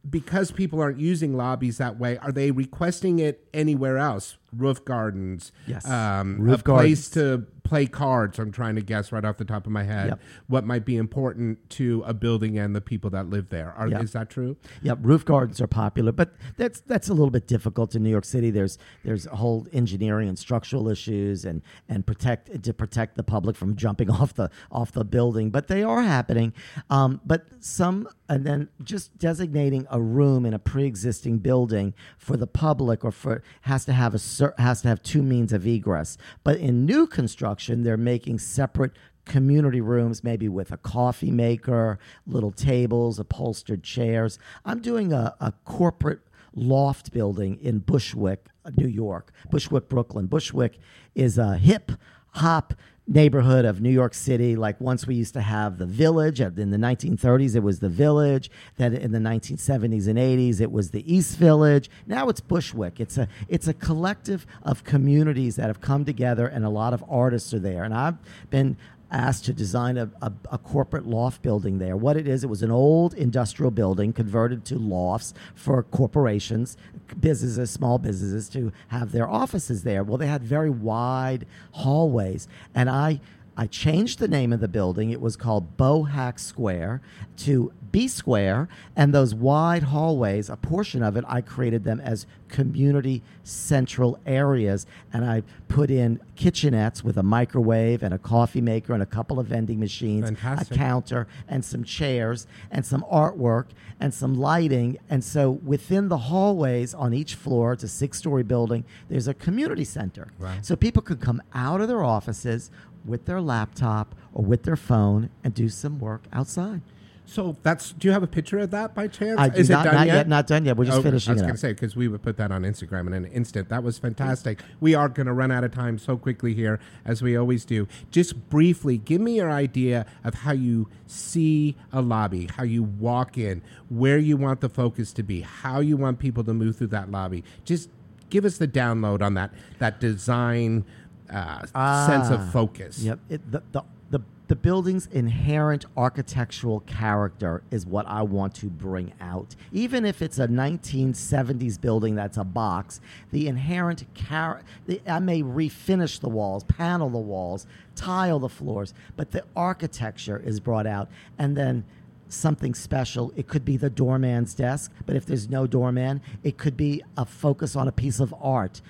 because 0.09 0.51
people 0.51 0.81
aren't 0.81 0.99
using 0.99 1.35
lobbies 1.37 1.77
that 1.77 1.99
way, 1.99 2.17
are 2.17 2.31
they 2.31 2.51
requesting 2.51 3.19
it 3.19 3.47
anywhere 3.53 3.97
else? 3.97 4.37
Roof 4.55 4.83
gardens, 4.83 5.51
Yes. 5.67 5.87
um, 5.89 6.37
Roof 6.39 6.61
a 6.61 6.63
place 6.63 7.09
to 7.11 7.45
play 7.71 7.85
cards. 7.85 8.37
I'm 8.37 8.51
trying 8.51 8.75
to 8.75 8.81
guess 8.81 9.13
right 9.13 9.23
off 9.23 9.37
the 9.37 9.45
top 9.45 9.65
of 9.65 9.71
my 9.71 9.83
head 9.83 10.09
Yep. 10.09 10.19
what 10.47 10.65
might 10.65 10.83
be 10.83 10.97
important 10.97 11.69
to 11.69 12.03
a 12.05 12.13
building 12.13 12.59
and 12.59 12.75
the 12.75 12.81
people 12.81 13.09
that 13.11 13.29
live 13.29 13.47
there. 13.47 13.71
Are, 13.77 13.87
Yep. 13.87 14.03
Is 14.03 14.11
that 14.11 14.29
true? 14.29 14.57
Yep, 14.81 14.97
roof 15.03 15.23
gardens 15.23 15.61
are 15.61 15.67
popular, 15.67 16.11
but 16.11 16.33
that's 16.57 16.81
that's 16.81 17.07
a 17.07 17.13
little 17.13 17.29
bit 17.29 17.47
difficult 17.47 17.95
in 17.95 18.03
New 18.03 18.09
York 18.09 18.25
City. 18.25 18.49
There's 18.51 18.77
there's 19.05 19.25
a 19.25 19.37
whole 19.37 19.67
engineering 19.71 20.27
and 20.27 20.37
structural 20.37 20.89
issues, 20.89 21.45
and 21.45 21.61
and 21.87 22.05
protect 22.05 22.61
to 22.61 22.73
protect 22.73 23.15
the 23.15 23.23
public 23.23 23.55
from 23.55 23.77
jumping 23.77 24.09
off 24.19 24.33
the 24.33 24.49
off 24.69 24.91
the 24.91 25.05
building. 25.05 25.49
But 25.49 25.69
they 25.69 25.81
are 25.81 26.01
happening. 26.01 26.51
Um, 26.89 27.21
but 27.25 27.45
some 27.61 28.09
and 28.27 28.45
then 28.45 28.67
just 28.83 29.17
designating 29.17 29.87
a 29.89 30.01
room 30.01 30.45
in 30.45 30.53
a 30.53 30.59
pre-existing 30.59 31.37
building 31.39 31.93
for 32.17 32.35
the 32.35 32.47
public 32.47 33.05
or 33.05 33.11
for 33.11 33.43
has 33.61 33.85
to 33.85 33.93
have 33.93 34.13
a 34.13 34.19
has 34.61 34.81
to 34.81 34.89
have 34.89 35.01
two 35.01 35.23
means 35.23 35.53
of 35.53 35.65
egress. 35.65 36.17
But 36.43 36.57
in 36.57 36.85
new 36.85 37.07
construction, 37.07 37.60
they're 37.67 37.97
making 37.97 38.39
separate 38.39 38.91
community 39.25 39.81
rooms, 39.81 40.23
maybe 40.23 40.49
with 40.49 40.71
a 40.71 40.77
coffee 40.77 41.31
maker, 41.31 41.99
little 42.25 42.51
tables, 42.51 43.19
upholstered 43.19 43.83
chairs. 43.83 44.39
I'm 44.65 44.81
doing 44.81 45.13
a, 45.13 45.35
a 45.39 45.53
corporate 45.65 46.21
loft 46.53 47.11
building 47.11 47.57
in 47.61 47.79
Bushwick, 47.79 48.47
New 48.75 48.87
York, 48.87 49.31
Bushwick, 49.49 49.89
Brooklyn. 49.89 50.27
Bushwick 50.27 50.79
is 51.15 51.37
a 51.37 51.57
hip 51.57 51.91
hop 52.33 52.73
neighborhood 53.11 53.65
of 53.65 53.81
New 53.81 53.89
York 53.89 54.13
City. 54.13 54.55
Like 54.55 54.79
once 54.79 55.05
we 55.05 55.15
used 55.15 55.33
to 55.33 55.41
have 55.41 55.77
the 55.77 55.85
village 55.85 56.39
in 56.39 56.69
the 56.69 56.77
1930s, 56.77 57.55
it 57.55 57.59
was 57.59 57.79
the 57.79 57.89
village. 57.89 58.49
Then 58.77 58.93
in 58.93 59.11
the 59.11 59.19
1970s 59.19 60.07
and 60.07 60.17
80s, 60.17 60.61
it 60.61 60.71
was 60.71 60.91
the 60.91 61.13
East 61.13 61.37
Village. 61.37 61.89
Now 62.07 62.29
it's 62.29 62.39
Bushwick. 62.39 62.99
It's 62.99 63.17
a 63.17 63.27
it's 63.49 63.67
a 63.67 63.73
collective 63.73 64.45
of 64.63 64.83
communities 64.83 65.57
that 65.57 65.67
have 65.67 65.81
come 65.81 66.05
together, 66.05 66.47
and 66.47 66.63
a 66.63 66.69
lot 66.69 66.93
of 66.93 67.03
artists 67.09 67.53
are 67.53 67.59
there. 67.59 67.83
And 67.83 67.93
I've 67.93 68.17
been 68.49 68.77
asked 69.11 69.45
to 69.45 69.53
design 69.53 69.97
a, 69.97 70.09
a, 70.21 70.31
a 70.51 70.57
corporate 70.57 71.05
loft 71.05 71.41
building 71.41 71.79
there. 71.79 71.97
What 71.97 72.17
it 72.17 72.27
is, 72.27 72.43
it 72.43 72.47
was 72.47 72.63
an 72.63 72.71
old 72.71 73.13
industrial 73.13 73.71
building 73.71 74.13
converted 74.13 74.65
to 74.65 74.77
lofts 74.77 75.33
for 75.53 75.83
corporations, 75.83 76.77
businesses, 77.19 77.69
small 77.69 77.97
businesses 77.97 78.49
to 78.49 78.71
have 78.87 79.11
their 79.11 79.29
offices 79.29 79.83
there. 79.83 80.03
Well, 80.03 80.17
they 80.17 80.27
had 80.27 80.43
very 80.43 80.69
wide 80.69 81.45
hallways, 81.71 82.47
and 82.73 82.89
I. 82.89 83.19
I 83.61 83.67
changed 83.67 84.17
the 84.17 84.27
name 84.27 84.51
of 84.53 84.59
the 84.59 84.67
building. 84.67 85.11
It 85.11 85.21
was 85.21 85.35
called 85.35 85.77
Bohack 85.77 86.39
Square 86.39 86.99
to 87.37 87.71
B 87.91 88.07
Square, 88.07 88.69
and 88.95 89.13
those 89.13 89.35
wide 89.35 89.83
hallways, 89.83 90.49
a 90.49 90.55
portion 90.55 91.03
of 91.03 91.15
it, 91.15 91.23
I 91.27 91.41
created 91.41 91.83
them 91.83 91.99
as 91.99 92.25
community 92.47 93.21
central 93.43 94.17
areas, 94.25 94.87
and 95.13 95.25
I 95.25 95.43
put 95.67 95.91
in 95.91 96.19
kitchenettes 96.35 97.03
with 97.03 97.17
a 97.17 97.23
microwave 97.23 98.01
and 98.01 98.13
a 98.13 98.17
coffee 98.17 98.61
maker 98.61 98.93
and 98.93 99.03
a 99.03 99.05
couple 99.05 99.39
of 99.39 99.47
vending 99.47 99.79
machines, 99.79 100.25
Fantastic. 100.25 100.75
a 100.75 100.79
counter, 100.79 101.27
and 101.47 101.63
some 101.63 101.83
chairs, 101.83 102.47
and 102.71 102.85
some 102.85 103.05
artwork, 103.11 103.67
and 103.99 104.13
some 104.13 104.33
lighting. 104.35 104.97
And 105.09 105.23
so 105.23 105.51
within 105.51 106.07
the 106.07 106.17
hallways 106.17 106.93
on 106.93 107.13
each 107.13 107.35
floor, 107.35 107.73
it's 107.73 107.83
a 107.83 107.87
six 107.87 108.17
story 108.17 108.43
building, 108.43 108.85
there's 109.09 109.27
a 109.27 109.33
community 109.33 109.85
center. 109.85 110.31
Right. 110.39 110.65
So 110.65 110.75
people 110.75 111.01
could 111.01 111.19
come 111.19 111.41
out 111.53 111.81
of 111.81 111.87
their 111.87 112.03
offices 112.03 112.71
with 113.05 113.25
their 113.25 113.41
laptop 113.41 114.15
or 114.33 114.43
with 114.43 114.63
their 114.63 114.75
phone 114.75 115.29
and 115.43 115.53
do 115.53 115.69
some 115.69 115.99
work 115.99 116.23
outside. 116.31 116.81
So 117.23 117.55
that's. 117.63 117.93
Do 117.93 118.09
you 118.09 118.11
have 118.11 118.23
a 118.23 118.27
picture 118.27 118.59
of 118.59 118.71
that 118.71 118.93
by 118.93 119.07
chance? 119.07 119.39
I 119.39 119.47
Is 119.47 119.69
not- 119.69 119.85
it 119.85 119.89
done 119.89 119.95
not 119.95 120.07
yet? 120.07 120.15
yet, 120.15 120.27
not 120.27 120.47
done 120.47 120.65
yet. 120.65 120.75
We're 120.75 120.83
just 120.85 120.97
Oh, 120.97 121.01
finishing 121.01 121.31
I 121.31 121.33
was 121.35 121.41
going 121.43 121.53
to 121.53 121.57
say 121.59 121.71
because 121.71 121.95
we 121.95 122.09
would 122.09 122.21
put 122.21 122.35
that 122.37 122.51
on 122.51 122.63
Instagram 122.63 123.07
in 123.07 123.13
an 123.13 123.23
instant. 123.25 123.69
That 123.69 123.83
was 123.83 123.97
fantastic. 123.97 124.59
We 124.81 124.95
are 124.95 125.07
going 125.07 125.27
to 125.27 125.33
run 125.33 125.49
out 125.49 125.63
of 125.63 125.71
time 125.71 125.97
so 125.97 126.17
quickly 126.17 126.53
here, 126.53 126.77
as 127.05 127.21
we 127.21 127.37
always 127.37 127.63
do. 127.63 127.87
Just 128.09 128.49
briefly, 128.49 128.97
give 128.97 129.21
me 129.21 129.37
your 129.37 129.49
idea 129.49 130.05
of 130.25 130.33
how 130.33 130.51
you 130.51 130.89
see 131.07 131.77
a 131.93 132.01
lobby, 132.01 132.49
how 132.57 132.63
you 132.63 132.83
walk 132.83 133.37
in, 133.37 133.61
where 133.87 134.17
you 134.17 134.35
want 134.35 134.59
the 134.59 134.67
focus 134.69 135.13
to 135.13 135.23
be, 135.23 135.39
how 135.41 135.79
you 135.79 135.95
want 135.95 136.19
people 136.19 136.43
to 136.43 136.53
move 136.53 136.75
through 136.75 136.87
that 136.87 137.11
lobby. 137.11 137.45
Just 137.63 137.89
give 138.29 138.43
us 138.43 138.57
the 138.57 138.67
download 138.67 139.21
on 139.21 139.35
that 139.35 139.51
that 139.79 139.99
design 140.01 140.83
uh, 141.31 141.59
sense 141.61 141.71
Ah, 141.75 142.33
of 142.33 142.51
focus. 142.51 142.99
Yep. 142.99 143.19
It, 143.29 143.51
the, 143.51 143.63
the, 143.71 143.83
the, 144.09 144.19
the 144.47 144.55
building's 144.55 145.07
inherent 145.07 145.85
architectural 145.95 146.81
character 146.81 147.63
is 147.71 147.85
what 147.85 148.05
I 148.07 148.21
want 148.21 148.53
to 148.55 148.65
bring 148.67 149.13
out. 149.21 149.55
Even 149.71 150.05
if 150.05 150.21
it's 150.21 150.39
a 150.39 150.47
1970s 150.47 151.79
building 151.79 152.15
that's 152.15 152.37
a 152.37 152.43
box, 152.43 152.99
the 153.31 153.47
inherent 153.47 154.05
character, 154.13 154.65
I 155.07 155.19
may 155.19 155.41
refinish 155.41 156.19
the 156.19 156.29
walls, 156.29 156.63
panel 156.65 157.09
the 157.09 157.17
walls, 157.17 157.65
tile 157.95 158.39
the 158.39 158.49
floors, 158.49 158.93
but 159.15 159.31
the 159.31 159.43
architecture 159.55 160.41
is 160.43 160.59
brought 160.59 160.87
out. 160.87 161.09
And 161.37 161.55
then 161.55 161.85
something 162.27 162.73
special. 162.73 163.33
It 163.35 163.47
could 163.47 163.65
be 163.65 163.77
the 163.77 163.89
doorman's 163.89 164.53
desk, 164.53 164.91
but 165.05 165.15
if 165.15 165.25
there's 165.25 165.49
no 165.49 165.67
doorman, 165.67 166.21
it 166.43 166.57
could 166.57 166.77
be 166.77 167.03
a 167.17 167.25
focus 167.25 167.75
on 167.75 167.87
a 167.87 167.91
piece 167.91 168.19
of 168.19 168.33
art. 168.41 168.81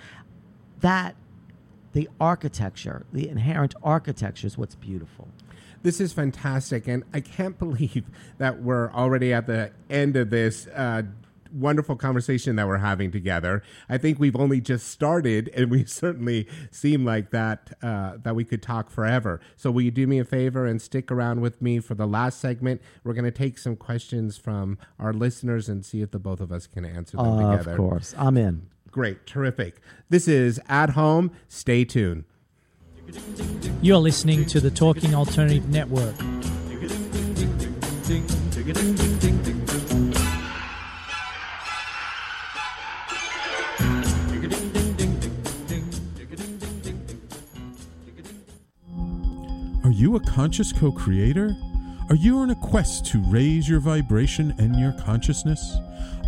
That 0.82 1.16
the 1.94 2.10
architecture, 2.20 3.06
the 3.12 3.28
inherent 3.28 3.76
architecture 3.84 4.48
is 4.48 4.58
what's 4.58 4.76
beautiful. 4.76 5.28
This 5.84 6.00
is 6.00 6.14
fantastic, 6.14 6.88
and 6.88 7.04
I 7.14 7.22
can't 7.22 7.58
believe 7.60 8.06
that 8.38 8.62
we're 8.62 8.92
already 8.92 9.34
at 9.34 9.48
the 9.48 9.72
end 9.90 10.16
of 10.16 10.30
this 10.30 10.68
uh, 10.68 11.04
wonderful 11.54 11.96
conversation 11.96 12.56
that 12.56 12.68
we're 12.68 12.78
having 12.78 13.12
together. 13.12 13.62
I 13.90 13.98
think 13.98 14.20
we've 14.20 14.36
only 14.36 14.62
just 14.62 14.88
started, 14.88 15.50
and 15.56 15.70
we 15.70 15.86
certainly 15.86 16.48
seem 16.70 17.06
like 17.06 17.32
that 17.32 17.78
uh, 17.82 18.18
that 18.24 18.36
we 18.36 18.44
could 18.44 18.62
talk 18.62 18.90
forever. 18.90 19.42
So, 19.56 19.72
will 19.72 19.82
you 19.82 19.92
do 19.92 20.08
me 20.08 20.20
a 20.20 20.26
favor 20.26 20.66
and 20.66 20.82
stick 20.82 21.12
around 21.12 21.42
with 21.42 21.62
me 21.62 21.80
for 21.80 21.96
the 21.96 22.08
last 22.08 22.40
segment? 22.40 22.82
We're 23.04 23.14
going 23.14 23.26
to 23.26 23.32
take 23.32 23.58
some 23.58 23.76
questions 23.76 24.38
from 24.38 24.78
our 25.00 25.14
listeners 25.14 25.68
and 25.68 25.86
see 25.86 26.02
if 26.02 26.12
the 26.12 26.20
both 26.20 26.40
of 26.40 26.52
us 26.52 26.68
can 26.68 26.86
answer 26.86 27.18
them 27.18 27.40
of 27.40 27.52
together. 27.52 27.72
Of 27.72 27.78
course, 27.78 28.16
I'm 28.18 28.38
in. 28.38 28.68
Great, 28.92 29.26
terrific. 29.26 29.80
This 30.10 30.28
is 30.28 30.60
at 30.68 30.92
home. 30.92 31.32
Stay 31.48 31.86
tuned. 31.86 32.26
You're 33.82 33.98
listening 33.98 34.46
to 34.48 34.60
the 34.60 34.70
Talking 34.70 35.16
Alternative 35.16 35.68
Network. 35.70 36.16
Are 49.84 49.90
you 49.90 50.16
a 50.16 50.20
conscious 50.20 50.74
co 50.74 50.92
creator? 50.92 51.56
Are 52.10 52.16
you 52.16 52.40
on 52.40 52.50
a 52.50 52.56
quest 52.56 53.06
to 53.08 53.20
raise 53.20 53.70
your 53.70 53.80
vibration 53.80 54.54
and 54.58 54.76
your 54.76 54.92
consciousness? 54.92 55.78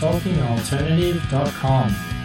TalkingAlternative.com. 0.00 2.19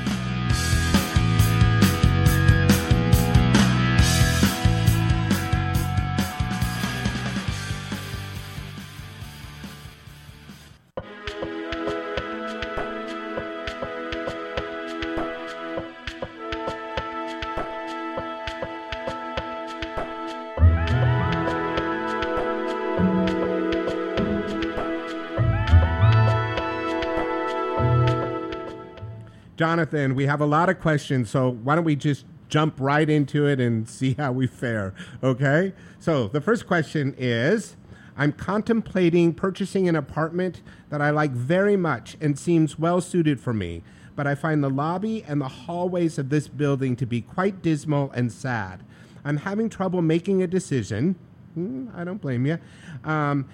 Jonathan, 29.76 30.16
we 30.16 30.26
have 30.26 30.40
a 30.40 30.46
lot 30.46 30.70
of 30.70 30.80
questions, 30.80 31.30
so 31.30 31.50
why 31.50 31.76
don't 31.76 31.84
we 31.84 31.98
just 31.98 32.26
jump 32.48 32.76
right 32.80 33.10
into 33.10 33.46
it 33.46 33.60
and 33.60 33.90
see 33.90 34.14
how 34.14 34.32
we 34.32 34.48
fare, 34.48 34.94
okay? 35.22 35.74
So, 36.00 36.30
the 36.30 36.40
first 36.40 36.66
question 36.66 37.14
is 37.18 37.76
I'm 38.16 38.32
contemplating 38.32 39.34
purchasing 39.34 39.90
an 39.90 39.98
apartment 39.98 40.62
that 40.92 41.02
I 41.02 41.10
like 41.10 41.32
very 41.32 41.76
much 41.76 42.16
and 42.22 42.40
seems 42.40 42.80
well 42.80 43.02
suited 43.02 43.42
for 43.42 43.54
me, 43.54 43.84
but 44.16 44.26
I 44.26 44.34
find 44.34 44.64
the 44.64 44.70
lobby 44.70 45.26
and 45.28 45.42
the 45.42 45.50
hallways 45.50 46.18
of 46.18 46.30
this 46.30 46.48
building 46.48 46.96
to 46.96 47.06
be 47.06 47.20
quite 47.20 47.62
dismal 47.62 48.12
and 48.14 48.32
sad. 48.32 48.82
I'm 49.26 49.36
having 49.36 49.68
trouble 49.68 50.02
making 50.02 50.42
a 50.42 50.48
decision. 50.48 51.18
Hmm, 51.54 51.90
I 51.94 52.06
don't 52.06 52.22
blame 52.22 52.46
you. 52.46 52.60
Um, 53.04 53.46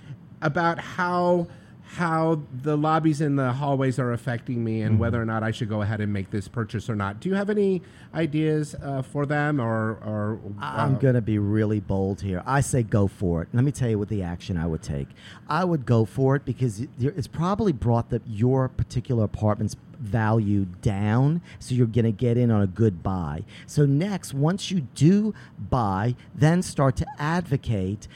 about 0.43 0.78
how 0.78 1.47
how 1.95 2.39
the 2.63 2.77
lobbies 2.77 3.19
and 3.19 3.37
the 3.37 3.51
hallways 3.51 3.99
are 3.99 4.13
affecting 4.13 4.63
me 4.63 4.81
and 4.81 4.95
Mhm. 4.95 4.99
whether 4.99 5.21
or 5.21 5.25
not 5.25 5.43
I 5.43 5.51
should 5.51 5.67
go 5.67 5.81
ahead 5.81 5.99
and 5.99 6.13
make 6.13 6.31
this 6.31 6.47
purchase 6.47 6.89
or 6.89 6.95
not. 6.95 7.19
Do 7.19 7.27
you 7.27 7.35
have 7.35 7.49
any 7.49 7.81
ideas 8.15 8.75
uh, 8.81 9.01
for 9.01 9.25
them 9.25 9.59
or 9.59 9.97
or 10.05 10.39
I'm 10.59 10.95
uh, 10.95 10.99
going 10.99 11.15
to 11.15 11.21
be 11.21 11.37
really 11.37 11.81
bold 11.81 12.21
here. 12.21 12.43
I 12.45 12.61
say 12.61 12.81
go 12.83 13.07
for 13.07 13.41
it. 13.41 13.49
Let 13.53 13.65
me 13.65 13.71
tell 13.71 13.89
you 13.89 13.99
what 13.99 14.07
the 14.07 14.23
action 14.23 14.55
I 14.57 14.67
would 14.67 14.81
take. 14.81 15.07
I 15.49 15.65
would 15.65 15.85
go 15.85 16.05
for 16.05 16.35
it 16.37 16.45
because 16.45 16.85
it's 16.99 17.27
probably 17.27 17.73
brought 17.73 18.09
the, 18.09 18.21
your 18.25 18.69
particular 18.69 19.25
apartment's 19.25 19.75
value 19.99 20.65
down, 20.81 21.41
so 21.59 21.75
you're 21.75 21.85
going 21.85 22.05
to 22.05 22.11
get 22.11 22.35
in 22.37 22.49
on 22.49 22.61
a 22.61 22.67
good 22.67 23.03
buy. 23.03 23.43
So 23.67 23.85
next, 23.85 24.33
once 24.33 24.71
you 24.71 24.81
do 24.95 25.33
buy, 25.69 26.15
then 26.33 26.61
start 26.63 26.95
to 26.97 27.05
advocate 27.19 28.07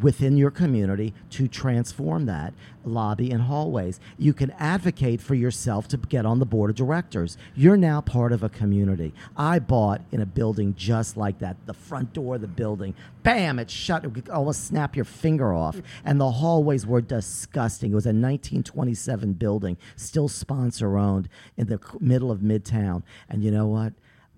within 0.00 0.36
your 0.36 0.50
community 0.50 1.14
to 1.30 1.46
transform 1.46 2.26
that 2.26 2.52
lobby 2.84 3.30
and 3.30 3.42
hallways. 3.42 4.00
You 4.18 4.32
can 4.32 4.50
advocate 4.52 5.20
for 5.20 5.34
yourself 5.34 5.88
to 5.88 5.96
get 5.96 6.26
on 6.26 6.38
the 6.38 6.46
board 6.46 6.70
of 6.70 6.76
directors. 6.76 7.36
You're 7.54 7.76
now 7.76 8.00
part 8.00 8.32
of 8.32 8.42
a 8.42 8.48
community. 8.48 9.14
I 9.36 9.58
bought 9.58 10.02
in 10.12 10.20
a 10.20 10.26
building 10.26 10.74
just 10.76 11.16
like 11.16 11.38
that. 11.38 11.56
The 11.66 11.74
front 11.74 12.12
door 12.12 12.36
of 12.36 12.40
the 12.40 12.48
building, 12.48 12.94
bam, 13.22 13.58
it 13.58 13.70
shut. 13.70 14.04
It 14.04 14.14
could 14.14 14.28
almost 14.28 14.66
snap 14.66 14.96
your 14.96 15.04
finger 15.04 15.54
off. 15.54 15.80
And 16.04 16.20
the 16.20 16.30
hallways 16.30 16.86
were 16.86 17.00
disgusting. 17.00 17.92
It 17.92 17.94
was 17.94 18.06
a 18.06 18.08
1927 18.08 19.34
building, 19.34 19.76
still 19.96 20.28
sponsor 20.28 20.98
owned 20.98 21.28
in 21.56 21.68
the 21.68 21.80
middle 22.00 22.30
of 22.30 22.40
Midtown. 22.40 23.02
And 23.28 23.42
you 23.42 23.50
know 23.50 23.66
what? 23.66 23.92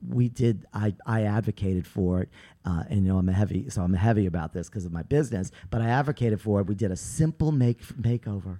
we 0.06 0.28
did 0.28 0.66
I, 0.72 0.94
I 1.06 1.22
advocated 1.22 1.86
for 1.86 2.20
it 2.20 2.28
uh, 2.66 2.84
and 2.90 3.04
you 3.04 3.12
know 3.12 3.18
i'm 3.18 3.28
a 3.28 3.32
heavy 3.32 3.70
so 3.70 3.82
i'm 3.82 3.94
heavy 3.94 4.26
about 4.26 4.52
this 4.52 4.68
because 4.68 4.84
of 4.84 4.92
my 4.92 5.02
business 5.02 5.50
but 5.70 5.80
i 5.80 5.88
advocated 5.88 6.40
for 6.40 6.60
it. 6.60 6.66
We 6.66 6.74
did 6.74 6.90
a 6.90 6.96
simple 6.96 7.52
make 7.52 7.82
makeover 8.00 8.58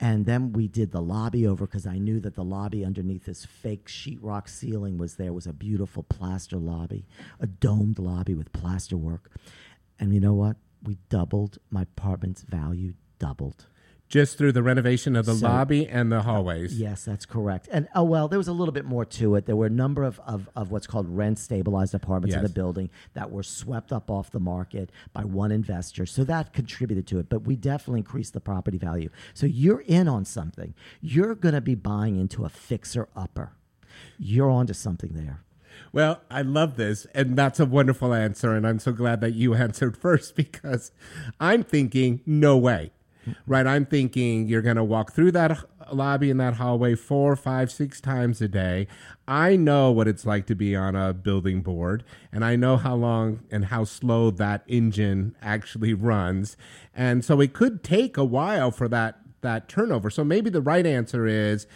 and 0.00 0.26
then 0.26 0.52
we 0.52 0.66
did 0.66 0.90
the 0.90 1.02
lobby 1.02 1.46
over 1.46 1.66
because 1.66 1.86
i 1.86 1.98
knew 1.98 2.18
that 2.20 2.34
the 2.34 2.44
lobby 2.44 2.84
underneath 2.84 3.26
this 3.26 3.44
fake 3.44 3.86
sheetrock 3.86 4.48
ceiling 4.48 4.98
was 4.98 5.14
there 5.16 5.32
was 5.32 5.46
a 5.46 5.52
beautiful 5.52 6.02
plaster 6.02 6.56
lobby 6.56 7.06
a 7.40 7.46
domed 7.46 7.98
lobby 7.98 8.34
with 8.34 8.52
plaster 8.52 8.96
work. 8.96 9.30
And 9.98 10.14
you 10.14 10.20
know 10.20 10.34
what? 10.34 10.56
We 10.82 10.98
doubled 11.08 11.58
my 11.70 11.82
apartment's 11.82 12.42
value 12.42 12.94
doubled 13.18 13.66
just 14.12 14.36
through 14.36 14.52
the 14.52 14.62
renovation 14.62 15.16
of 15.16 15.24
the 15.24 15.34
So- 15.34 15.46
lobby 15.46 15.88
uh, 15.88 15.98
and 15.98 16.12
the 16.12 16.20
hallways? 16.20 16.78
Yes, 16.78 17.02
that's 17.02 17.24
correct. 17.24 17.66
And 17.72 17.88
oh 17.94 18.04
well, 18.04 18.28
there 18.28 18.38
was 18.38 18.46
a 18.46 18.52
little 18.52 18.72
bit 18.72 18.84
more 18.84 19.06
to 19.06 19.36
it. 19.36 19.46
There 19.46 19.56
were 19.56 19.66
a 19.66 19.70
number 19.70 20.04
of, 20.04 20.20
of, 20.26 20.50
of 20.54 20.70
what's 20.70 20.86
called 20.86 21.08
rent 21.08 21.38
stabilized 21.38 21.94
apartments 21.94 22.36
in 22.36 22.42
the 22.42 22.50
building 22.50 22.90
that 23.14 23.30
were 23.30 23.42
swept 23.42 23.90
up 23.90 24.10
off 24.10 24.30
the 24.30 24.38
market 24.38 24.90
by 25.14 25.24
one 25.24 25.50
investor. 25.50 26.04
So 26.04 26.24
that 26.24 26.52
contributed 26.52 27.06
to 27.06 27.20
it. 27.20 27.30
But 27.30 27.44
we 27.44 27.56
definitely 27.56 28.00
increased 28.00 28.34
the 28.34 28.40
property 28.40 28.76
value. 28.76 29.08
So 29.32 29.46
you're 29.46 29.80
in 29.80 30.08
on 30.08 30.26
something. 30.26 30.74
You're 31.00 31.34
going 31.34 31.54
to 31.54 31.62
be 31.62 31.74
buying 31.74 32.18
into 32.20 32.44
a 32.44 32.50
fixer 32.50 33.08
upper. 33.16 33.52
You're 34.18 34.50
onto 34.50 34.74
something 34.74 35.12
there. 35.14 35.42
Well, 35.90 36.20
I 36.30 36.42
love 36.42 36.76
this, 36.76 37.06
and 37.14 37.34
that's 37.34 37.58
a 37.58 37.64
wonderful 37.64 38.12
answer, 38.12 38.54
and 38.54 38.66
I'm 38.66 38.78
so 38.78 38.92
glad 38.92 39.22
that 39.22 39.32
you 39.32 39.54
answered 39.66 39.96
first 39.96 40.36
because 40.36 40.92
I'm 41.40 41.62
thinking, 41.62 42.20
no 42.26 42.58
way. 42.58 42.92
Right, 43.46 43.66
I'm 43.66 43.86
thinking 43.86 44.48
you're 44.48 44.62
going 44.62 44.76
to 44.76 44.84
walk 44.84 45.12
through 45.12 45.32
that 45.32 45.58
lobby 45.92 46.30
in 46.30 46.38
that 46.38 46.54
hallway 46.54 46.94
four, 46.94 47.36
five, 47.36 47.70
six 47.70 48.00
times 48.00 48.40
a 48.40 48.48
day. 48.48 48.86
I 49.28 49.56
know 49.56 49.90
what 49.90 50.08
it's 50.08 50.26
like 50.26 50.46
to 50.46 50.54
be 50.54 50.74
on 50.74 50.96
a 50.96 51.12
building 51.12 51.62
board, 51.62 52.04
and 52.32 52.44
I 52.44 52.56
know 52.56 52.76
how 52.76 52.94
long 52.94 53.40
and 53.50 53.66
how 53.66 53.84
slow 53.84 54.30
that 54.32 54.64
engine 54.66 55.36
actually 55.40 55.94
runs, 55.94 56.56
and 56.94 57.24
so 57.24 57.40
it 57.40 57.52
could 57.52 57.82
take 57.82 58.16
a 58.16 58.24
while 58.24 58.70
for 58.70 58.88
that 58.88 59.18
that 59.42 59.68
turnover. 59.68 60.08
So 60.10 60.24
maybe 60.24 60.50
the 60.50 60.62
right 60.62 60.86
answer 60.86 61.26
is 61.26 61.66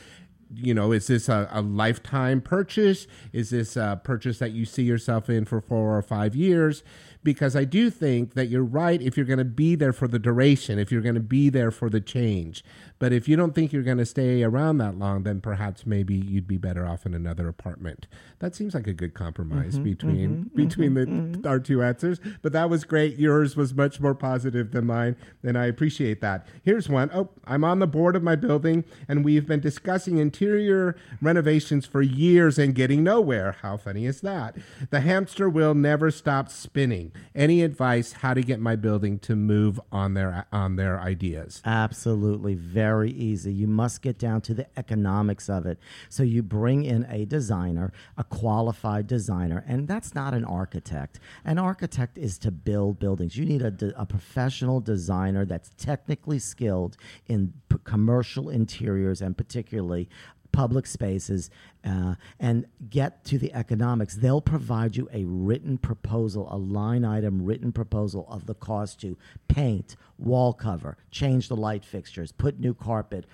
you 0.55 0.72
know, 0.74 0.92
is 0.92 1.09
this 1.09 1.28
a, 1.28 1.49
a 1.51 1.61
lifetime 1.61 2.40
purchase? 2.40 3.07
Is 3.32 3.51
this 3.51 3.76
a 3.76 4.01
purchase 4.03 4.38
that 4.38 4.53
you 4.53 4.64
see 4.64 4.84
yourself 4.84 5.28
in 5.28 5.44
for 5.44 5.61
four 5.61 5.97
or 5.97 6.03
five 6.03 6.36
years? 6.36 6.82
Because 7.27 7.57
I 7.57 7.64
do 7.64 7.91
think 7.91 8.35
that 8.35 8.47
you're 8.47 8.62
right 8.62 9.03
if 9.03 9.16
you're 9.16 9.27
going 9.27 9.41
to 9.41 9.45
be 9.45 9.74
there 9.74 9.93
for 9.93 10.07
the 10.07 10.20
duration, 10.20 10.79
if 10.79 10.93
you're 10.93 11.03
going 11.03 11.16
to 11.16 11.20
be 11.20 11.49
there 11.49 11.72
for 11.72 11.91
the 11.91 12.01
change. 12.01 12.62
But 13.01 13.12
if 13.12 13.27
you 13.27 13.35
don't 13.35 13.53
think 13.53 13.72
you're 13.72 13.83
going 13.83 13.99
to 13.99 14.07
stay 14.07 14.45
around 14.45 14.79
that 14.79 14.97
long, 14.97 15.24
then 15.24 15.41
perhaps 15.41 15.85
maybe 15.85 16.14
you'd 16.14 16.47
be 16.47 16.57
better 16.57 16.87
off 16.87 17.05
in 17.05 17.14
another 17.14 17.49
apartment. 17.49 18.07
That 18.39 18.55
seems 18.55 18.74
like 18.74 18.87
a 18.87 18.93
good 18.93 19.12
compromise 19.12 19.77
Mhm, 19.77 19.83
between 19.83 20.51
mhm, 20.55 20.55
between 20.55 20.95
mhm, 20.95 21.43
the 21.43 21.49
our 21.49 21.59
two 21.59 21.83
answers. 21.83 22.20
But 22.43 22.53
that 22.53 22.70
was 22.70 22.85
great. 22.85 23.18
Yours 23.18 23.57
was 23.57 23.74
much 23.74 24.01
more 24.01 24.14
positive 24.14 24.70
than 24.70 24.87
mine, 24.87 25.16
and 25.43 25.59
I 25.59 25.66
appreciate 25.66 26.20
that. 26.20 26.47
Here's 26.62 26.89
one. 26.89 27.11
Oh, 27.12 27.31
I'm 27.45 27.64
on 27.64 27.81
the 27.81 27.89
board 27.89 28.14
of 28.14 28.22
my 28.22 28.37
building, 28.37 28.85
and 29.09 29.24
we've 29.24 29.49
been 29.49 29.59
discussing 29.61 30.18
interior 30.18 30.95
renovations 31.20 31.87
for 31.87 32.03
years 32.03 32.57
and 32.57 32.72
getting 32.72 33.03
nowhere. 33.03 33.57
How 33.62 33.77
funny 33.79 34.07
is 34.07 34.20
that? 34.20 34.57
The 34.91 35.01
hamster 35.01 35.51
wheel 35.51 35.74
never 35.74 36.12
stops 36.12 36.55
spinning. 36.55 37.11
Any 37.35 37.62
advice 37.62 38.12
how 38.12 38.35
to 38.35 38.43
get 38.43 38.61
my 38.61 38.77
building 38.77 39.19
to 39.21 39.37
move 39.37 39.81
on 39.93 40.14
their 40.14 40.47
on 40.53 40.77
their 40.77 41.01
ideas? 41.01 41.62
Absolutely, 41.64 42.55
very 42.55 43.11
easy. 43.11 43.53
You 43.53 43.67
must 43.67 44.03
get 44.03 44.19
down 44.19 44.41
to 44.43 44.55
the 44.55 44.67
economics 44.79 45.49
of 45.49 45.67
it. 45.67 45.79
So 46.09 46.23
you 46.23 46.43
bring 46.43 46.85
in 46.85 47.07
a 47.11 47.25
designer, 47.25 47.93
a 48.17 48.25
qualified 48.25 49.07
designer, 49.07 49.64
and 49.67 49.89
that's 49.89 50.14
not 50.14 50.35
an 50.35 50.45
architect. 50.45 51.21
An 51.45 51.59
architect 51.59 52.19
is 52.19 52.39
to 52.39 52.51
build 52.51 52.99
buildings. 52.99 53.37
You 53.37 53.45
need 53.45 53.62
a, 53.62 53.75
a 53.97 54.07
professional 54.07 54.81
designer 54.81 55.45
that's 55.45 55.71
technically 55.77 56.39
skilled 56.39 56.97
in 57.27 57.53
p- 57.69 57.77
commercial 57.85 58.49
interiors 58.51 59.21
and 59.21 59.37
particularly 59.37 60.09
public 60.57 60.86
spaces 60.86 61.50
uh, 61.84 62.14
and 62.40 62.64
get 62.88 63.22
to 63.26 63.36
the 63.36 63.52
economics. 63.52 64.14
They'll 64.14 64.40
provide 64.40 64.96
you 64.96 65.07
a 65.12 65.22
written 65.26 65.76
proposal, 65.76 66.48
a 66.50 66.57
line 66.57 67.04
item 67.04 67.44
written 67.44 67.72
proposal 67.72 68.26
of 68.30 68.46
the 68.46 68.54
cost 68.54 68.98
to 69.02 69.18
paint, 69.48 69.96
wall 70.16 70.54
cover, 70.54 70.96
change 71.11 71.48
the 71.48 71.57
light 71.57 71.84
fixtures, 71.84 72.32
put 72.32 72.59
new 72.59 72.72
carpet. 72.72 73.26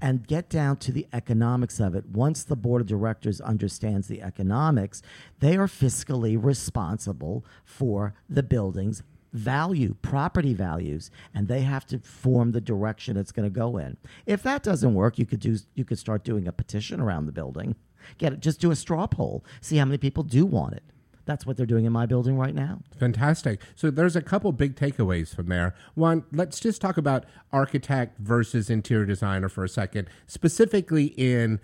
And 0.00 0.26
get 0.26 0.48
down 0.48 0.78
to 0.78 0.90
the 0.90 1.06
economics 1.12 1.78
of 1.78 1.94
it. 1.94 2.06
Once 2.06 2.44
the 2.44 2.56
board 2.56 2.80
of 2.80 2.86
directors 2.86 3.42
understands 3.42 4.08
the 4.08 4.22
economics, 4.22 5.02
they 5.40 5.54
are 5.58 5.66
fiscally 5.66 6.42
responsible 6.42 7.44
for 7.62 8.14
the 8.26 8.42
building's 8.42 9.02
value, 9.32 9.94
property 10.02 10.54
values, 10.54 11.10
and 11.34 11.48
they 11.48 11.62
have 11.62 11.86
to 11.86 11.98
form 11.98 12.52
the 12.52 12.60
direction 12.60 13.16
it's 13.16 13.32
going 13.32 13.50
to 13.50 13.54
go 13.54 13.78
in. 13.78 13.96
If 14.26 14.42
that 14.42 14.62
doesn't 14.62 14.94
work, 14.94 15.18
you 15.18 15.26
could 15.26 15.40
do 15.40 15.56
you 15.74 15.84
could 15.84 15.98
start 15.98 16.24
doing 16.24 16.46
a 16.46 16.52
petition 16.52 17.00
around 17.00 17.26
the 17.26 17.32
building. 17.32 17.76
Get 18.18 18.32
it, 18.32 18.40
just 18.40 18.60
do 18.60 18.70
a 18.70 18.76
straw 18.76 19.06
poll. 19.06 19.44
See 19.60 19.76
how 19.76 19.84
many 19.84 19.98
people 19.98 20.22
do 20.22 20.44
want 20.44 20.74
it. 20.74 20.82
that's 21.24 21.46
what 21.46 21.56
they're 21.56 21.66
doing 21.66 21.84
in 21.84 21.92
my 21.92 22.06
building 22.06 22.36
right 22.36 22.54
now. 22.54 22.80
Fantastic. 22.98 23.60
So 23.74 23.90
there's 23.90 24.16
a 24.16 24.22
couple 24.22 24.52
big 24.52 24.76
takeaways 24.76 25.34
from 25.34 25.46
there. 25.46 25.74
One, 25.94 26.24
let's 26.32 26.60
just 26.60 26.80
talk 26.80 26.96
about 26.96 27.24
architect 27.52 28.18
versus 28.18 28.70
interior 28.70 29.06
designer 29.06 29.48
for 29.48 29.64
a 29.64 29.68
second, 29.68 30.08
specifically 30.26 31.06
in 31.16 31.60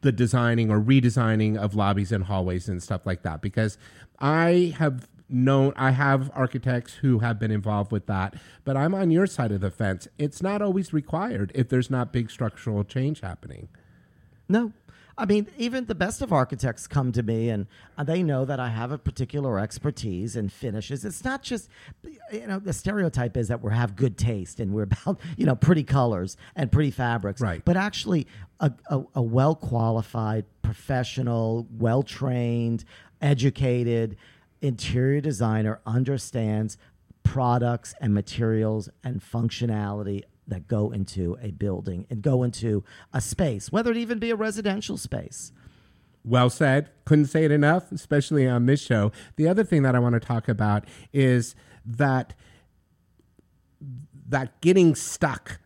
the 0.00 0.12
designing 0.12 0.70
or 0.70 0.80
redesigning 0.80 1.56
of 1.56 1.74
lobbies 1.74 2.10
and 2.10 2.24
hallways 2.24 2.68
and 2.68 2.82
stuff 2.82 3.06
like 3.06 3.22
that, 3.22 3.40
because 3.40 3.78
I 4.18 4.74
have 4.78 5.08
known 5.28 5.72
I 5.76 5.90
have 5.90 6.30
architects 6.34 6.94
who 6.94 7.20
have 7.20 7.38
been 7.38 7.50
involved 7.50 7.90
with 7.90 8.06
that, 8.06 8.34
but 8.64 8.76
I'm 8.76 8.94
on 8.94 9.10
your 9.10 9.26
side 9.26 9.52
of 9.52 9.60
the 9.60 9.70
fence. 9.70 10.08
It's 10.18 10.42
not 10.42 10.62
always 10.62 10.92
required 10.92 11.52
if 11.54 11.68
there's 11.68 11.90
not 11.90 12.12
big 12.12 12.30
structural 12.30 12.84
change 12.84 13.20
happening. 13.20 13.68
No. 14.48 14.72
I 15.18 15.24
mean, 15.24 15.46
even 15.56 15.86
the 15.86 15.94
best 15.94 16.20
of 16.20 16.30
architects 16.30 16.86
come 16.86 17.10
to 17.12 17.22
me 17.22 17.48
and 17.48 17.66
uh, 17.96 18.04
they 18.04 18.22
know 18.22 18.44
that 18.44 18.60
I 18.60 18.68
have 18.68 18.92
a 18.92 18.98
particular 18.98 19.58
expertise 19.58 20.36
in 20.36 20.50
finishes. 20.50 21.06
It's 21.06 21.24
not 21.24 21.42
just, 21.42 21.70
you 22.30 22.46
know, 22.46 22.58
the 22.58 22.74
stereotype 22.74 23.34
is 23.38 23.48
that 23.48 23.62
we 23.62 23.72
have 23.72 23.96
good 23.96 24.18
taste 24.18 24.60
and 24.60 24.74
we're 24.74 24.82
about, 25.06 25.18
you 25.38 25.46
know, 25.46 25.56
pretty 25.56 25.84
colors 25.84 26.36
and 26.54 26.70
pretty 26.70 26.90
fabrics. 26.90 27.40
Right. 27.40 27.64
But 27.64 27.78
actually, 27.78 28.26
a, 28.60 28.70
a, 28.90 29.02
a 29.14 29.22
well 29.22 29.54
qualified, 29.54 30.44
professional, 30.60 31.66
well 31.70 32.02
trained, 32.02 32.84
educated 33.22 34.18
interior 34.60 35.20
designer 35.20 35.80
understands 35.86 36.78
products 37.22 37.94
and 38.00 38.14
materials 38.14 38.88
and 39.02 39.20
functionality 39.20 40.22
that 40.48 40.68
go 40.68 40.90
into 40.90 41.36
a 41.42 41.50
building 41.50 42.06
and 42.08 42.22
go 42.22 42.42
into 42.42 42.84
a 43.12 43.20
space, 43.20 43.72
whether 43.72 43.90
it 43.90 43.96
even 43.96 44.18
be 44.18 44.30
a 44.30 44.36
residential 44.36 44.96
space. 44.96 45.52
Well 46.24 46.50
said. 46.50 46.90
Couldn't 47.04 47.26
say 47.26 47.44
it 47.44 47.52
enough, 47.52 47.92
especially 47.92 48.48
on 48.48 48.66
this 48.66 48.80
show. 48.80 49.12
The 49.36 49.48
other 49.48 49.64
thing 49.64 49.82
that 49.82 49.94
I 49.94 49.98
want 49.98 50.14
to 50.14 50.20
talk 50.20 50.48
about 50.48 50.84
is 51.12 51.54
that 51.84 52.34
that 54.28 54.60
getting 54.60 54.94
stuck 54.94 55.60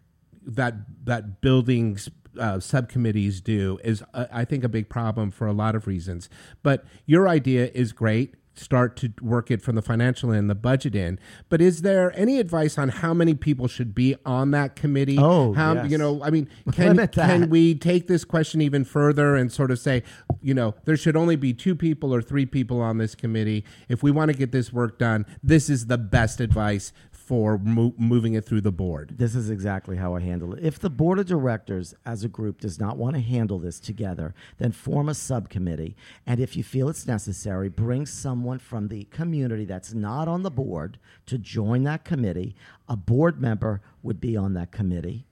that 0.44 0.74
that 1.04 1.40
buildings 1.40 2.10
uh, 2.38 2.60
subcommittees 2.60 3.40
do 3.40 3.78
is 3.82 4.02
uh, 4.14 4.26
I 4.30 4.44
think 4.44 4.64
a 4.64 4.68
big 4.68 4.88
problem 4.88 5.30
for 5.30 5.46
a 5.46 5.52
lot 5.52 5.74
of 5.74 5.86
reasons. 5.86 6.28
But 6.62 6.84
your 7.06 7.28
idea 7.28 7.70
is 7.72 7.92
great 7.92 8.34
start 8.60 8.96
to 8.96 9.12
work 9.20 9.50
it 9.50 9.62
from 9.62 9.74
the 9.74 9.82
financial 9.82 10.32
end, 10.32 10.50
the 10.50 10.54
budget 10.54 10.94
end. 10.94 11.18
But 11.48 11.60
is 11.60 11.82
there 11.82 12.12
any 12.14 12.38
advice 12.38 12.76
on 12.78 12.90
how 12.90 13.14
many 13.14 13.34
people 13.34 13.68
should 13.68 13.94
be 13.94 14.16
on 14.26 14.50
that 14.50 14.76
committee? 14.76 15.18
Oh, 15.18 15.52
how 15.54 15.74
yes. 15.74 15.90
you 15.90 15.98
know? 15.98 16.22
I 16.22 16.30
mean, 16.30 16.48
can 16.72 17.08
can 17.08 17.50
we 17.50 17.74
take 17.74 18.06
this 18.06 18.24
question 18.24 18.60
even 18.60 18.84
further 18.84 19.34
and 19.34 19.50
sort 19.50 19.70
of 19.70 19.78
say, 19.78 20.02
you 20.42 20.54
know, 20.54 20.74
there 20.84 20.96
should 20.96 21.16
only 21.16 21.36
be 21.36 21.52
two 21.52 21.74
people 21.74 22.14
or 22.14 22.20
three 22.20 22.46
people 22.46 22.80
on 22.80 22.98
this 22.98 23.14
committee 23.14 23.64
if 23.88 24.02
we 24.02 24.10
want 24.10 24.30
to 24.30 24.36
get 24.36 24.52
this 24.52 24.72
work 24.72 24.98
done? 24.98 25.26
This 25.42 25.70
is 25.70 25.86
the 25.86 25.98
best 25.98 26.40
advice 26.40 26.92
for 27.30 27.58
mo- 27.58 27.94
moving 27.96 28.34
it 28.34 28.44
through 28.44 28.60
the 28.60 28.72
board. 28.72 29.14
This 29.16 29.36
is 29.36 29.50
exactly 29.50 29.96
how 29.96 30.16
I 30.16 30.20
handle 30.20 30.52
it. 30.52 30.64
If 30.64 30.80
the 30.80 30.90
board 30.90 31.20
of 31.20 31.26
directors 31.26 31.94
as 32.04 32.24
a 32.24 32.28
group 32.28 32.60
does 32.60 32.80
not 32.80 32.96
want 32.96 33.14
to 33.14 33.22
handle 33.22 33.60
this 33.60 33.78
together, 33.78 34.34
then 34.58 34.72
form 34.72 35.08
a 35.08 35.14
subcommittee. 35.14 35.94
And 36.26 36.40
if 36.40 36.56
you 36.56 36.64
feel 36.64 36.88
it's 36.88 37.06
necessary, 37.06 37.68
bring 37.68 38.04
someone 38.04 38.58
from 38.58 38.88
the 38.88 39.04
community 39.12 39.64
that's 39.64 39.94
not 39.94 40.26
on 40.26 40.42
the 40.42 40.50
board 40.50 40.98
to 41.26 41.38
join 41.38 41.84
that 41.84 42.04
committee. 42.04 42.56
A 42.88 42.96
board 42.96 43.40
member 43.40 43.80
would 44.02 44.20
be 44.20 44.36
on 44.36 44.54
that 44.54 44.72
committee. 44.72 45.28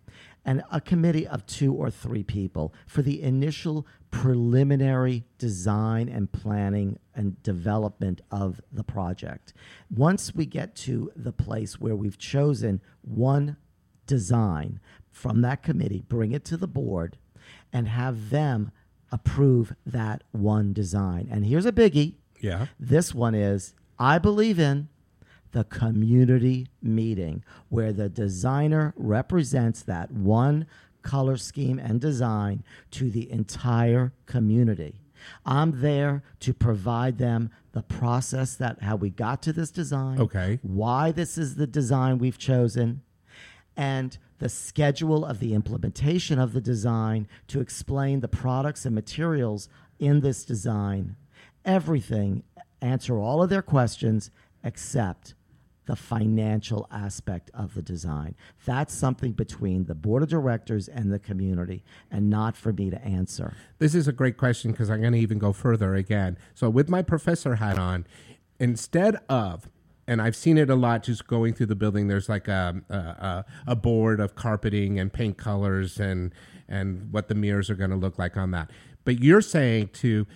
And 0.49 0.63
a 0.73 0.81
committee 0.81 1.27
of 1.27 1.45
two 1.45 1.75
or 1.75 1.91
three 1.91 2.23
people 2.23 2.73
for 2.87 3.03
the 3.03 3.23
initial 3.23 3.87
preliminary 4.11 5.27
design 5.37 6.09
and 6.09 6.33
planning 6.33 6.99
and 7.15 7.43
development 7.43 8.23
of 8.31 8.59
the 8.73 8.83
project. 8.83 9.53
Once 9.95 10.35
we 10.35 10.47
get 10.47 10.75
to 10.77 11.13
the 11.15 11.33
place 11.33 11.79
where 11.79 11.95
we've 11.95 12.17
chosen 12.17 12.81
one 13.03 13.59
design 14.07 14.81
from 15.11 15.43
that 15.43 15.63
committee, 15.63 16.03
bring 16.09 16.33
it 16.33 16.47
to 16.47 16.57
the 16.57 16.67
board, 16.67 17.19
and 17.71 17.87
have 17.87 18.31
them 18.31 18.71
approve 19.13 19.75
that 19.85 20.25
one 20.33 20.73
design. 20.73 21.29
And 21.31 21.45
here's 21.45 21.67
a 21.67 21.73
biggie. 21.73 22.15
Yeah. 22.41 22.69
This 22.81 23.15
one 23.15 23.35
is 23.35 23.75
I 23.99 24.17
believe 24.17 24.59
in 24.59 24.89
the 25.53 25.65
community 25.65 26.69
meeting 26.83 27.43
where 27.69 27.93
the 27.93 28.09
designer 28.09 28.93
represents 28.97 29.83
that 29.83 30.11
one 30.11 30.67
color 31.03 31.37
scheme 31.37 31.79
and 31.79 32.01
design 32.01 32.63
to 32.91 33.11
the 33.11 33.31
entire 33.31 34.13
community. 34.27 35.01
I'm 35.45 35.81
there 35.81 36.23
to 36.41 36.55
provide 36.55 37.19
them 37.19 37.51
the 37.73 37.83
process 37.83 38.55
that 38.57 38.83
how 38.83 38.97
we 38.97 39.11
got 39.11 39.43
to 39.43 39.53
this 39.53 39.71
design, 39.71 40.21
Okay. 40.21 40.59
why 40.63 41.13
this 41.13 41.37
is 41.39 41.57
the 41.57 41.67
design 41.67 42.19
we've 42.19 42.39
chosen, 42.39 43.03
and 43.77 44.17
the 44.39 44.49
schedule 44.49 45.25
of 45.25 45.41
the 45.41 45.55
implementation 45.55 46.39
of 46.39 46.53
the 46.53 46.61
design 46.61 47.27
to 47.49 47.61
explain 47.61 48.21
the 48.21 48.29
products 48.29 48.85
and 48.87 48.95
materials 48.95 49.69
in 49.99 50.21
this 50.21 50.45
design. 50.45 51.17
Everything, 51.65 52.45
answer 52.81 53.19
all 53.19 53.43
of 53.43 53.51
their 53.51 53.63
questions 53.63 54.31
except 54.63 55.35
the 55.89 55.97
financial 55.97 56.87
aspect 56.91 57.51
of 57.55 57.73
the 57.75 57.81
design. 57.81 58.35
That's 58.67 58.93
something 58.95 59.33
between 59.33 59.87
the 59.87 59.95
board 59.95 60.23
of 60.23 60.29
directors 60.29 60.87
and 60.87 61.11
the 61.11 61.19
community, 61.19 61.83
and 62.11 62.29
not 62.29 62.59
for 62.59 62.75
me 62.75 62.91
to 62.91 63.03
answer. 63.03 63.55
This 63.79 63.95
is 63.95 64.07
a 64.07 64.13
great 64.13 64.37
question 64.37 64.71
because 64.71 64.91
I'm 64.91 65.01
going 65.01 65.15
to 65.15 65.19
even 65.19 65.39
go 65.39 65.55
further 65.55 65.95
again. 65.95 66.37
So, 66.55 66.69
with 66.69 66.91
my 66.91 67.01
professor 67.01 67.55
hat 67.55 67.79
on, 67.79 68.07
instead 68.61 69.17
of, 69.31 69.71
and 70.07 70.21
I've 70.21 70.37
seen 70.37 70.59
it 70.59 70.69
a 70.69 70.75
lot 70.75 71.05
just 71.05 71.27
going 71.27 71.55
through 71.55 71.67
the 71.67 71.75
building, 71.75 72.09
there's 72.09 72.29
like 72.29 72.49
a, 72.49 72.83
a, 72.91 72.95
a- 72.95 73.45
a 73.69 73.75
board 73.75 74.21
of 74.21 74.35
carpeting 74.35 74.99
and 75.01 75.11
paint 75.11 75.39
colors 75.39 75.99
and, 75.99 76.35
and 76.69 77.11
what 77.11 77.29
the 77.29 77.35
mirrors 77.35 77.71
are 77.71 77.75
going 77.77 77.91
to 77.91 77.97
look 77.97 78.19
like 78.19 78.37
on 78.37 78.51
that. 78.51 78.71
But 79.05 79.23
you're 79.23 79.41
saying 79.41 79.89
to 79.95 80.27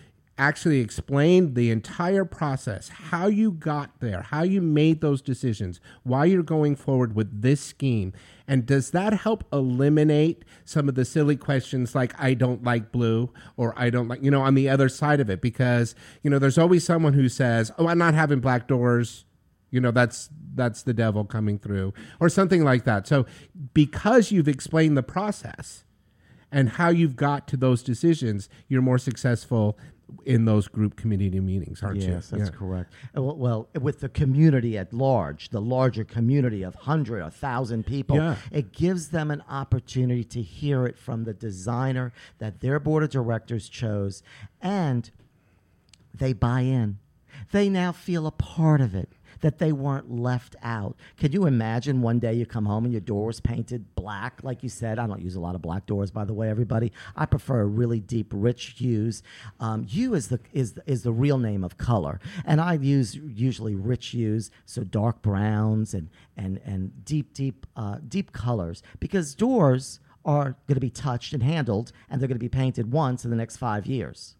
actually 0.42 0.80
explain 0.80 1.54
the 1.54 1.70
entire 1.70 2.24
process, 2.24 2.88
how 2.88 3.28
you 3.28 3.52
got 3.52 4.00
there, 4.00 4.22
how 4.22 4.42
you 4.42 4.60
made 4.60 5.00
those 5.00 5.22
decisions, 5.22 5.80
why 6.02 6.24
you're 6.24 6.42
going 6.42 6.74
forward 6.74 7.14
with 7.14 7.42
this 7.42 7.60
scheme. 7.60 8.12
And 8.48 8.66
does 8.66 8.90
that 8.90 9.12
help 9.12 9.44
eliminate 9.52 10.44
some 10.64 10.88
of 10.88 10.96
the 10.96 11.04
silly 11.04 11.36
questions 11.36 11.94
like, 11.94 12.12
I 12.20 12.34
don't 12.34 12.64
like 12.64 12.90
blue 12.90 13.32
or 13.56 13.72
I 13.76 13.88
don't 13.88 14.08
like, 14.08 14.22
you 14.22 14.32
know, 14.32 14.42
on 14.42 14.54
the 14.54 14.68
other 14.68 14.88
side 14.88 15.20
of 15.20 15.30
it? 15.30 15.40
Because, 15.40 15.94
you 16.22 16.30
know, 16.30 16.40
there's 16.40 16.58
always 16.58 16.84
someone 16.84 17.12
who 17.12 17.28
says, 17.28 17.70
oh, 17.78 17.86
I'm 17.86 17.98
not 17.98 18.14
having 18.14 18.40
black 18.40 18.66
doors. 18.66 19.24
You 19.70 19.80
know, 19.80 19.92
that's 19.92 20.28
that's 20.54 20.82
the 20.82 20.92
devil 20.92 21.24
coming 21.24 21.58
through 21.58 21.94
or 22.20 22.28
something 22.28 22.62
like 22.62 22.84
that. 22.84 23.06
So 23.06 23.26
because 23.72 24.30
you've 24.30 24.48
explained 24.48 24.98
the 24.98 25.02
process 25.02 25.84
and 26.50 26.68
how 26.68 26.90
you've 26.90 27.16
got 27.16 27.48
to 27.48 27.56
those 27.56 27.82
decisions, 27.82 28.50
you're 28.68 28.82
more 28.82 28.98
successful 28.98 29.78
in 30.24 30.44
those 30.44 30.68
group 30.68 30.96
community 30.96 31.40
meetings, 31.40 31.82
aren't 31.82 32.00
you? 32.02 32.10
Yes, 32.12 32.28
that's 32.30 32.44
Yeah. 32.50 32.56
correct. 32.56 32.92
Uh, 33.16 33.22
Well, 33.22 33.36
well, 33.36 33.68
with 33.80 34.00
the 34.00 34.08
community 34.08 34.76
at 34.78 34.92
large, 34.92 35.48
the 35.50 35.60
larger 35.60 36.04
community 36.04 36.62
of 36.62 36.74
hundred, 36.74 37.20
a 37.20 37.30
thousand 37.30 37.86
people, 37.86 38.16
Yeah. 38.16 38.36
it 38.50 38.72
gives 38.72 39.08
them 39.08 39.30
an 39.30 39.42
opportunity 39.48 40.24
to 40.24 40.42
hear 40.42 40.86
it 40.86 40.96
from 40.98 41.24
the 41.24 41.34
designer 41.34 42.12
that 42.38 42.60
their 42.60 42.78
board 42.78 43.02
of 43.02 43.10
directors 43.10 43.68
chose, 43.68 44.22
and 44.60 45.10
they 46.14 46.32
buy 46.32 46.60
in. 46.60 46.98
They 47.50 47.68
now 47.68 47.92
feel 47.92 48.26
a 48.26 48.30
part 48.30 48.80
of 48.80 48.94
it. 48.94 49.08
That 49.42 49.58
they 49.58 49.72
weren't 49.72 50.10
left 50.10 50.56
out. 50.62 50.96
Can 51.16 51.32
you 51.32 51.46
imagine 51.46 52.00
one 52.00 52.18
day 52.18 52.32
you 52.32 52.46
come 52.46 52.64
home 52.64 52.84
and 52.84 52.92
your 52.92 53.00
door 53.00 53.30
is 53.30 53.40
painted 53.40 53.94
black, 53.94 54.40
like 54.42 54.62
you 54.62 54.68
said? 54.68 54.98
I 54.98 55.06
don't 55.06 55.20
use 55.20 55.36
a 55.36 55.40
lot 55.40 55.54
of 55.54 55.62
black 55.62 55.84
doors, 55.86 56.10
by 56.10 56.24
the 56.24 56.32
way, 56.32 56.48
everybody. 56.48 56.90
I 57.14 57.26
prefer 57.26 57.64
really 57.64 58.00
deep, 58.00 58.32
rich 58.32 58.74
hues. 58.78 59.22
Um, 59.60 59.84
hue 59.84 60.14
is 60.14 60.28
the 60.28 60.40
is 60.52 60.74
is 60.86 61.02
the 61.02 61.12
real 61.12 61.38
name 61.38 61.62
of 61.62 61.76
color, 61.76 62.18
and 62.44 62.60
I 62.60 62.74
use 62.74 63.14
usually 63.16 63.74
rich 63.74 64.08
hues, 64.08 64.50
so 64.64 64.84
dark 64.84 65.22
browns 65.22 65.92
and 65.92 66.08
and 66.36 66.60
and 66.64 67.04
deep, 67.04 67.34
deep, 67.34 67.66
uh, 67.76 67.98
deep 68.08 68.32
colors, 68.32 68.82
because 69.00 69.34
doors 69.34 70.00
are 70.24 70.56
going 70.66 70.76
to 70.76 70.80
be 70.80 70.90
touched 70.90 71.32
and 71.32 71.42
handled, 71.42 71.92
and 72.08 72.20
they're 72.20 72.28
going 72.28 72.38
to 72.38 72.40
be 72.40 72.48
painted 72.48 72.92
once 72.92 73.24
in 73.24 73.30
the 73.30 73.36
next 73.36 73.56
five 73.56 73.86
years. 73.86 74.36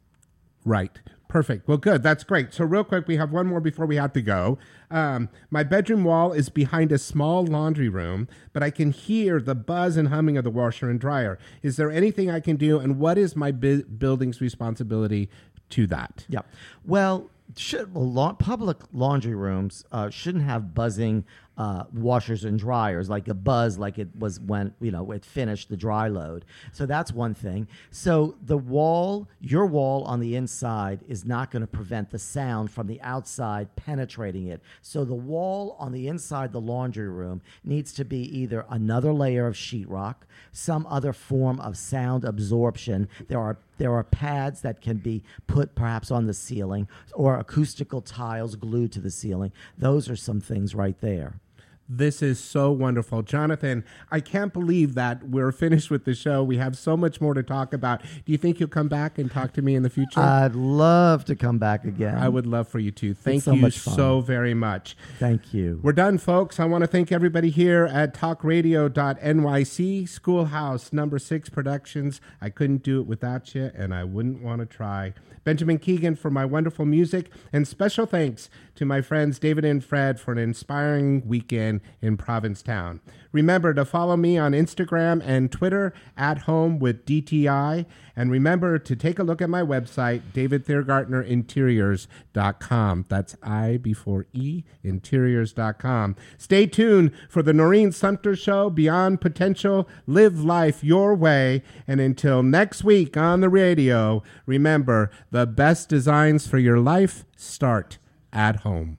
Right. 0.65 0.97
Perfect. 1.33 1.67
Well, 1.67 1.79
good. 1.79 2.03
That's 2.03 2.25
great. 2.25 2.53
So, 2.53 2.63
real 2.67 2.85
quick, 2.85 3.09
we 3.09 3.17
have 3.17 3.33
one 3.33 3.47
more 3.47 3.59
before 3.59 3.87
we 3.87 3.97
have 3.97 4.13
to 4.13 4.21
go. 4.21 4.59
Um, 4.91 5.31
my 5.51 5.63
bedroom 5.63 6.05
wall 6.05 6.33
is 6.35 6.51
behind 6.51 6.93
a 6.93 6.99
small 6.99 7.43
laundry 7.43 7.89
room, 7.89 8.29
but 8.53 8.63
I 8.63 8.69
can 8.69 8.91
hear 8.93 9.41
the 9.41 9.55
buzz 9.55 9.97
and 9.97 10.09
humming 10.09 10.37
of 10.37 10.45
the 10.45 10.51
washer 10.51 10.91
and 10.91 11.01
dryer. 11.01 11.39
Is 11.63 11.77
there 11.77 11.91
anything 11.91 12.31
I 12.31 12.41
can 12.41 12.57
do, 12.57 12.79
and 12.79 12.99
what 12.99 13.17
is 13.17 13.35
my 13.35 13.51
bu- 13.51 13.85
building's 13.85 14.43
responsibility 14.43 15.31
to 15.71 15.87
that? 15.87 16.27
Yeah. 16.29 16.43
Well, 16.85 17.31
should, 17.57 17.95
well, 17.95 18.13
la- 18.13 18.35
public 18.35 18.77
laundry 18.93 19.35
rooms 19.35 19.87
uh, 19.91 20.11
shouldn't 20.11 20.45
have 20.45 20.75
buzzing 20.75 21.25
uh, 21.59 21.85
washers 21.93 22.45
and 22.45 22.59
dryers, 22.59 23.11
like 23.11 23.29
a 23.29 23.35
buzz, 23.35 23.79
like 23.79 23.99
it 23.99 24.09
was 24.19 24.41
when 24.41 24.75
you 24.81 24.91
know 24.91 25.13
it 25.13 25.25
finished 25.25 25.69
the 25.69 25.77
dry 25.77 26.09
load. 26.09 26.45
So 26.73 26.87
that's 26.87 27.13
one 27.13 27.35
thing. 27.35 27.69
So 27.91 28.37
the 28.43 28.57
wall, 28.57 29.29
your 29.41 29.67
wall 29.67 30.05
on 30.05 30.21
the 30.21 30.37
inside, 30.37 31.01
is 31.09 31.25
not 31.25 31.51
going 31.51 31.61
to 31.61 31.67
prevent 31.67 32.11
the 32.11 32.19
sound 32.19 32.71
from 32.71 32.87
the 32.87 33.01
outside 33.03 33.75
penetrating 33.77 34.49
it. 34.49 34.63
So 34.81 35.05
the 35.05 35.15
wall 35.15 35.77
on 35.79 35.93
the 35.93 36.09
inside 36.09 36.53
the 36.53 36.61
laundry 36.61 37.09
room 37.09 37.43
needs 37.65 37.93
to 37.95 38.05
be 38.05 38.21
either 38.39 38.65
another 38.71 39.13
layer 39.13 39.47
of 39.47 39.55
sheetrock, 39.55 40.17
some 40.53 40.87
other 40.87 41.13
form 41.13 41.61
of 41.61 41.77
sound 41.77 42.25
absorption. 42.25 43.09
There 43.29 43.41
are 43.41 43.59
there 43.79 43.93
are 43.95 44.05
pads 44.05 44.61
that 44.63 44.81
can 44.81 44.99
be 44.99 45.23
put 45.47 45.75
perhaps 45.75 46.11
on 46.11 46.27
the 46.27 46.35
ceiling 46.35 46.89
or 47.15 47.39
acoustical 47.39 48.01
tiles 48.01 48.57
glued 48.57 48.93
to 48.93 49.01
the 49.01 49.11
ceiling. 49.11 49.53
Those 49.77 50.09
are 50.09 50.17
some 50.17 50.41
things 50.41 50.75
right 50.75 50.99
there. 51.01 51.41
This 51.89 52.23
is 52.23 52.39
so 52.39 52.71
wonderful. 52.71 53.23
Jonathan, 53.23 53.85
I 54.11 54.21
can't 54.21 54.53
believe 54.53 54.95
that 54.95 55.29
we're 55.29 55.53
finished 55.53 55.91
with 55.91 56.05
the 56.05 56.15
show. 56.15 56.43
We 56.43 56.57
have 56.57 56.77
so 56.77 56.97
much 56.97 57.21
more 57.21 57.35
to 57.35 57.43
talk 57.43 57.75
about. 57.75 58.03
Do 58.03 58.33
you 58.33 58.39
think 58.39 58.61
you'll 58.61 58.69
come 58.69 58.89
back 58.89 59.19
and 59.19 59.31
talk 59.31 59.53
to 59.55 59.63
me 59.63 59.75
in 59.75 59.83
the 59.83 59.91
future? 59.91 60.21
I'd 60.21 60.55
love 60.55 61.25
to 61.27 61.37
come 61.37 61.59
back 61.59 61.85
again. 61.85 62.17
I 62.17 62.29
would 62.29 62.47
love 62.47 62.69
for 62.69 62.79
you 62.79 62.91
to. 62.93 63.15
Thank 63.15 63.43
so 63.43 63.53
you 63.53 63.61
much 63.61 63.79
fun. 63.79 63.95
so 63.95 64.21
very 64.21 64.55
much. 64.55 64.97
Thank 65.19 65.53
you. 65.53 65.81
We're 65.83 65.93
done, 65.93 66.19
folks. 66.19 66.59
I 66.59 66.65
want 66.65 66.83
to 66.83 66.89
thank 66.89 67.13
everybody 67.13 67.51
here 67.51 67.85
at 67.85 68.15
talkradio.nyc, 68.15 70.09
Schoolhouse 70.09 70.93
Number 70.93 71.19
Six 71.19 71.49
Productions. 71.49 72.21
I 72.41 72.49
couldn't 72.49 72.83
do 72.83 73.01
it 73.01 73.07
without 73.07 73.55
you, 73.55 73.71
and 73.75 73.93
I 73.93 74.05
wouldn't 74.05 74.43
want 74.43 74.61
to 74.61 74.67
try. 74.67 75.15
Benjamin 75.45 75.79
Keegan 75.79 76.17
for 76.17 76.31
my 76.31 76.45
wonderful 76.45 76.85
music, 76.85 77.31
and 77.53 77.67
special 77.67 78.07
thanks 78.07 78.49
to 78.77 78.85
my 78.85 79.01
friends 79.01 79.39
David 79.39 79.65
and 79.65 79.85
Fred 79.85 80.21
for 80.21 80.33
an 80.33 80.39
inspiring 80.39 81.27
weekend 81.27 81.81
in 82.01 82.17
Provincetown. 82.17 83.01
Remember 83.33 83.75
to 83.75 83.85
follow 83.85 84.17
me 84.17 84.39
on 84.39 84.53
Instagram 84.53 85.21
and 85.25 85.51
Twitter 85.51 85.93
at 86.17 86.43
home 86.43 86.79
with 86.79 87.05
DTI. 87.07 87.87
And 88.15 88.31
remember 88.31 88.79
to 88.79 88.95
take 88.95 89.19
a 89.19 89.25
look 89.25 89.43
at 89.43 89.49
my 89.49 89.63
website, 89.63 90.21
davidthiergartnerinteriors.com. 90.35 93.07
That's 93.09 93.37
I 93.43 93.79
before 93.79 94.27
E, 94.33 94.65
interiors.com. 94.85 96.17
Stay 96.37 96.67
tuned 96.67 97.13
for 97.29 97.43
the 97.43 97.55
Noreen 97.55 97.91
Sumter 97.91 98.37
Show, 98.37 98.71
Beyond 98.71 99.21
Potential, 99.21 99.89
Live 100.07 100.45
Life 100.45 100.85
Your 100.85 101.13
Way. 101.15 101.63
And 101.89 102.01
until 102.01 102.43
next 102.43 102.85
week 102.85 103.17
on 103.17 103.41
the 103.41 103.49
radio, 103.49 104.23
remember 104.47 105.11
the 105.31 105.47
best 105.47 105.89
designs 105.89 106.47
for 106.47 106.59
your 106.59 106.79
life 106.79 107.25
start 107.37 107.97
at 108.33 108.57
home. 108.57 108.99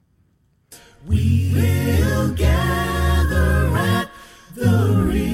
We 1.06 1.52
will 1.54 2.32
gather 2.32 3.76
at 3.76 3.93
the 4.54 5.04
river. 5.08 5.33